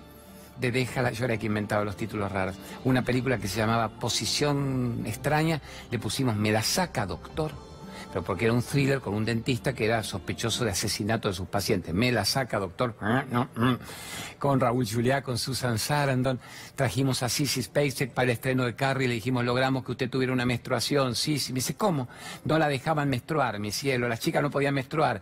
de 0.60 0.72
Déjala, 0.72 1.12
yo 1.12 1.26
era 1.26 1.38
que 1.38 1.46
inventaba 1.46 1.86
los 1.86 1.96
títulos 1.96 2.32
raros. 2.32 2.56
Una 2.84 3.02
película 3.02 3.38
que 3.38 3.48
se 3.48 3.58
llamaba 3.58 3.88
Posición 3.88 5.04
extraña, 5.06 5.62
le 5.90 6.00
pusimos 6.00 6.36
Me 6.36 6.52
la 6.52 6.62
saca, 6.62 7.06
doctor 7.06 7.69
pero 8.10 8.24
porque 8.24 8.46
era 8.46 8.54
un 8.54 8.64
thriller 8.64 9.02
con 9.02 9.14
un 9.14 9.24
dentista 9.24 9.74
que 9.74 9.86
era 9.86 10.02
sospechoso 10.04 10.66
de 10.66 10.72
asesinato 10.72 11.28
de 11.28 11.36
sus 11.36 11.48
pacientes. 11.48 11.94
Me 11.94 12.12
la 12.12 12.26
saca, 12.26 12.58
doctor. 12.58 12.96
Ah, 13.00 13.24
mm. 13.56 13.76
Con 14.40 14.60
Raúl 14.60 14.88
Juliá, 14.88 15.22
con 15.22 15.38
Susan 15.38 15.78
Sarandon, 15.78 16.40
trajimos 16.76 17.22
a 17.22 17.30
Sissy 17.30 17.62
Spacek 17.62 18.12
para 18.12 18.24
el 18.24 18.32
estreno 18.32 18.66
de 18.66 18.76
Carrie 18.76 19.06
y 19.06 19.10
le 19.10 19.14
dijimos, 19.16 19.46
logramos 19.46 19.86
que 19.86 19.92
usted 19.92 20.10
tuviera 20.10 20.34
una 20.34 20.46
menstruación. 20.46 21.16
Sí. 21.16 21.40
Me 21.50 21.56
dice, 21.56 21.76
¿cómo? 21.76 22.08
No 22.46 22.58
la 22.58 22.68
dejaban 22.68 23.10
menstruar, 23.10 23.60
mi 23.60 23.72
cielo, 23.72 24.08
las 24.10 24.20
chicas 24.20 24.42
no 24.42 24.50
podían 24.50 24.74
menstruar. 24.74 25.22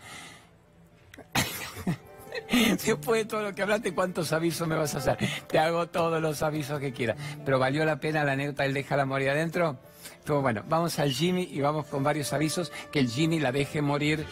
Después 2.86 3.24
de 3.24 3.26
todo 3.26 3.44
lo 3.44 3.54
que 3.54 3.62
hablaste, 3.62 3.94
¿cuántos 3.94 4.32
avisos 4.32 4.66
me 4.68 4.76
vas 4.76 4.96
a 4.96 5.00
hacer? 5.00 5.18
Te 5.48 5.60
hago 5.60 5.88
todos 5.88 6.22
los 6.22 6.42
avisos 6.42 6.80
que 6.80 6.94
quieras. 6.94 7.18
Pero 7.44 7.60
valió 7.60 7.84
la 7.84 8.00
pena 8.00 8.24
la 8.24 8.32
anécdota 8.34 8.64
del 8.64 8.74
dejar 8.74 9.00
la 9.00 9.06
morir 9.06 9.30
adentro. 9.30 9.78
Bueno, 10.28 10.62
vamos 10.68 11.00
al 11.00 11.12
Jimmy 11.12 11.48
y 11.54 11.62
vamos 11.62 11.86
con 11.86 12.04
varios 12.04 12.34
avisos 12.34 12.72
que 12.92 13.00
el 13.00 13.08
Jimmy 13.08 13.40
la 13.40 13.54
deje 13.54 13.82
morir, 13.82 14.26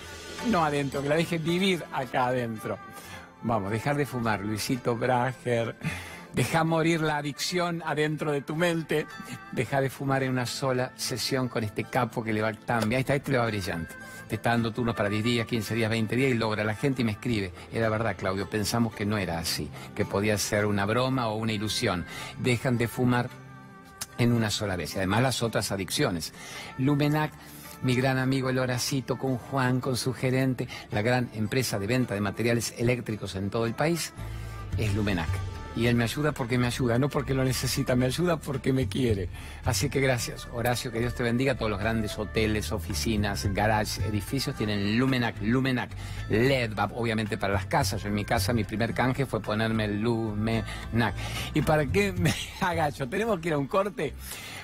no 0.49 0.65
adentro, 0.65 1.01
que 1.01 1.08
la 1.08 1.15
deje 1.15 1.38
vivir 1.38 1.86
acá 1.93 2.27
adentro. 2.27 2.77
Vamos, 3.43 3.71
dejar 3.71 3.95
de 3.95 4.05
fumar, 4.05 4.41
Luisito 4.41 4.97
Brager. 4.97 5.75
Deja 6.34 6.65
morir 6.65 6.99
la 6.99 7.17
adicción 7.17 7.81
adentro 7.86 8.34
de 8.34 8.41
tu 8.41 8.58
mente. 8.58 9.08
Deja 9.53 9.79
de 9.79 9.89
fumar 9.89 10.21
en 10.23 10.31
una 10.31 10.45
sola 10.45 10.91
sesión 10.97 11.47
con 11.47 11.63
este 11.63 11.86
capo 11.86 12.23
que 12.23 12.34
le 12.34 12.41
va 12.41 12.51
tan 12.51 12.89
bien. 12.89 12.97
Ahí 12.97 13.01
está, 13.01 13.15
este 13.15 13.31
le 13.31 13.38
va 13.38 13.45
brillante. 13.45 13.95
Te 14.27 14.36
está 14.36 14.49
dando 14.49 14.73
turnos 14.73 14.95
para 14.95 15.08
10 15.08 15.23
días, 15.23 15.47
15 15.47 15.75
días, 15.75 15.89
20 15.89 16.15
días 16.15 16.31
y 16.31 16.34
logra 16.34 16.65
la 16.65 16.75
gente 16.75 17.03
y 17.03 17.05
me 17.05 17.13
escribe. 17.13 17.53
Era 17.71 17.88
verdad, 17.88 18.17
Claudio, 18.17 18.49
pensamos 18.49 18.93
que 18.93 19.05
no 19.05 19.17
era 19.17 19.39
así, 19.39 19.69
que 19.95 20.03
podía 20.03 20.38
ser 20.38 20.65
una 20.65 20.86
broma 20.86 21.27
o 21.29 21.36
una 21.36 21.53
ilusión. 21.53 22.05
Dejan 22.39 22.77
de 22.77 22.89
fumar 22.89 23.29
en 24.17 24.32
una 24.32 24.49
sola 24.49 24.75
vez. 24.75 24.95
Y 24.95 24.97
además 24.97 25.21
las 25.21 25.43
otras 25.43 25.71
adicciones. 25.71 26.34
Lumenac 26.78 27.32
mi 27.82 27.93
gran 27.93 28.17
amigo 28.17 28.49
el 28.49 28.58
Horacito, 28.58 29.17
con 29.17 29.38
Juan, 29.38 29.80
con 29.80 29.95
su 29.95 30.13
gerente, 30.13 30.67
la 30.91 31.01
gran 31.01 31.30
empresa 31.34 31.78
de 31.78 31.88
venta 31.88 32.15
de 32.15 32.21
materiales 32.21 32.73
eléctricos 32.78 33.36
en 33.36 33.49
todo 33.49 33.67
el 33.67 33.75
país, 33.75 34.12
es 34.78 34.95
Lumenac. 34.95 35.55
Y 35.75 35.88
él 35.88 35.95
me 35.95 36.05
ayuda 36.05 36.31
porque 36.31 36.57
me 36.57 36.67
ayuda, 36.67 36.97
no 36.97 37.09
porque 37.09 37.33
lo 37.33 37.43
necesita, 37.43 37.95
me 37.95 38.05
ayuda 38.05 38.38
porque 38.38 38.71
me 38.71 38.88
quiere. 38.88 39.27
Así 39.65 39.89
que 39.89 39.99
gracias, 39.99 40.47
Horacio, 40.53 40.91
que 40.91 40.99
Dios 40.99 41.15
te 41.15 41.23
bendiga. 41.23 41.55
Todos 41.55 41.69
los 41.69 41.79
grandes 41.79 42.17
hoteles, 42.17 42.71
oficinas, 42.71 43.45
garages, 43.53 43.99
edificios 43.99 44.55
tienen 44.55 44.97
Lumenac, 44.97 45.35
Lumenac, 45.41 45.91
LED, 46.29 46.71
obviamente 46.93 47.38
para 47.38 47.53
las 47.53 47.65
casas. 47.65 48.01
Yo 48.01 48.07
en 48.07 48.15
mi 48.15 48.23
casa, 48.23 48.53
mi 48.53 48.63
primer 48.63 48.93
canje 48.93 49.25
fue 49.25 49.41
ponerme 49.41 49.88
Lumenac. 49.88 51.13
¿Y 51.53 51.61
para 51.61 51.85
qué 51.85 52.13
me 52.13 52.33
agacho? 52.61 53.09
¿Tenemos 53.09 53.39
que 53.39 53.49
ir 53.49 53.53
a 53.55 53.57
un 53.57 53.67
corte? 53.67 54.13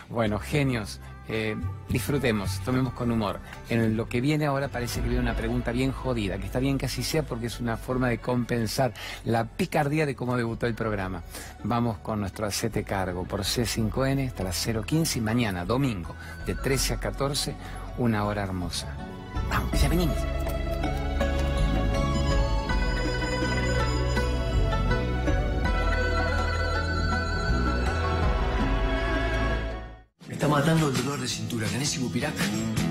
Bueno, 0.09 0.39
genios. 0.39 0.99
Eh, 1.33 1.55
disfrutemos, 1.87 2.59
tomemos 2.65 2.91
con 2.91 3.09
humor. 3.09 3.39
En 3.69 3.95
lo 3.95 4.09
que 4.09 4.19
viene 4.19 4.45
ahora 4.45 4.67
parece 4.67 4.99
que 4.99 5.07
viene 5.07 5.23
una 5.23 5.33
pregunta 5.33 5.71
bien 5.71 5.93
jodida, 5.93 6.37
que 6.37 6.45
está 6.45 6.59
bien 6.59 6.77
que 6.77 6.87
así 6.87 7.03
sea 7.03 7.23
porque 7.23 7.45
es 7.45 7.61
una 7.61 7.77
forma 7.77 8.09
de 8.09 8.17
compensar 8.17 8.93
la 9.23 9.45
picardía 9.45 10.05
de 10.05 10.13
cómo 10.13 10.35
debutó 10.35 10.67
el 10.67 10.75
programa. 10.75 11.23
Vamos 11.63 11.99
con 11.99 12.19
nuestro 12.19 12.45
acete 12.45 12.83
cargo 12.83 13.23
por 13.23 13.41
C5N 13.41 14.27
hasta 14.27 14.43
las 14.43 14.67
015 14.85 15.19
y 15.19 15.21
mañana, 15.21 15.63
domingo, 15.63 16.15
de 16.45 16.53
13 16.53 16.95
a 16.95 16.99
14, 16.99 17.55
una 17.97 18.25
hora 18.25 18.43
hermosa. 18.43 18.87
Vamos, 19.49 19.81
ya 19.81 19.87
venimos. 19.87 20.17
Está 30.41 30.55
matando 30.55 30.87
el 30.87 30.95
dolor 30.95 31.19
de 31.19 31.27
cintura. 31.27 31.67
¿Tenés 31.67 31.95
Ibupirac? 31.97 32.33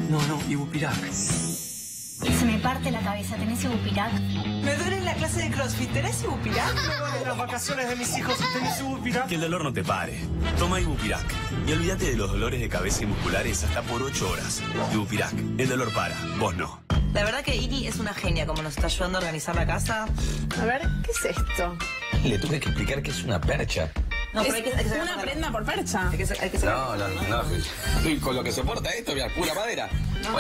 No, 0.09 0.25
no, 0.29 0.41
Ibupirac. 0.49 0.95
Se 1.11 2.45
me 2.45 2.61
parte 2.61 2.93
la 2.93 3.01
cabeza. 3.01 3.35
¿Tenés 3.35 3.65
Ibupirac? 3.65 4.13
Me 4.13 4.77
duele 4.77 4.99
en 4.99 5.05
la 5.05 5.15
clase 5.15 5.43
de 5.43 5.51
CrossFit. 5.51 5.93
¿Tenés 5.93 6.23
Ibupirac? 6.23 6.75
Me 6.75 6.97
duelen 6.97 7.25
las 7.25 7.37
vacaciones 7.37 7.89
de 7.89 7.97
mis 7.97 8.17
hijos. 8.19 8.39
¿Tenés 8.53 8.79
Ibupirac? 8.79 9.27
Que 9.27 9.35
el 9.35 9.41
dolor 9.41 9.65
no 9.65 9.73
te 9.73 9.83
pare. 9.83 10.21
Toma 10.61 10.81
Ibupirac. 10.81 11.27
Y 11.67 11.73
olvídate 11.73 12.13
de 12.13 12.17
los 12.17 12.31
dolores 12.31 12.61
de 12.61 12.69
cabeza 12.69 13.03
y 13.03 13.07
musculares 13.07 13.65
hasta 13.65 13.83
por 13.83 14.01
8 14.01 14.31
horas. 14.31 14.63
Ibupirac. 14.93 15.35
El 15.59 15.69
dolor 15.69 15.93
para. 15.93 16.15
Vos 16.39 16.55
no. 16.55 16.81
La 17.13 17.25
verdad 17.25 17.43
que 17.43 17.57
Iri 17.57 17.89
es 17.89 17.97
una 17.97 18.15
genia 18.15 18.47
como 18.47 18.63
nos 18.63 18.77
está 18.77 18.87
ayudando 18.87 19.19
a 19.19 19.23
organizar 19.23 19.57
la 19.57 19.67
casa. 19.67 20.07
A 20.57 20.65
ver, 20.65 20.83
¿qué 21.05 21.11
es 21.11 21.37
esto? 21.37 21.77
Le 22.23 22.39
tuve 22.39 22.61
que 22.61 22.69
explicar 22.69 23.03
que 23.03 23.11
es 23.11 23.25
una 23.25 23.41
percha. 23.41 23.91
No, 24.33 24.43
pero 24.43 24.55
hay 24.55 24.63
que, 24.63 24.73
hay 24.73 24.85
que 24.85 25.01
una 25.01 25.19
prenda 25.21 25.51
por 25.51 25.65
percha. 25.65 26.09
Hay 26.09 26.19
que, 26.19 26.41
hay 26.41 26.51
que 26.51 26.59
no, 26.59 26.97
no, 26.97 27.09
no, 27.09 28.09
Y 28.09 28.17
con 28.19 28.37
lo 28.37 28.45
que 28.45 28.53
soporta 28.53 28.91
esto, 28.91 29.13
mira, 29.13 29.29
pura 29.35 29.55
madera. 29.55 29.89
No. 30.23 30.39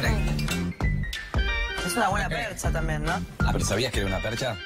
Es 1.85 1.97
una 1.97 2.09
buena 2.09 2.29
percha 2.29 2.71
también, 2.71 3.03
¿no? 3.03 3.13
Ah, 3.41 3.51
pero 3.53 3.65
¿sabías 3.65 3.93
que 3.93 3.99
era 4.01 4.09
una 4.09 4.21
percha? 4.21 4.57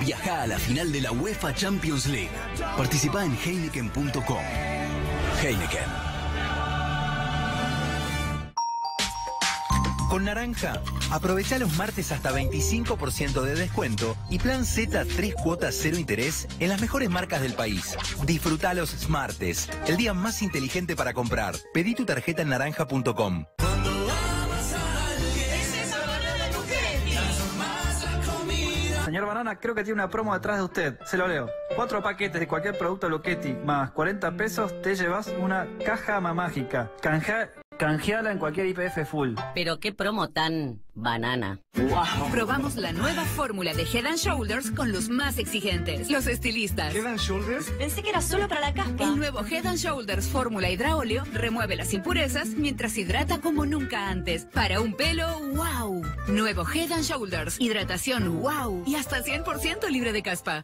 Viaja 0.00 0.42
a 0.42 0.46
la 0.46 0.58
final 0.58 0.92
de 0.92 1.00
la 1.00 1.10
UEFA 1.10 1.54
Champions 1.54 2.06
League. 2.06 2.30
Participa 2.76 3.24
en 3.24 3.36
Heineken.com. 3.36 4.44
Heineken. 5.42 6.03
Con 10.08 10.24
Naranja, 10.24 10.80
aprovecha 11.10 11.58
los 11.58 11.76
martes 11.76 12.12
hasta 12.12 12.32
25% 12.32 13.42
de 13.42 13.54
descuento 13.54 14.16
y 14.30 14.38
plan 14.38 14.64
Z 14.64 15.04
3 15.04 15.34
cuotas 15.42 15.76
cero 15.80 15.96
interés 15.98 16.46
en 16.60 16.68
las 16.68 16.80
mejores 16.80 17.10
marcas 17.10 17.40
del 17.40 17.54
país. 17.54 17.96
Disfruta 18.24 18.74
los 18.74 18.90
Smartes, 18.90 19.68
el 19.86 19.96
día 19.96 20.14
más 20.14 20.42
inteligente 20.42 20.94
para 20.96 21.12
comprar. 21.14 21.54
Pedí 21.72 21.94
tu 21.94 22.04
tarjeta 22.04 22.42
en 22.42 22.50
naranja.com. 22.50 23.46
Señor 29.04 29.26
Banana, 29.26 29.60
creo 29.60 29.74
que 29.74 29.84
tiene 29.84 29.94
una 29.94 30.08
promo 30.08 30.32
detrás 30.34 30.56
de 30.56 30.64
usted. 30.64 30.98
Se 31.04 31.16
lo 31.16 31.28
leo. 31.28 31.48
Cuatro 31.76 32.02
paquetes 32.02 32.40
de 32.40 32.46
cualquier 32.46 32.78
producto 32.78 33.08
Loquetti 33.08 33.52
más 33.52 33.90
40 33.90 34.36
pesos, 34.36 34.80
te 34.82 34.94
llevas 34.94 35.32
una 35.40 35.66
caja 35.84 36.20
mágica. 36.20 36.90
Canja 37.00 37.50
Canjeala 37.78 38.30
en 38.30 38.38
cualquier 38.38 38.66
IPF 38.66 39.04
full. 39.08 39.34
Pero 39.54 39.80
qué 39.80 39.92
promo 39.92 40.30
tan 40.30 40.80
banana. 40.94 41.58
Wow. 41.74 42.30
Probamos 42.30 42.76
la 42.76 42.92
nueva 42.92 43.24
fórmula 43.24 43.74
de 43.74 43.82
Head 43.82 44.06
and 44.06 44.16
Shoulders 44.16 44.70
con 44.70 44.92
los 44.92 45.08
más 45.08 45.38
exigentes, 45.38 46.08
los 46.08 46.28
estilistas. 46.28 46.94
Head 46.94 47.06
and 47.06 47.18
Shoulders. 47.18 47.70
Pensé 47.72 48.02
que 48.02 48.10
era 48.10 48.20
solo 48.20 48.46
para 48.46 48.60
la 48.60 48.72
caspa. 48.72 49.02
El 49.02 49.18
nuevo 49.18 49.44
Head 49.44 49.66
and 49.66 49.78
Shoulders 49.78 50.28
fórmula 50.28 50.70
hidráoleo 50.70 51.24
remueve 51.32 51.74
las 51.74 51.92
impurezas 51.92 52.48
mientras 52.50 52.96
hidrata 52.96 53.40
como 53.40 53.66
nunca 53.66 54.08
antes. 54.08 54.46
Para 54.46 54.80
un 54.80 54.94
pelo, 54.94 55.40
wow. 55.40 56.02
Nuevo 56.28 56.64
Head 56.72 56.92
and 56.92 57.02
Shoulders, 57.02 57.60
hidratación, 57.60 58.40
wow. 58.40 58.84
Y 58.86 58.94
hasta 58.94 59.24
100% 59.24 59.90
libre 59.90 60.12
de 60.12 60.22
caspa. 60.22 60.62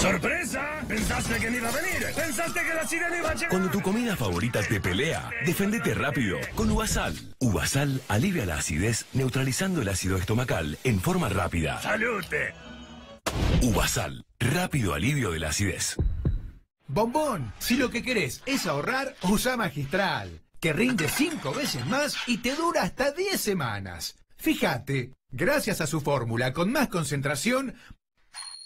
¡Sorpresa! 0.00 0.80
¿Pensaste 0.88 1.38
que 1.38 1.50
no 1.50 1.56
iba 1.58 1.68
a 1.68 1.72
venir? 1.72 2.06
¿Pensaste 2.16 2.60
que 2.60 2.74
la 2.74 2.86
sirena 2.86 3.18
iba 3.18 3.30
a 3.30 3.34
llegar? 3.34 3.50
Cuando 3.50 3.70
tu 3.70 3.80
comida 3.82 4.16
favorita 4.16 4.62
te 4.62 4.80
pelea, 4.80 5.30
defendete 5.44 5.94
rápido 5.94 6.38
con 6.54 6.70
Uvasal. 6.70 7.14
Uvasal 7.38 8.00
alivia 8.08 8.46
la 8.46 8.56
acidez 8.56 9.04
neutralizando 9.12 9.82
el 9.82 9.88
ácido 9.88 10.16
estomacal 10.16 10.78
en 10.84 11.00
forma 11.00 11.28
rápida. 11.28 11.82
¡Salute! 11.82 12.54
Uvasal, 13.62 14.24
rápido 14.38 14.94
alivio 14.94 15.32
de 15.32 15.38
la 15.38 15.50
acidez. 15.50 15.96
Bombón, 16.88 17.52
si 17.58 17.76
lo 17.76 17.90
que 17.90 18.02
querés 18.02 18.42
es 18.46 18.66
ahorrar, 18.66 19.14
usa 19.22 19.56
Magistral, 19.56 20.40
que 20.60 20.72
rinde 20.72 21.08
cinco 21.08 21.52
veces 21.52 21.86
más 21.86 22.16
y 22.26 22.38
te 22.38 22.56
dura 22.56 22.82
hasta 22.82 23.12
10 23.12 23.40
semanas. 23.40 24.16
Fíjate, 24.38 25.12
gracias 25.30 25.80
a 25.80 25.86
su 25.86 26.00
fórmula 26.00 26.52
con 26.52 26.72
más 26.72 26.88
concentración, 26.88 27.74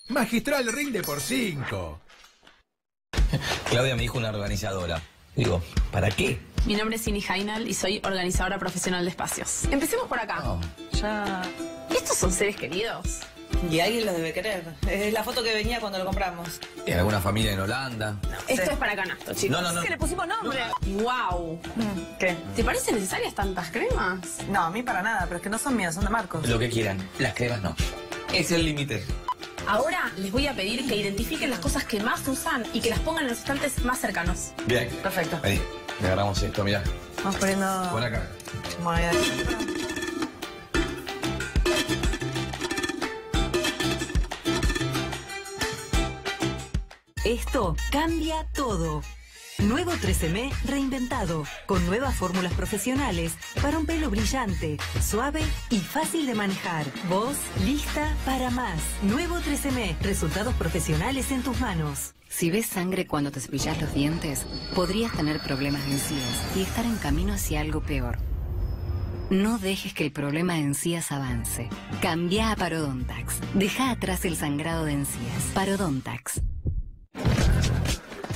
Magistral 0.08 0.70
rinde 0.70 1.02
por 1.02 1.18
cinco. 1.18 1.98
Claudia 3.70 3.96
me 3.96 4.02
dijo 4.02 4.18
una 4.18 4.28
organizadora. 4.28 5.00
Digo, 5.34 5.62
¿para 5.90 6.10
qué? 6.10 6.38
Mi 6.66 6.74
nombre 6.74 6.96
es 6.96 7.08
Ini 7.08 7.24
Hainal 7.26 7.66
y 7.66 7.72
soy 7.72 8.02
organizadora 8.04 8.58
profesional 8.58 9.02
de 9.02 9.10
espacios. 9.10 9.64
Empecemos 9.70 10.06
por 10.06 10.18
acá. 10.20 10.42
Oh. 10.44 10.60
Ya. 10.92 11.42
¿Estos 11.90 12.18
son 12.18 12.30
seres 12.30 12.54
queridos? 12.56 13.20
Y 13.70 13.80
alguien 13.80 14.04
los 14.04 14.14
debe 14.14 14.34
querer. 14.34 14.74
Es 14.86 15.10
la 15.12 15.24
foto 15.24 15.42
que 15.42 15.54
venía 15.54 15.80
cuando 15.80 15.98
lo 15.98 16.04
compramos. 16.04 16.60
¿En 16.84 16.98
alguna 16.98 17.20
familia 17.20 17.52
en 17.52 17.60
Holanda? 17.60 18.18
Esto 18.46 18.72
es 18.72 18.76
para 18.76 18.94
canasto, 18.94 19.32
chicos. 19.32 19.56
No, 19.56 19.62
no, 19.62 19.72
no. 19.72 19.80
Es 19.80 19.84
que 19.86 19.92
le 19.92 19.98
pusimos 19.98 20.28
nombre. 20.28 20.60
¡Wow! 20.86 21.60
¿Qué? 22.18 22.36
¿Te 22.54 22.62
parecen 22.62 22.96
necesarias 22.96 23.34
tantas 23.34 23.70
cremas? 23.70 24.20
No, 24.50 24.64
a 24.64 24.70
mí 24.70 24.82
para 24.82 25.02
nada, 25.02 25.22
pero 25.24 25.36
es 25.36 25.42
que 25.42 25.48
no 25.48 25.58
son 25.58 25.76
mías, 25.76 25.94
son 25.94 26.04
de 26.04 26.10
Marcos. 26.10 26.46
Lo 26.46 26.58
que 26.58 26.68
quieran. 26.68 26.98
Las 27.18 27.32
cremas 27.32 27.62
no. 27.62 27.74
Es 28.32 28.50
el 28.50 28.64
límite. 28.64 29.04
Ahora 29.66 30.12
les 30.18 30.30
voy 30.30 30.46
a 30.46 30.54
pedir 30.54 30.86
que 30.86 30.96
identifiquen 30.96 31.50
las 31.50 31.58
cosas 31.58 31.84
que 31.84 32.00
más 32.00 32.26
usan 32.28 32.64
y 32.72 32.80
que 32.80 32.90
las 32.90 33.00
pongan 33.00 33.24
en 33.24 33.30
los 33.30 33.38
estantes 33.38 33.82
más 33.84 33.98
cercanos. 34.00 34.52
Bien. 34.66 34.88
Perfecto. 35.02 35.38
Ahí, 35.42 35.60
le 36.00 36.06
agarramos 36.06 36.42
esto, 36.42 36.64
mirá. 36.64 36.82
Vamos 37.22 37.36
poniendo... 37.36 37.88
Pon 37.90 38.02
acá. 38.02 38.22
moneda. 38.82 39.12
Esto 47.24 47.74
cambia 47.90 48.46
todo. 48.52 49.02
Nuevo 49.58 49.92
13M 49.92 50.50
reinventado, 50.64 51.44
con 51.66 51.86
nuevas 51.86 52.16
fórmulas 52.16 52.52
profesionales 52.54 53.34
para 53.62 53.78
un 53.78 53.86
pelo 53.86 54.10
brillante, 54.10 54.78
suave 55.00 55.42
y 55.70 55.78
fácil 55.78 56.26
de 56.26 56.34
manejar. 56.34 56.84
Voz 57.08 57.36
lista 57.64 58.16
para 58.26 58.50
más. 58.50 58.80
Nuevo 59.02 59.36
13M, 59.36 59.96
resultados 60.00 60.54
profesionales 60.54 61.30
en 61.30 61.42
tus 61.42 61.58
manos. 61.60 62.14
Si 62.28 62.50
ves 62.50 62.66
sangre 62.66 63.06
cuando 63.06 63.30
te 63.30 63.40
cepillas 63.40 63.80
los 63.80 63.94
dientes, 63.94 64.44
podrías 64.74 65.12
tener 65.12 65.40
problemas 65.40 65.86
de 65.86 65.92
encías 65.92 66.42
y 66.56 66.62
estar 66.62 66.84
en 66.84 66.96
camino 66.96 67.32
hacia 67.32 67.60
algo 67.60 67.80
peor. 67.80 68.18
No 69.30 69.58
dejes 69.58 69.94
que 69.94 70.04
el 70.04 70.12
problema 70.12 70.54
de 70.54 70.60
encías 70.60 71.12
avance. 71.12 71.70
Cambia 72.02 72.50
a 72.50 72.56
Parodontax. 72.56 73.36
Deja 73.54 73.90
atrás 73.90 74.24
el 74.24 74.36
sangrado 74.36 74.84
de 74.84 74.92
encías. 74.94 75.42
Parodontax. 75.54 76.40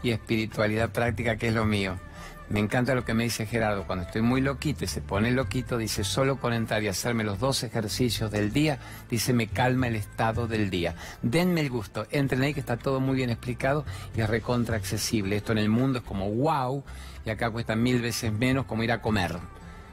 y 0.02 0.10
espiritualidad 0.10 0.90
práctica, 0.90 1.36
que 1.36 1.46
es 1.46 1.54
lo 1.54 1.64
mío. 1.64 2.00
Me 2.48 2.58
encanta 2.58 2.96
lo 2.96 3.04
que 3.04 3.14
me 3.14 3.22
dice 3.22 3.46
Gerardo, 3.46 3.86
cuando 3.86 4.06
estoy 4.06 4.22
muy 4.22 4.40
loquito 4.40 4.82
y 4.82 4.88
se 4.88 5.00
pone 5.00 5.30
loquito, 5.30 5.78
dice, 5.78 6.02
solo 6.02 6.40
con 6.40 6.52
entrar 6.52 6.82
y 6.82 6.88
hacerme 6.88 7.22
los 7.22 7.38
dos 7.38 7.62
ejercicios 7.62 8.32
del 8.32 8.52
día, 8.52 8.80
dice, 9.08 9.32
me 9.32 9.46
calma 9.46 9.86
el 9.86 9.94
estado 9.94 10.48
del 10.48 10.68
día. 10.68 10.96
Denme 11.22 11.60
el 11.60 11.70
gusto, 11.70 12.08
entren 12.10 12.42
ahí 12.42 12.54
que 12.54 12.60
está 12.60 12.76
todo 12.76 12.98
muy 12.98 13.14
bien 13.14 13.30
explicado 13.30 13.84
y 14.16 14.20
es 14.20 14.28
recontra 14.28 14.76
accesible. 14.76 15.36
Esto 15.36 15.52
en 15.52 15.58
el 15.58 15.68
mundo 15.68 16.00
es 16.00 16.04
como 16.04 16.28
wow 16.28 16.82
y 17.24 17.30
acá 17.30 17.50
cuesta 17.50 17.76
mil 17.76 18.02
veces 18.02 18.32
menos 18.32 18.66
como 18.66 18.82
ir 18.82 18.90
a 18.90 19.00
comer. 19.00 19.38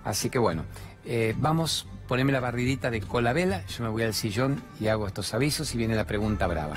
Así 0.04 0.30
que 0.30 0.40
bueno, 0.40 0.64
eh, 1.06 1.36
vamos, 1.38 1.88
poneme 2.08 2.32
la 2.32 2.40
barridita 2.40 2.90
de 2.92 3.02
cola 3.02 3.34
vela, 3.34 3.66
yo 3.68 3.84
me 3.84 3.90
voy 3.90 4.04
al 4.04 4.14
sillón 4.14 4.62
y 4.80 4.88
hago 4.88 5.08
estos 5.08 5.34
avisos 5.34 5.74
y 5.74 5.78
viene 5.78 5.96
la 5.96 6.06
pregunta 6.06 6.48
brava. 6.48 6.76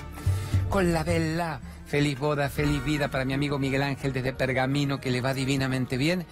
Con 0.69 0.93
la 0.93 1.05
vela 1.05 1.61
Feliz 1.89 2.19
boda, 2.19 2.51
feliz 2.51 2.85
vida 2.85 3.09
para 3.09 3.25
mi 3.25 3.33
amigo 3.33 3.59
Miguel 3.59 3.83
Ángel 3.83 4.13
desde 4.13 4.35
Pergamino, 4.35 5.01
que 5.01 5.11
le 5.11 5.23
va 5.23 5.33
divinamente 5.33 5.97
bien 5.97 6.27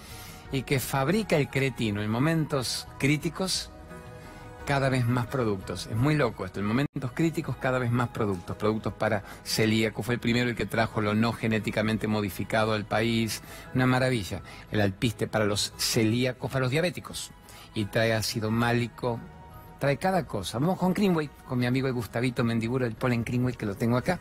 y 0.52 0.64
que 0.64 0.80
fabrica 0.80 1.36
el 1.36 1.48
cretino 1.48 2.02
en 2.02 2.10
momentos 2.10 2.86
críticos 2.98 3.70
cada 4.66 4.90
vez 4.90 5.06
más 5.06 5.28
productos. 5.28 5.86
Es 5.86 5.96
muy 5.96 6.14
loco 6.14 6.44
esto, 6.44 6.60
en 6.60 6.66
momentos 6.66 7.10
críticos 7.14 7.56
cada 7.56 7.78
vez 7.78 7.90
más 7.90 8.10
productos. 8.10 8.54
Productos 8.56 8.92
para 8.92 9.24
celíaco, 9.44 10.02
fue 10.02 10.16
el 10.16 10.20
primero 10.20 10.50
el 10.50 10.56
que 10.56 10.66
trajo 10.66 11.00
lo 11.00 11.14
no 11.14 11.32
genéticamente 11.32 12.06
modificado 12.06 12.74
al 12.74 12.84
país. 12.84 13.42
Una 13.74 13.86
maravilla. 13.86 14.42
El 14.70 14.82
alpiste 14.82 15.26
para 15.26 15.46
los 15.46 15.72
celíacos, 15.78 16.50
para 16.50 16.64
los 16.64 16.70
diabéticos. 16.70 17.30
Y 17.76 17.84
trae 17.84 18.14
ácido 18.14 18.50
málico, 18.50 19.20
trae 19.78 19.98
cada 19.98 20.24
cosa. 20.26 20.58
Vamos 20.58 20.78
con 20.78 20.94
Greenway, 20.94 21.28
con 21.46 21.58
mi 21.58 21.66
amigo 21.66 21.92
Gustavito 21.92 22.42
Mendiburo 22.42 22.84
del 22.84 22.94
Polen 22.94 23.22
Greenway, 23.22 23.54
que 23.54 23.66
lo 23.66 23.74
tengo 23.74 23.96
acá, 23.98 24.18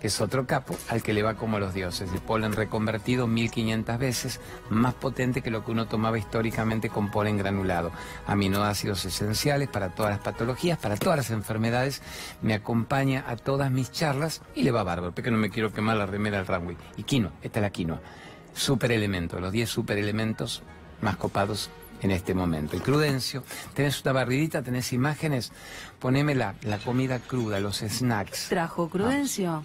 que 0.00 0.08
es 0.08 0.20
otro 0.20 0.46
capo 0.46 0.76
al 0.90 1.02
que 1.02 1.12
le 1.12 1.22
va 1.22 1.34
como 1.34 1.58
los 1.58 1.72
dioses. 1.72 2.12
El 2.12 2.20
polen 2.20 2.52
reconvertido 2.52 3.26
1500 3.26 3.98
veces, 3.98 4.40
más 4.70 4.94
potente 4.94 5.40
que 5.40 5.50
lo 5.50 5.64
que 5.64 5.70
uno 5.70 5.86
tomaba 5.86 6.18
históricamente 6.18 6.90
con 6.90 7.10
polen 7.10 7.38
granulado. 7.38 7.92
Aminoácidos 8.26 9.04
esenciales 9.04 9.68
para 9.68 9.94
todas 9.94 10.12
las 10.12 10.20
patologías, 10.20 10.78
para 10.78 10.96
todas 10.96 11.16
las 11.16 11.30
enfermedades. 11.30 12.02
Me 12.42 12.54
acompaña 12.54 13.24
a 13.26 13.36
todas 13.36 13.70
mis 13.70 13.90
charlas 13.90 14.42
y 14.54 14.64
le 14.64 14.70
va 14.70 14.82
bárbaro, 14.82 15.12
porque 15.12 15.30
no 15.30 15.38
me 15.38 15.50
quiero 15.50 15.72
quemar 15.72 15.96
la 15.96 16.06
remera 16.06 16.36
del 16.36 16.46
runway. 16.46 16.76
Y 16.98 17.04
quinoa, 17.04 17.32
esta 17.42 17.60
es 17.60 17.62
la 17.62 17.70
quinoa. 17.70 18.00
Superelementos, 18.52 19.40
los 19.40 19.52
10 19.52 19.70
superelementos 19.70 20.62
más 21.00 21.16
copados 21.16 21.70
en 22.02 22.10
este 22.10 22.34
momento. 22.34 22.76
Y 22.76 22.80
Crudencio, 22.80 23.42
tenés 23.74 24.02
una 24.02 24.12
barridita, 24.12 24.62
tenés 24.62 24.92
imágenes, 24.92 25.52
poneme 25.98 26.34
la, 26.34 26.54
comida 26.84 27.18
cruda, 27.18 27.60
los 27.60 27.78
snacks. 27.78 28.48
¿Trajo 28.48 28.88
Crudencio? 28.88 29.64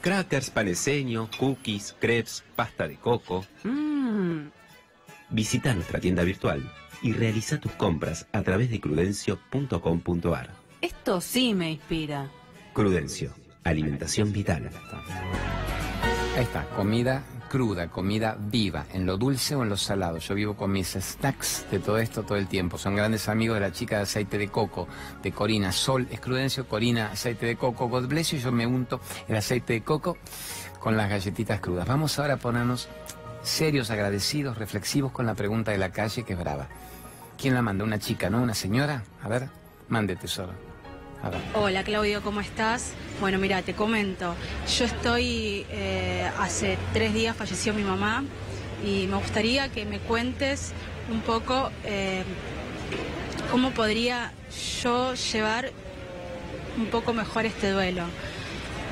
Crackers, 0.00 0.50
paneseño, 0.50 1.28
cookies, 1.38 1.94
crepes, 1.98 2.44
pasta 2.56 2.88
de 2.88 2.96
coco. 2.96 3.44
Mmm. 3.64 4.48
Visita 5.30 5.74
nuestra 5.74 6.00
tienda 6.00 6.24
virtual 6.24 6.70
y 7.02 7.12
realiza 7.12 7.58
tus 7.58 7.72
compras 7.72 8.26
a 8.32 8.42
través 8.42 8.70
de 8.70 8.80
crudencio.com.ar. 8.80 10.50
Esto 10.80 11.20
sí 11.20 11.54
me 11.54 11.70
inspira. 11.70 12.30
Crudencio, 12.72 13.32
alimentación 13.64 14.32
vital. 14.32 14.70
Ahí 16.36 16.42
está, 16.42 16.64
comida 16.70 17.22
cruda, 17.52 17.88
comida 17.88 18.34
viva, 18.40 18.86
en 18.94 19.04
lo 19.04 19.18
dulce 19.18 19.54
o 19.54 19.62
en 19.62 19.68
lo 19.68 19.76
salado. 19.76 20.16
Yo 20.16 20.34
vivo 20.34 20.56
con 20.56 20.72
mis 20.72 20.96
snacks 20.98 21.66
de 21.70 21.80
todo 21.80 21.98
esto 21.98 22.22
todo 22.22 22.38
el 22.38 22.48
tiempo. 22.48 22.78
Son 22.78 22.96
grandes 22.96 23.28
amigos 23.28 23.56
de 23.56 23.60
la 23.60 23.72
chica 23.72 23.98
de 23.98 24.04
aceite 24.04 24.38
de 24.38 24.48
coco, 24.48 24.88
de 25.22 25.32
Corina. 25.32 25.70
Sol 25.70 26.08
es 26.10 26.18
Crudencio, 26.18 26.66
Corina, 26.66 27.12
aceite 27.12 27.44
de 27.44 27.56
coco, 27.56 27.90
God 27.90 28.08
bless 28.08 28.32
y 28.32 28.38
yo 28.38 28.50
me 28.52 28.66
unto 28.66 29.02
el 29.28 29.36
aceite 29.36 29.74
de 29.74 29.82
coco 29.82 30.16
con 30.80 30.96
las 30.96 31.10
galletitas 31.10 31.60
crudas. 31.60 31.86
Vamos 31.86 32.18
ahora 32.18 32.34
a 32.34 32.38
ponernos 32.38 32.88
serios, 33.42 33.90
agradecidos, 33.90 34.56
reflexivos 34.56 35.12
con 35.12 35.26
la 35.26 35.34
pregunta 35.34 35.72
de 35.72 35.78
la 35.78 35.92
calle 35.92 36.22
que 36.22 36.32
es 36.32 36.38
brava. 36.38 36.68
¿Quién 37.36 37.52
la 37.52 37.60
manda? 37.60 37.84
¿Una 37.84 37.98
chica, 37.98 38.30
no? 38.30 38.40
¿Una 38.40 38.54
señora? 38.54 39.02
A 39.22 39.28
ver, 39.28 39.50
mande 39.90 40.16
tesoro. 40.16 40.71
Hola 41.54 41.84
Claudio, 41.84 42.20
¿cómo 42.20 42.40
estás? 42.40 42.94
Bueno, 43.20 43.38
mira, 43.38 43.62
te 43.62 43.74
comento. 43.74 44.34
Yo 44.76 44.84
estoy, 44.84 45.64
eh, 45.70 46.28
hace 46.40 46.76
tres 46.92 47.14
días 47.14 47.36
falleció 47.36 47.72
mi 47.74 47.84
mamá 47.84 48.24
y 48.84 49.06
me 49.06 49.16
gustaría 49.18 49.68
que 49.68 49.84
me 49.84 50.00
cuentes 50.00 50.72
un 51.12 51.20
poco 51.20 51.70
eh, 51.84 52.24
cómo 53.52 53.70
podría 53.70 54.32
yo 54.82 55.14
llevar 55.14 55.70
un 56.76 56.86
poco 56.86 57.12
mejor 57.12 57.46
este 57.46 57.70
duelo. 57.70 58.02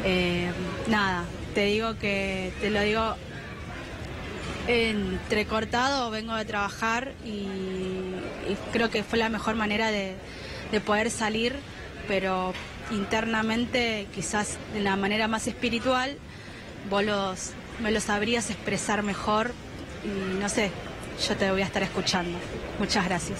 Eh, 0.05 0.53
nada, 0.87 1.25
te 1.53 1.65
digo 1.65 1.99
que, 1.99 2.53
te 2.61 2.71
lo 2.71 2.81
digo 2.81 3.17
entrecortado, 4.69 6.13
vengo 6.13 6.37
de 6.37 6.45
trabajar 6.45 7.13
y, 7.25 7.49
creo 8.73 8.89
que 8.89 9.03
fue 9.03 9.19
la 9.19 9.31
mejor 9.31 9.57
manera 9.57 9.91
de 9.91 10.15
poder 10.87 11.11
salir 11.11 11.57
pero 12.11 12.53
internamente, 12.91 14.09
quizás 14.13 14.59
de 14.75 14.81
la 14.81 14.97
manera 14.97 15.29
más 15.29 15.47
espiritual, 15.47 16.19
vos 16.91 17.53
me 17.81 17.93
lo 17.93 18.01
sabrías 18.01 18.51
expresar 18.51 19.05
mejor 19.05 19.53
y 20.05 20.41
no 20.41 20.49
sé, 20.49 20.73
yo 21.29 21.37
te 21.37 21.49
voy 21.53 21.63
a 21.63 21.67
estar 21.67 21.85
escuchando. 21.85 22.37
Muchas 22.81 23.05
gracias. 23.05 23.39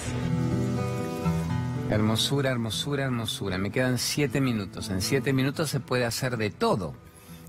Hermosura, 1.89 2.49
hermosura, 2.49 3.03
hermosura. 3.03 3.57
Me 3.57 3.71
quedan 3.71 3.97
siete 3.97 4.39
minutos. 4.39 4.89
En 4.89 5.01
siete 5.01 5.33
minutos 5.33 5.69
se 5.69 5.81
puede 5.81 6.05
hacer 6.05 6.37
de 6.37 6.49
todo 6.49 6.93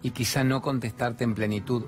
y 0.03 0.11
quizá 0.11 0.43
no 0.43 0.61
contestarte 0.61 1.23
en 1.23 1.37
plenitud 1.37 1.85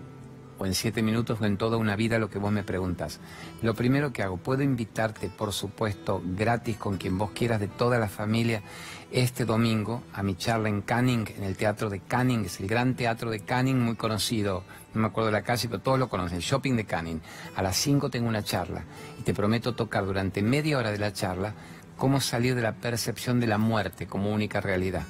o 0.58 0.66
en 0.66 0.74
siete 0.74 1.02
minutos 1.02 1.40
o 1.40 1.44
en 1.44 1.56
toda 1.56 1.76
una 1.76 1.96
vida 1.96 2.18
lo 2.18 2.30
que 2.30 2.38
vos 2.38 2.52
me 2.52 2.62
preguntas. 2.62 3.20
Lo 3.62 3.74
primero 3.74 4.12
que 4.12 4.22
hago, 4.22 4.36
puedo 4.36 4.62
invitarte, 4.62 5.28
por 5.28 5.52
supuesto, 5.52 6.22
gratis 6.24 6.76
con 6.76 6.96
quien 6.96 7.18
vos 7.18 7.30
quieras 7.32 7.60
de 7.60 7.68
toda 7.68 7.98
la 7.98 8.08
familia 8.08 8.62
este 9.10 9.44
domingo 9.44 10.02
a 10.12 10.22
mi 10.22 10.34
charla 10.34 10.68
en 10.68 10.82
Canning, 10.82 11.26
en 11.36 11.44
el 11.44 11.56
teatro 11.56 11.88
de 11.88 12.00
Canning, 12.00 12.46
es 12.46 12.58
el 12.58 12.66
gran 12.66 12.96
teatro 12.96 13.30
de 13.30 13.40
Canning, 13.40 13.78
muy 13.78 13.94
conocido, 13.94 14.64
no 14.92 15.02
me 15.02 15.06
acuerdo 15.06 15.26
de 15.26 15.32
la 15.32 15.42
calle, 15.42 15.68
pero 15.68 15.80
todos 15.80 15.98
lo 15.98 16.08
conocen, 16.08 16.38
el 16.38 16.42
shopping 16.42 16.74
de 16.74 16.84
Canning. 16.84 17.20
A 17.54 17.62
las 17.62 17.76
5 17.76 18.10
tengo 18.10 18.28
una 18.28 18.42
charla 18.42 18.84
y 19.18 19.22
te 19.22 19.32
prometo 19.32 19.74
tocar 19.74 20.04
durante 20.04 20.42
media 20.42 20.78
hora 20.78 20.90
de 20.90 20.98
la 20.98 21.12
charla 21.12 21.54
cómo 21.96 22.20
salir 22.20 22.56
de 22.56 22.62
la 22.62 22.74
percepción 22.74 23.38
de 23.38 23.46
la 23.46 23.58
muerte 23.58 24.06
como 24.08 24.32
única 24.32 24.60
realidad, 24.60 25.04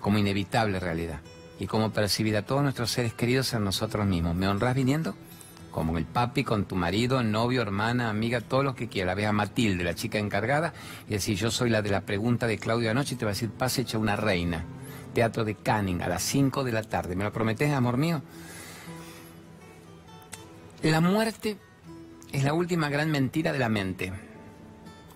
como 0.00 0.16
inevitable 0.16 0.80
realidad 0.80 1.20
y 1.58 1.66
cómo 1.66 1.92
percibir 1.92 2.36
a 2.36 2.42
todos 2.42 2.62
nuestros 2.62 2.90
seres 2.90 3.14
queridos 3.14 3.52
en 3.52 3.64
nosotros 3.64 4.06
mismos. 4.06 4.34
¿Me 4.34 4.48
honras 4.48 4.74
viniendo? 4.74 5.14
Como 5.70 5.98
el 5.98 6.04
papi, 6.04 6.44
con 6.44 6.66
tu 6.66 6.76
marido, 6.76 7.22
novio, 7.22 7.62
hermana, 7.62 8.08
amiga, 8.08 8.40
todo 8.40 8.62
lo 8.62 8.74
que 8.74 8.88
quiera. 8.88 9.14
Ve 9.14 9.26
a 9.26 9.32
Matilde, 9.32 9.82
la 9.82 9.94
chica 9.94 10.18
encargada, 10.18 10.72
y 11.08 11.12
decir, 11.12 11.36
yo 11.36 11.50
soy 11.50 11.70
la 11.70 11.82
de 11.82 11.90
la 11.90 12.02
pregunta 12.02 12.46
de 12.46 12.58
Claudio 12.58 12.90
anoche 12.90 13.14
y 13.14 13.18
te 13.18 13.24
va 13.24 13.32
a 13.32 13.34
decir, 13.34 13.50
pase 13.50 13.82
hecha 13.82 13.98
una 13.98 14.16
reina. 14.16 14.64
Teatro 15.14 15.44
de 15.44 15.54
Canning, 15.54 16.02
a 16.02 16.08
las 16.08 16.22
5 16.22 16.64
de 16.64 16.72
la 16.72 16.82
tarde. 16.82 17.16
¿Me 17.16 17.24
lo 17.24 17.32
prometes, 17.32 17.72
amor 17.72 17.96
mío? 17.96 18.22
La 20.82 21.00
muerte 21.00 21.56
es 22.32 22.44
la 22.44 22.52
última 22.52 22.88
gran 22.88 23.10
mentira 23.10 23.52
de 23.52 23.58
la 23.58 23.68
mente. 23.68 24.12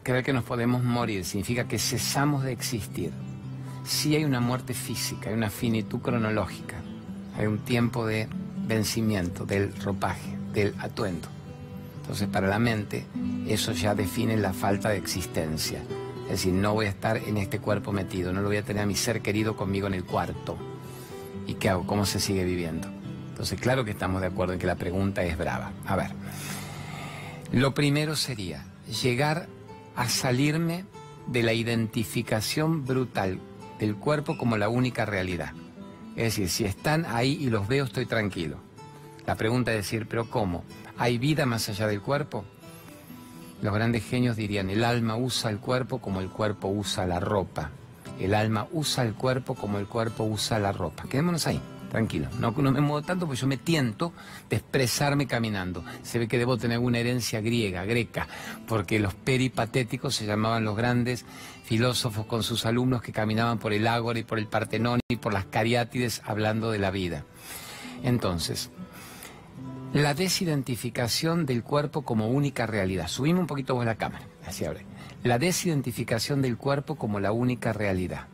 Creer 0.02 0.24
que 0.24 0.32
nos 0.32 0.44
podemos 0.44 0.82
morir 0.82 1.24
significa 1.24 1.68
que 1.68 1.78
cesamos 1.78 2.42
de 2.42 2.52
existir 2.52 3.12
sí 3.88 4.14
hay 4.14 4.24
una 4.24 4.40
muerte 4.40 4.74
física, 4.74 5.30
hay 5.30 5.34
una 5.34 5.50
finitud 5.50 6.00
cronológica, 6.00 6.76
hay 7.36 7.46
un 7.46 7.58
tiempo 7.60 8.06
de 8.06 8.28
vencimiento 8.66 9.46
del 9.46 9.74
ropaje. 9.80 10.36
del 10.52 10.74
atuendo. 10.80 11.28
Entonces, 12.00 12.26
para 12.28 12.48
la 12.48 12.58
mente, 12.58 13.06
eso 13.46 13.72
ya 13.72 13.94
define 13.94 14.36
la 14.38 14.54
falta 14.54 14.88
de 14.88 14.96
existencia. 14.96 15.82
Es 16.24 16.30
decir, 16.30 16.54
no 16.54 16.72
voy 16.72 16.86
a 16.86 16.88
estar 16.88 17.18
en 17.18 17.36
este 17.36 17.60
cuerpo 17.60 17.92
metido, 17.92 18.32
no 18.32 18.40
lo 18.40 18.48
voy 18.48 18.56
a 18.56 18.62
tener 18.62 18.82
a 18.82 18.86
mi 18.86 18.96
ser 18.96 19.20
querido 19.20 19.56
conmigo 19.56 19.86
en 19.86 19.94
el 19.94 20.04
cuarto. 20.04 20.56
¿Y 21.46 21.54
qué 21.54 21.68
hago? 21.68 21.86
¿Cómo 21.86 22.06
se 22.06 22.18
sigue 22.18 22.44
viviendo? 22.44 22.88
Entonces, 23.28 23.60
claro 23.60 23.84
que 23.84 23.90
estamos 23.90 24.22
de 24.22 24.28
acuerdo 24.28 24.54
en 24.54 24.58
que 24.58 24.66
la 24.66 24.76
pregunta 24.76 25.22
es 25.22 25.36
brava. 25.36 25.70
A 25.86 25.96
ver, 25.96 26.12
lo 27.52 27.74
primero 27.74 28.16
sería 28.16 28.64
llegar 29.02 29.46
a 29.94 30.08
salirme 30.08 30.86
de 31.26 31.42
la 31.42 31.52
identificación 31.52 32.86
brutal 32.86 33.38
del 33.78 33.96
cuerpo 33.96 34.36
como 34.36 34.56
la 34.56 34.68
única 34.68 35.04
realidad. 35.06 35.52
Es 36.16 36.24
decir, 36.24 36.48
si 36.48 36.64
están 36.64 37.06
ahí 37.06 37.38
y 37.40 37.50
los 37.50 37.68
veo, 37.68 37.84
estoy 37.84 38.06
tranquilo. 38.06 38.58
La 39.26 39.36
pregunta 39.36 39.72
es 39.72 39.78
decir, 39.78 40.06
¿pero 40.08 40.28
cómo? 40.28 40.64
¿Hay 40.96 41.18
vida 41.18 41.46
más 41.46 41.68
allá 41.68 41.86
del 41.86 42.00
cuerpo? 42.00 42.44
Los 43.62 43.74
grandes 43.74 44.04
genios 44.04 44.36
dirían, 44.36 44.70
el 44.70 44.84
alma 44.84 45.16
usa 45.16 45.50
el 45.50 45.58
cuerpo 45.58 45.98
como 45.98 46.20
el 46.20 46.28
cuerpo 46.28 46.68
usa 46.68 47.06
la 47.06 47.20
ropa. 47.20 47.70
El 48.18 48.34
alma 48.34 48.66
usa 48.72 49.04
el 49.04 49.14
cuerpo 49.14 49.54
como 49.54 49.78
el 49.78 49.86
cuerpo 49.86 50.24
usa 50.24 50.58
la 50.58 50.72
ropa. 50.72 51.04
Quedémonos 51.08 51.46
ahí, 51.46 51.60
tranquilo. 51.90 52.28
No, 52.38 52.52
me 52.52 52.80
muevo 52.80 53.02
tanto 53.02 53.26
porque 53.26 53.40
yo 53.40 53.46
me 53.46 53.56
tiento 53.56 54.12
de 54.48 54.56
expresarme 54.56 55.26
caminando. 55.26 55.84
Se 56.02 56.18
ve 56.18 56.28
que 56.28 56.38
debo 56.38 56.56
tener 56.56 56.78
una 56.78 56.98
herencia 56.98 57.40
griega, 57.40 57.84
greca, 57.84 58.28
porque 58.66 58.98
los 58.98 59.14
peripatéticos 59.14 60.14
se 60.14 60.26
llamaban 60.26 60.64
los 60.64 60.76
grandes 60.76 61.24
filósofos 61.64 62.26
con 62.26 62.42
sus 62.42 62.66
alumnos 62.66 63.02
que 63.02 63.12
caminaban 63.12 63.58
por 63.58 63.72
el 63.72 63.86
Ágora 63.86 64.18
y 64.18 64.24
por 64.24 64.38
el 64.38 64.46
Partenón 64.46 65.00
y 65.08 65.16
por 65.16 65.32
las 65.32 65.46
Cariátides 65.46 66.22
hablando 66.24 66.70
de 66.70 66.78
la 66.78 66.90
vida. 66.90 67.24
Entonces, 68.02 68.70
la 69.92 70.14
desidentificación 70.14 71.46
del 71.46 71.62
cuerpo 71.62 72.02
como 72.02 72.28
única 72.28 72.66
realidad. 72.66 73.08
Subimos 73.08 73.40
un 73.40 73.46
poquito 73.46 73.74
vos 73.74 73.86
la 73.86 73.96
cámara, 73.96 74.26
así 74.46 74.64
abre. 74.64 74.84
La 75.24 75.38
desidentificación 75.38 76.42
del 76.42 76.56
cuerpo 76.56 76.96
como 76.96 77.20
la 77.20 77.32
única 77.32 77.72
realidad. 77.72 78.28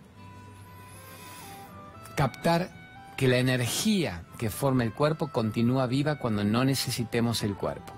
Captar 2.17 2.84
que 3.17 3.29
la 3.29 3.39
energía 3.39 4.25
que 4.39 4.51
forma 4.51 4.83
el 4.85 4.93
cuerpo 4.93 5.29
continúa 5.29 5.87
viva 5.87 6.17
cuando 6.19 6.45
no 6.45 6.65
necesitemos 6.65 7.43
el 7.43 7.55
cuerpo. 7.55 7.93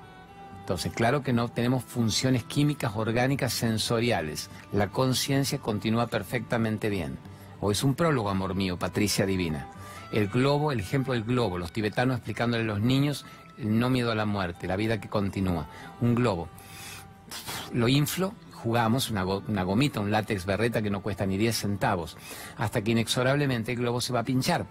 Entonces, 0.61 0.93
claro 0.93 1.23
que 1.23 1.33
no 1.33 1.49
tenemos 1.49 1.85
funciones 1.85 2.43
químicas, 2.45 2.93
orgánicas, 2.97 3.53
sensoriales. 3.53 4.51
La 4.73 4.89
conciencia 4.89 5.59
continúa 5.59 6.09
perfectamente 6.09 6.89
bien. 6.91 7.19
O 7.61 7.71
es 7.71 7.83
un 7.85 7.95
prólogo, 7.95 8.29
amor 8.31 8.55
mío, 8.55 8.77
Patricia 8.79 9.25
Divina. 9.27 9.69
El 10.13 10.29
globo, 10.29 10.73
el 10.73 10.81
ejemplo 10.81 11.15
del 11.15 11.25
globo, 11.25 11.57
los 11.59 11.73
tibetanos 11.73 12.17
explicándole 12.17 12.65
a 12.65 12.67
los 12.67 12.81
niños 12.81 13.25
el 13.59 13.79
no 13.79 13.89
miedo 13.91 14.13
a 14.13 14.15
la 14.17 14.27
muerte, 14.27 14.67
la 14.67 14.77
vida 14.77 15.01
que 15.01 15.09
continúa. 15.09 15.67
Un 16.01 16.15
globo. 16.15 16.49
Lo 17.73 17.89
inflo, 17.89 18.35
jugamos 18.53 19.11
una, 19.11 19.23
go- 19.23 19.43
una 19.49 19.63
gomita, 19.63 20.01
un 20.01 20.11
látex 20.11 20.45
berreta 20.47 20.83
que 20.83 20.91
no 20.91 21.01
cuesta 21.01 21.27
ni 21.27 21.37
10 21.39 21.57
centavos, 21.57 22.17
hasta 22.57 22.83
que 22.83 22.91
inexorablemente 22.91 23.73
el 23.73 23.79
globo 23.79 24.01
se 24.01 24.13
va 24.13 24.21
a 24.21 24.25
pinchar. 24.25 24.67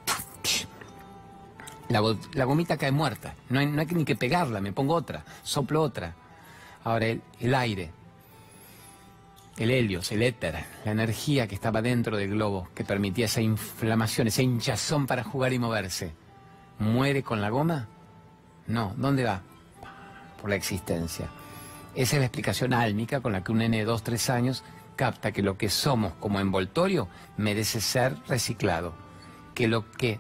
La, 1.90 2.02
la 2.34 2.46
gomita 2.46 2.78
cae 2.78 2.92
muerta, 2.92 3.36
no 3.50 3.60
hay, 3.60 3.68
no 3.68 3.80
hay 3.80 3.88
ni 3.88 4.06
que 4.06 4.16
pegarla, 4.16 4.60
me 4.60 4.74
pongo 4.74 4.96
otra, 4.96 5.24
soplo 5.44 5.82
otra. 5.82 6.16
Ahora 6.84 7.08
el, 7.08 7.22
el 7.40 7.54
aire, 7.54 7.92
el 9.58 9.72
helios, 9.72 10.12
el 10.12 10.22
éter, 10.24 10.66
la 10.84 10.92
energía 10.92 11.48
que 11.48 11.56
estaba 11.56 11.82
dentro 11.82 12.18
del 12.18 12.32
globo, 12.32 12.70
que 12.76 12.84
permitía 12.84 13.26
esa 13.26 13.42
inflamación, 13.42 14.28
esa 14.28 14.42
hinchazón 14.42 15.08
para 15.08 15.24
jugar 15.24 15.54
y 15.54 15.60
moverse, 15.60 16.14
¿muere 16.80 17.24
con 17.24 17.42
la 17.42 17.50
goma? 17.50 17.88
No, 18.68 18.94
¿dónde 18.98 19.24
va? 19.24 19.42
Por 20.42 20.50
la 20.50 20.56
existencia. 20.56 21.28
Esa 21.94 22.16
es 22.16 22.20
la 22.20 22.26
explicación 22.26 22.74
álmica 22.74 23.22
con 23.22 23.32
la 23.32 23.44
que 23.44 23.52
un 23.52 23.60
nene 23.60 23.78
de 23.78 23.86
2, 23.86 24.04
3 24.04 24.30
años 24.32 24.64
capta 24.98 25.32
que 25.32 25.42
lo 25.42 25.58
que 25.58 25.70
somos 25.70 26.14
como 26.20 26.40
envoltorio 26.40 27.08
merece 27.38 27.80
ser 27.80 28.18
reciclado, 28.28 28.94
que 29.54 29.68
lo 29.68 29.90
que 29.92 30.20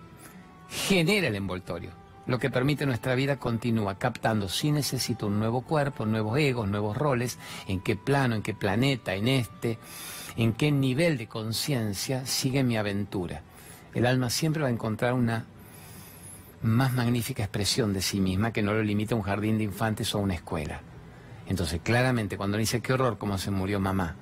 genera 0.70 1.28
el 1.28 1.36
envoltorio, 1.36 1.91
lo 2.28 2.39
que 2.39 2.49
permite 2.49 2.86
nuestra 2.86 3.16
vida 3.16 3.38
continúa 3.38 3.99
captando 3.99 4.49
si 4.49 4.72
necesito 4.72 5.28
un 5.28 5.39
nuevo 5.39 5.61
cuerpo, 5.61 6.05
nuevos 6.05 6.38
egos, 6.39 6.68
nuevos 6.68 6.97
roles, 6.97 7.38
en 7.68 7.82
qué 7.82 7.95
plano, 7.95 8.36
en 8.36 8.41
qué 8.41 8.53
planeta, 8.53 9.13
en 9.13 9.28
este, 9.28 9.78
en 10.36 10.53
qué 10.53 10.72
nivel 10.72 11.18
de 11.18 11.28
conciencia 11.28 12.26
sigue 12.26 12.63
mi 12.63 12.78
aventura. 12.78 13.43
El 13.93 14.05
alma 14.05 14.30
siempre 14.30 14.63
va 14.63 14.70
a 14.70 14.72
encontrar 14.72 15.13
una 15.13 15.45
más 16.63 16.93
magnífica 16.93 17.43
expresión 17.43 17.93
de 17.93 18.01
sí 18.01 18.20
misma 18.20 18.51
que 18.51 18.63
no 18.63 18.74
lo 18.74 18.82
limita 18.82 19.16
un 19.16 19.22
jardín 19.22 19.57
de 19.57 19.66
infantes 19.66 20.16
o 20.16 20.20
una 20.20 20.34
escuela. 20.34 20.82
Entonces, 21.47 21.80
claramente, 21.84 22.38
cuando 22.38 22.57
dice 22.57 22.82
qué 22.82 22.93
horror 22.93 23.20
cómo 23.20 23.38
se 23.38 23.51
murió 23.51 23.80
mamá, 23.80 24.16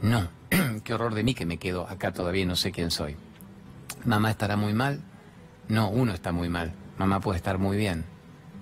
no, 0.00 0.28
qué 0.84 0.94
horror 0.94 1.14
de 1.14 1.22
mí 1.22 1.34
que 1.34 1.44
me 1.44 1.58
quedo 1.58 1.86
acá 1.88 2.12
todavía 2.12 2.42
y 2.42 2.46
no 2.46 2.56
sé 2.56 2.72
quién 2.72 2.90
soy. 2.90 3.16
¿Mamá 4.06 4.30
estará 4.30 4.56
muy 4.56 4.72
mal? 4.72 5.02
No, 5.68 5.88
uno 5.88 6.12
está 6.12 6.32
muy 6.32 6.48
mal. 6.48 6.72
Mamá 6.98 7.20
puede 7.20 7.38
estar 7.38 7.58
muy 7.58 7.76
bien. 7.76 8.04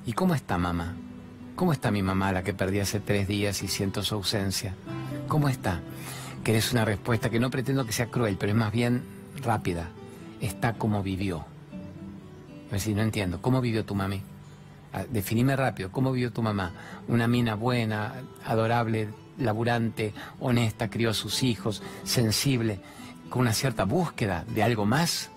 ¿Y 0.06 0.12
cómo 0.12 0.34
está 0.34 0.58
mamá? 0.58 0.94
¿Cómo 1.56 1.72
está 1.72 1.90
mi 1.90 2.02
mamá, 2.02 2.32
la 2.32 2.42
que 2.42 2.54
perdí 2.54 2.80
hace 2.80 3.00
tres 3.00 3.28
días 3.28 3.62
y 3.62 3.68
siento 3.68 4.02
su 4.02 4.14
ausencia? 4.14 4.74
¿Cómo 5.28 5.48
está? 5.48 5.80
¿Querés 6.44 6.72
una 6.72 6.84
respuesta 6.84 7.30
que 7.30 7.38
no 7.38 7.50
pretendo 7.50 7.84
que 7.84 7.92
sea 7.92 8.06
cruel, 8.06 8.36
pero 8.38 8.52
es 8.52 8.58
más 8.58 8.72
bien 8.72 9.02
rápida? 9.42 9.90
Está 10.40 10.74
como 10.74 11.02
vivió. 11.02 11.44
Es 12.66 12.72
decir, 12.72 12.96
no 12.96 13.02
entiendo. 13.02 13.40
¿Cómo 13.42 13.60
vivió 13.60 13.84
tu 13.84 13.94
mami? 13.94 14.22
Ah, 14.92 15.04
Definime 15.08 15.54
rápido. 15.56 15.92
¿Cómo 15.92 16.12
vivió 16.12 16.32
tu 16.32 16.42
mamá? 16.42 16.72
Una 17.06 17.28
mina 17.28 17.54
buena, 17.54 18.14
adorable, 18.46 19.08
laburante, 19.38 20.14
honesta, 20.40 20.88
crió 20.88 21.10
a 21.10 21.14
sus 21.14 21.42
hijos, 21.42 21.82
sensible, 22.04 22.80
con 23.28 23.42
una 23.42 23.52
cierta 23.52 23.84
búsqueda 23.84 24.44
de 24.48 24.62
algo 24.62 24.84
más 24.84 25.30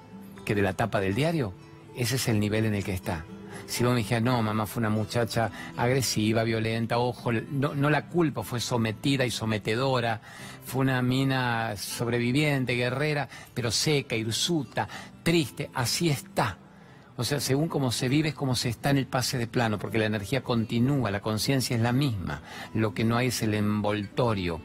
que 0.45 0.55
de 0.55 0.61
la 0.61 0.73
tapa 0.73 1.01
del 1.01 1.15
diario. 1.15 1.53
Ese 1.97 2.15
es 2.15 2.27
el 2.27 2.39
nivel 2.39 2.65
en 2.65 2.75
el 2.75 2.83
que 2.83 2.93
está. 2.93 3.25
Si 3.67 3.83
vos 3.83 3.93
me 3.93 3.99
dijeras, 3.99 4.23
no, 4.23 4.41
mamá 4.41 4.67
fue 4.67 4.81
una 4.81 4.89
muchacha 4.89 5.49
agresiva, 5.75 6.43
violenta, 6.43 6.99
ojo, 6.99 7.31
no, 7.31 7.73
no 7.73 7.89
la 7.89 8.07
culpo, 8.07 8.43
fue 8.43 8.59
sometida 8.59 9.25
y 9.25 9.31
sometedora, 9.31 10.21
fue 10.63 10.81
una 10.81 11.01
mina 11.01 11.75
sobreviviente, 11.75 12.75
guerrera, 12.75 13.27
pero 13.53 13.71
seca, 13.71 14.15
hirsuta, 14.15 14.87
triste, 15.23 15.71
así 15.73 16.09
está. 16.09 16.59
O 17.17 17.23
sea, 17.23 17.39
según 17.39 17.69
cómo 17.69 17.91
se 17.91 18.09
vive 18.09 18.29
es 18.29 18.35
como 18.35 18.55
se 18.55 18.69
está 18.69 18.89
en 18.89 18.97
el 18.97 19.07
pase 19.07 19.37
de 19.37 19.47
plano, 19.47 19.79
porque 19.79 19.97
la 19.97 20.05
energía 20.05 20.43
continúa, 20.43 21.11
la 21.11 21.21
conciencia 21.21 21.75
es 21.75 21.81
la 21.81 21.93
misma, 21.93 22.41
lo 22.73 22.93
que 22.93 23.03
no 23.05 23.15
hay 23.17 23.27
es 23.27 23.41
el 23.41 23.53
envoltorio. 23.53 24.59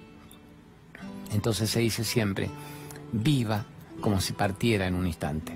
Entonces 1.33 1.70
se 1.70 1.81
dice 1.81 2.05
siempre, 2.05 2.51
viva 3.12 3.64
como 4.01 4.20
si 4.20 4.33
partiera 4.33 4.87
en 4.87 4.95
un 4.95 5.07
instante, 5.07 5.55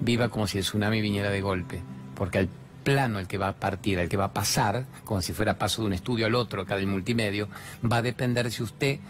viva 0.00 0.28
como 0.28 0.46
si 0.46 0.58
el 0.58 0.64
tsunami 0.64 1.00
viniera 1.00 1.30
de 1.30 1.40
golpe, 1.40 1.82
porque 2.14 2.38
al 2.38 2.48
plano 2.84 3.18
el 3.18 3.26
que 3.26 3.38
va 3.38 3.48
a 3.48 3.56
partir, 3.56 3.98
el 3.98 4.08
que 4.08 4.16
va 4.16 4.26
a 4.26 4.32
pasar, 4.32 4.86
como 5.04 5.20
si 5.20 5.32
fuera 5.32 5.58
paso 5.58 5.82
de 5.82 5.88
un 5.88 5.92
estudio 5.92 6.26
al 6.26 6.34
otro, 6.34 6.62
acá 6.62 6.76
del 6.76 6.86
multimedio, 6.86 7.48
va 7.90 7.96
a 7.96 8.02
depender 8.02 8.50
si 8.52 8.62
usted 8.62 9.00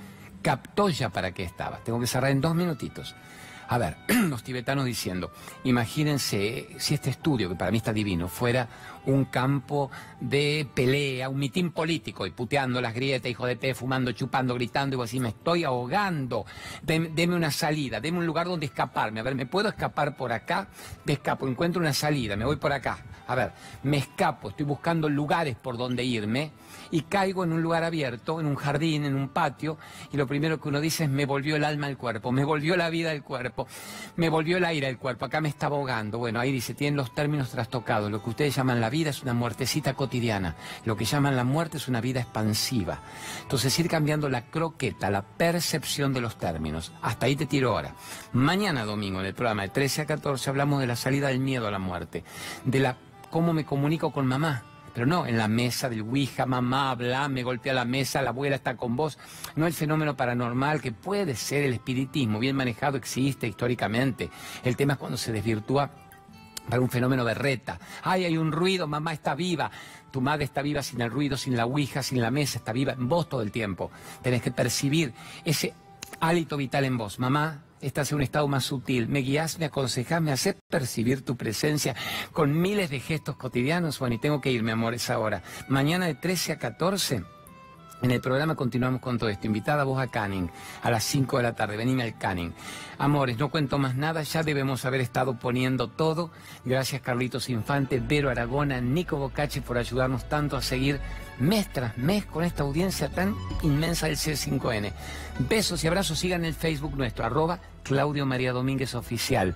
captó 0.42 0.88
ya 0.88 1.10
para 1.10 1.32
qué 1.32 1.42
estaba. 1.42 1.78
Tengo 1.78 2.00
que 2.00 2.06
cerrar 2.06 2.30
en 2.30 2.40
dos 2.40 2.54
minutitos. 2.54 3.14
A 3.68 3.78
ver, 3.78 3.96
los 4.08 4.42
tibetanos 4.42 4.84
diciendo, 4.84 5.32
imagínense 5.64 6.68
si 6.78 6.94
este 6.94 7.10
estudio, 7.10 7.48
que 7.48 7.56
para 7.56 7.70
mí 7.70 7.78
está 7.78 7.92
divino, 7.92 8.28
fuera 8.28 8.68
un 9.06 9.24
campo 9.26 9.90
de 10.20 10.68
pelea, 10.74 11.28
un 11.28 11.38
mitín 11.38 11.72
político, 11.72 12.26
y 12.26 12.30
puteando 12.30 12.80
las 12.80 12.94
grietas, 12.94 13.30
hijo 13.30 13.46
de 13.46 13.56
té, 13.56 13.74
fumando, 13.74 14.12
chupando, 14.12 14.54
gritando, 14.54 14.94
y 14.94 14.96
vos 14.98 15.08
así, 15.08 15.20
me 15.20 15.30
estoy 15.30 15.64
ahogando, 15.64 16.44
Dem- 16.84 17.12
deme 17.14 17.34
una 17.36 17.50
salida, 17.50 18.00
deme 18.00 18.18
un 18.18 18.26
lugar 18.26 18.46
donde 18.46 18.66
escaparme, 18.66 19.20
a 19.20 19.22
ver, 19.22 19.34
¿me 19.34 19.46
puedo 19.46 19.68
escapar 19.68 20.16
por 20.16 20.32
acá? 20.32 20.68
Me 21.04 21.14
escapo, 21.14 21.48
encuentro 21.48 21.80
una 21.80 21.92
salida, 21.92 22.36
me 22.36 22.44
voy 22.44 22.56
por 22.56 22.72
acá, 22.72 22.98
a 23.26 23.34
ver, 23.34 23.52
me 23.82 23.96
escapo, 23.96 24.50
estoy 24.50 24.66
buscando 24.66 25.08
lugares 25.08 25.56
por 25.56 25.76
donde 25.76 26.04
irme, 26.04 26.52
y 26.90 27.02
caigo 27.02 27.44
en 27.44 27.52
un 27.52 27.62
lugar 27.62 27.84
abierto, 27.84 28.40
en 28.40 28.46
un 28.46 28.56
jardín, 28.56 29.04
en 29.04 29.14
un 29.14 29.28
patio, 29.28 29.78
y 30.12 30.16
lo 30.16 30.26
primero 30.26 30.60
que 30.60 30.68
uno 30.68 30.80
dice 30.80 31.04
es 31.04 31.10
me 31.10 31.26
volvió 31.26 31.56
el 31.56 31.64
alma 31.64 31.86
al 31.86 31.96
cuerpo, 31.96 32.32
me 32.32 32.44
volvió 32.44 32.76
la 32.76 32.90
vida 32.90 33.10
al 33.10 33.22
cuerpo, 33.22 33.66
me 34.16 34.28
volvió 34.28 34.56
el 34.56 34.64
aire 34.64 34.86
al 34.86 34.98
cuerpo, 34.98 35.24
acá 35.24 35.40
me 35.40 35.48
estaba 35.48 35.76
ahogando. 35.76 36.18
Bueno, 36.18 36.40
ahí 36.40 36.52
dice, 36.52 36.74
tienen 36.74 36.96
los 36.96 37.14
términos 37.14 37.50
trastocados, 37.50 38.10
lo 38.10 38.22
que 38.22 38.30
ustedes 38.30 38.54
llaman 38.54 38.80
la 38.80 38.90
vida 38.90 38.95
es 39.04 39.22
una 39.22 39.34
muertecita 39.34 39.94
cotidiana, 39.94 40.56
lo 40.84 40.96
que 40.96 41.04
llaman 41.04 41.36
la 41.36 41.44
muerte 41.44 41.76
es 41.76 41.88
una 41.88 42.00
vida 42.00 42.20
expansiva. 42.20 43.00
Entonces 43.42 43.78
ir 43.78 43.88
cambiando 43.88 44.28
la 44.28 44.46
croqueta, 44.46 45.10
la 45.10 45.22
percepción 45.22 46.12
de 46.12 46.20
los 46.20 46.38
términos. 46.38 46.92
Hasta 47.02 47.26
ahí 47.26 47.36
te 47.36 47.46
tiro 47.46 47.70
ahora. 47.70 47.94
Mañana 48.32 48.84
domingo 48.84 49.20
en 49.20 49.26
el 49.26 49.34
programa 49.34 49.62
de 49.62 49.68
13 49.68 50.02
a 50.02 50.06
14 50.06 50.50
hablamos 50.50 50.80
de 50.80 50.86
la 50.86 50.96
salida 50.96 51.28
del 51.28 51.40
miedo 51.40 51.66
a 51.66 51.70
la 51.70 51.78
muerte, 51.78 52.24
de 52.64 52.80
la 52.80 52.96
cómo 53.30 53.52
me 53.52 53.66
comunico 53.66 54.12
con 54.12 54.26
mamá, 54.26 54.62
pero 54.96 55.06
no 55.06 55.26
en 55.26 55.36
la 55.36 55.46
mesa 55.46 55.90
del 55.90 56.00
Ouija, 56.00 56.46
mamá 56.46 56.90
habla, 56.90 57.28
me 57.28 57.42
golpea 57.42 57.74
la 57.74 57.84
mesa, 57.84 58.22
la 58.22 58.30
abuela 58.30 58.56
está 58.56 58.78
con 58.78 58.96
vos. 58.96 59.18
No 59.54 59.66
el 59.66 59.74
fenómeno 59.74 60.16
paranormal 60.16 60.80
que 60.80 60.92
puede 60.92 61.34
ser 61.34 61.64
el 61.64 61.74
espiritismo, 61.74 62.38
bien 62.38 62.56
manejado, 62.56 62.96
existe 62.96 63.46
históricamente. 63.46 64.30
El 64.64 64.74
tema 64.74 64.94
es 64.94 64.98
cuando 64.98 65.18
se 65.18 65.32
desvirtúa 65.32 65.90
para 66.68 66.80
un 66.82 66.90
fenómeno 66.90 67.24
berreta. 67.24 67.78
Ay, 68.02 68.24
hay 68.24 68.36
un 68.36 68.52
ruido, 68.52 68.86
mamá 68.86 69.12
está 69.12 69.34
viva. 69.34 69.70
Tu 70.10 70.20
madre 70.20 70.44
está 70.44 70.62
viva 70.62 70.82
sin 70.82 71.00
el 71.00 71.10
ruido, 71.10 71.36
sin 71.36 71.56
la 71.56 71.66
ouija, 71.66 72.02
sin 72.02 72.20
la 72.20 72.30
mesa, 72.30 72.58
está 72.58 72.72
viva 72.72 72.92
en 72.92 73.08
vos 73.08 73.28
todo 73.28 73.42
el 73.42 73.52
tiempo. 73.52 73.90
Tenés 74.22 74.42
que 74.42 74.50
percibir 74.50 75.12
ese 75.44 75.74
hálito 76.20 76.56
vital 76.56 76.84
en 76.84 76.96
vos. 76.96 77.18
Mamá, 77.18 77.64
estás 77.80 78.10
en 78.10 78.16
un 78.16 78.22
estado 78.22 78.48
más 78.48 78.64
sutil. 78.64 79.08
Me 79.08 79.20
guías, 79.20 79.58
me 79.58 79.66
aconsejas, 79.66 80.22
me 80.22 80.32
haces 80.32 80.56
percibir 80.68 81.24
tu 81.24 81.36
presencia 81.36 81.94
con 82.32 82.60
miles 82.60 82.90
de 82.90 83.00
gestos 83.00 83.36
cotidianos. 83.36 83.98
Bueno, 83.98 84.14
y 84.14 84.18
tengo 84.18 84.40
que 84.40 84.50
irme, 84.50 84.72
amor, 84.72 84.94
es 84.94 85.10
ahora. 85.10 85.42
Mañana 85.68 86.06
de 86.06 86.14
13 86.14 86.52
a 86.52 86.58
14. 86.58 87.35
En 88.02 88.10
el 88.10 88.20
programa 88.20 88.54
continuamos 88.54 89.00
con 89.00 89.18
todo 89.18 89.30
esto. 89.30 89.46
Invitada 89.46 89.84
vos 89.84 89.98
a 90.00 90.08
Canning 90.08 90.50
a 90.82 90.90
las 90.90 91.04
5 91.04 91.38
de 91.38 91.42
la 91.42 91.54
tarde. 91.54 91.76
Venime 91.76 92.02
al 92.02 92.18
Canning. 92.18 92.52
Amores, 92.98 93.38
no 93.38 93.50
cuento 93.50 93.78
más 93.78 93.94
nada. 93.94 94.22
Ya 94.22 94.42
debemos 94.42 94.84
haber 94.84 95.00
estado 95.00 95.38
poniendo 95.38 95.88
todo. 95.88 96.30
Gracias 96.64 97.00
Carlitos 97.00 97.48
Infante, 97.48 98.00
Vero 98.00 98.30
Aragona, 98.30 98.80
Nico 98.80 99.16
Bocache 99.16 99.62
por 99.62 99.78
ayudarnos 99.78 100.28
tanto 100.28 100.56
a 100.56 100.62
seguir 100.62 101.00
mes 101.38 101.70
tras 101.72 101.96
mes 101.98 102.24
con 102.26 102.44
esta 102.44 102.62
audiencia 102.62 103.08
tan 103.08 103.34
inmensa 103.62 104.06
del 104.06 104.16
C5N. 104.16 104.92
Besos 105.48 105.82
y 105.84 105.86
abrazos. 105.86 106.18
Sigan 106.18 106.44
el 106.44 106.54
Facebook 106.54 106.96
nuestro, 106.96 107.24
arroba 107.24 107.60
Claudio 107.82 108.26
María 108.26 108.52
Domínguez 108.52 108.94
Oficial. 108.94 109.54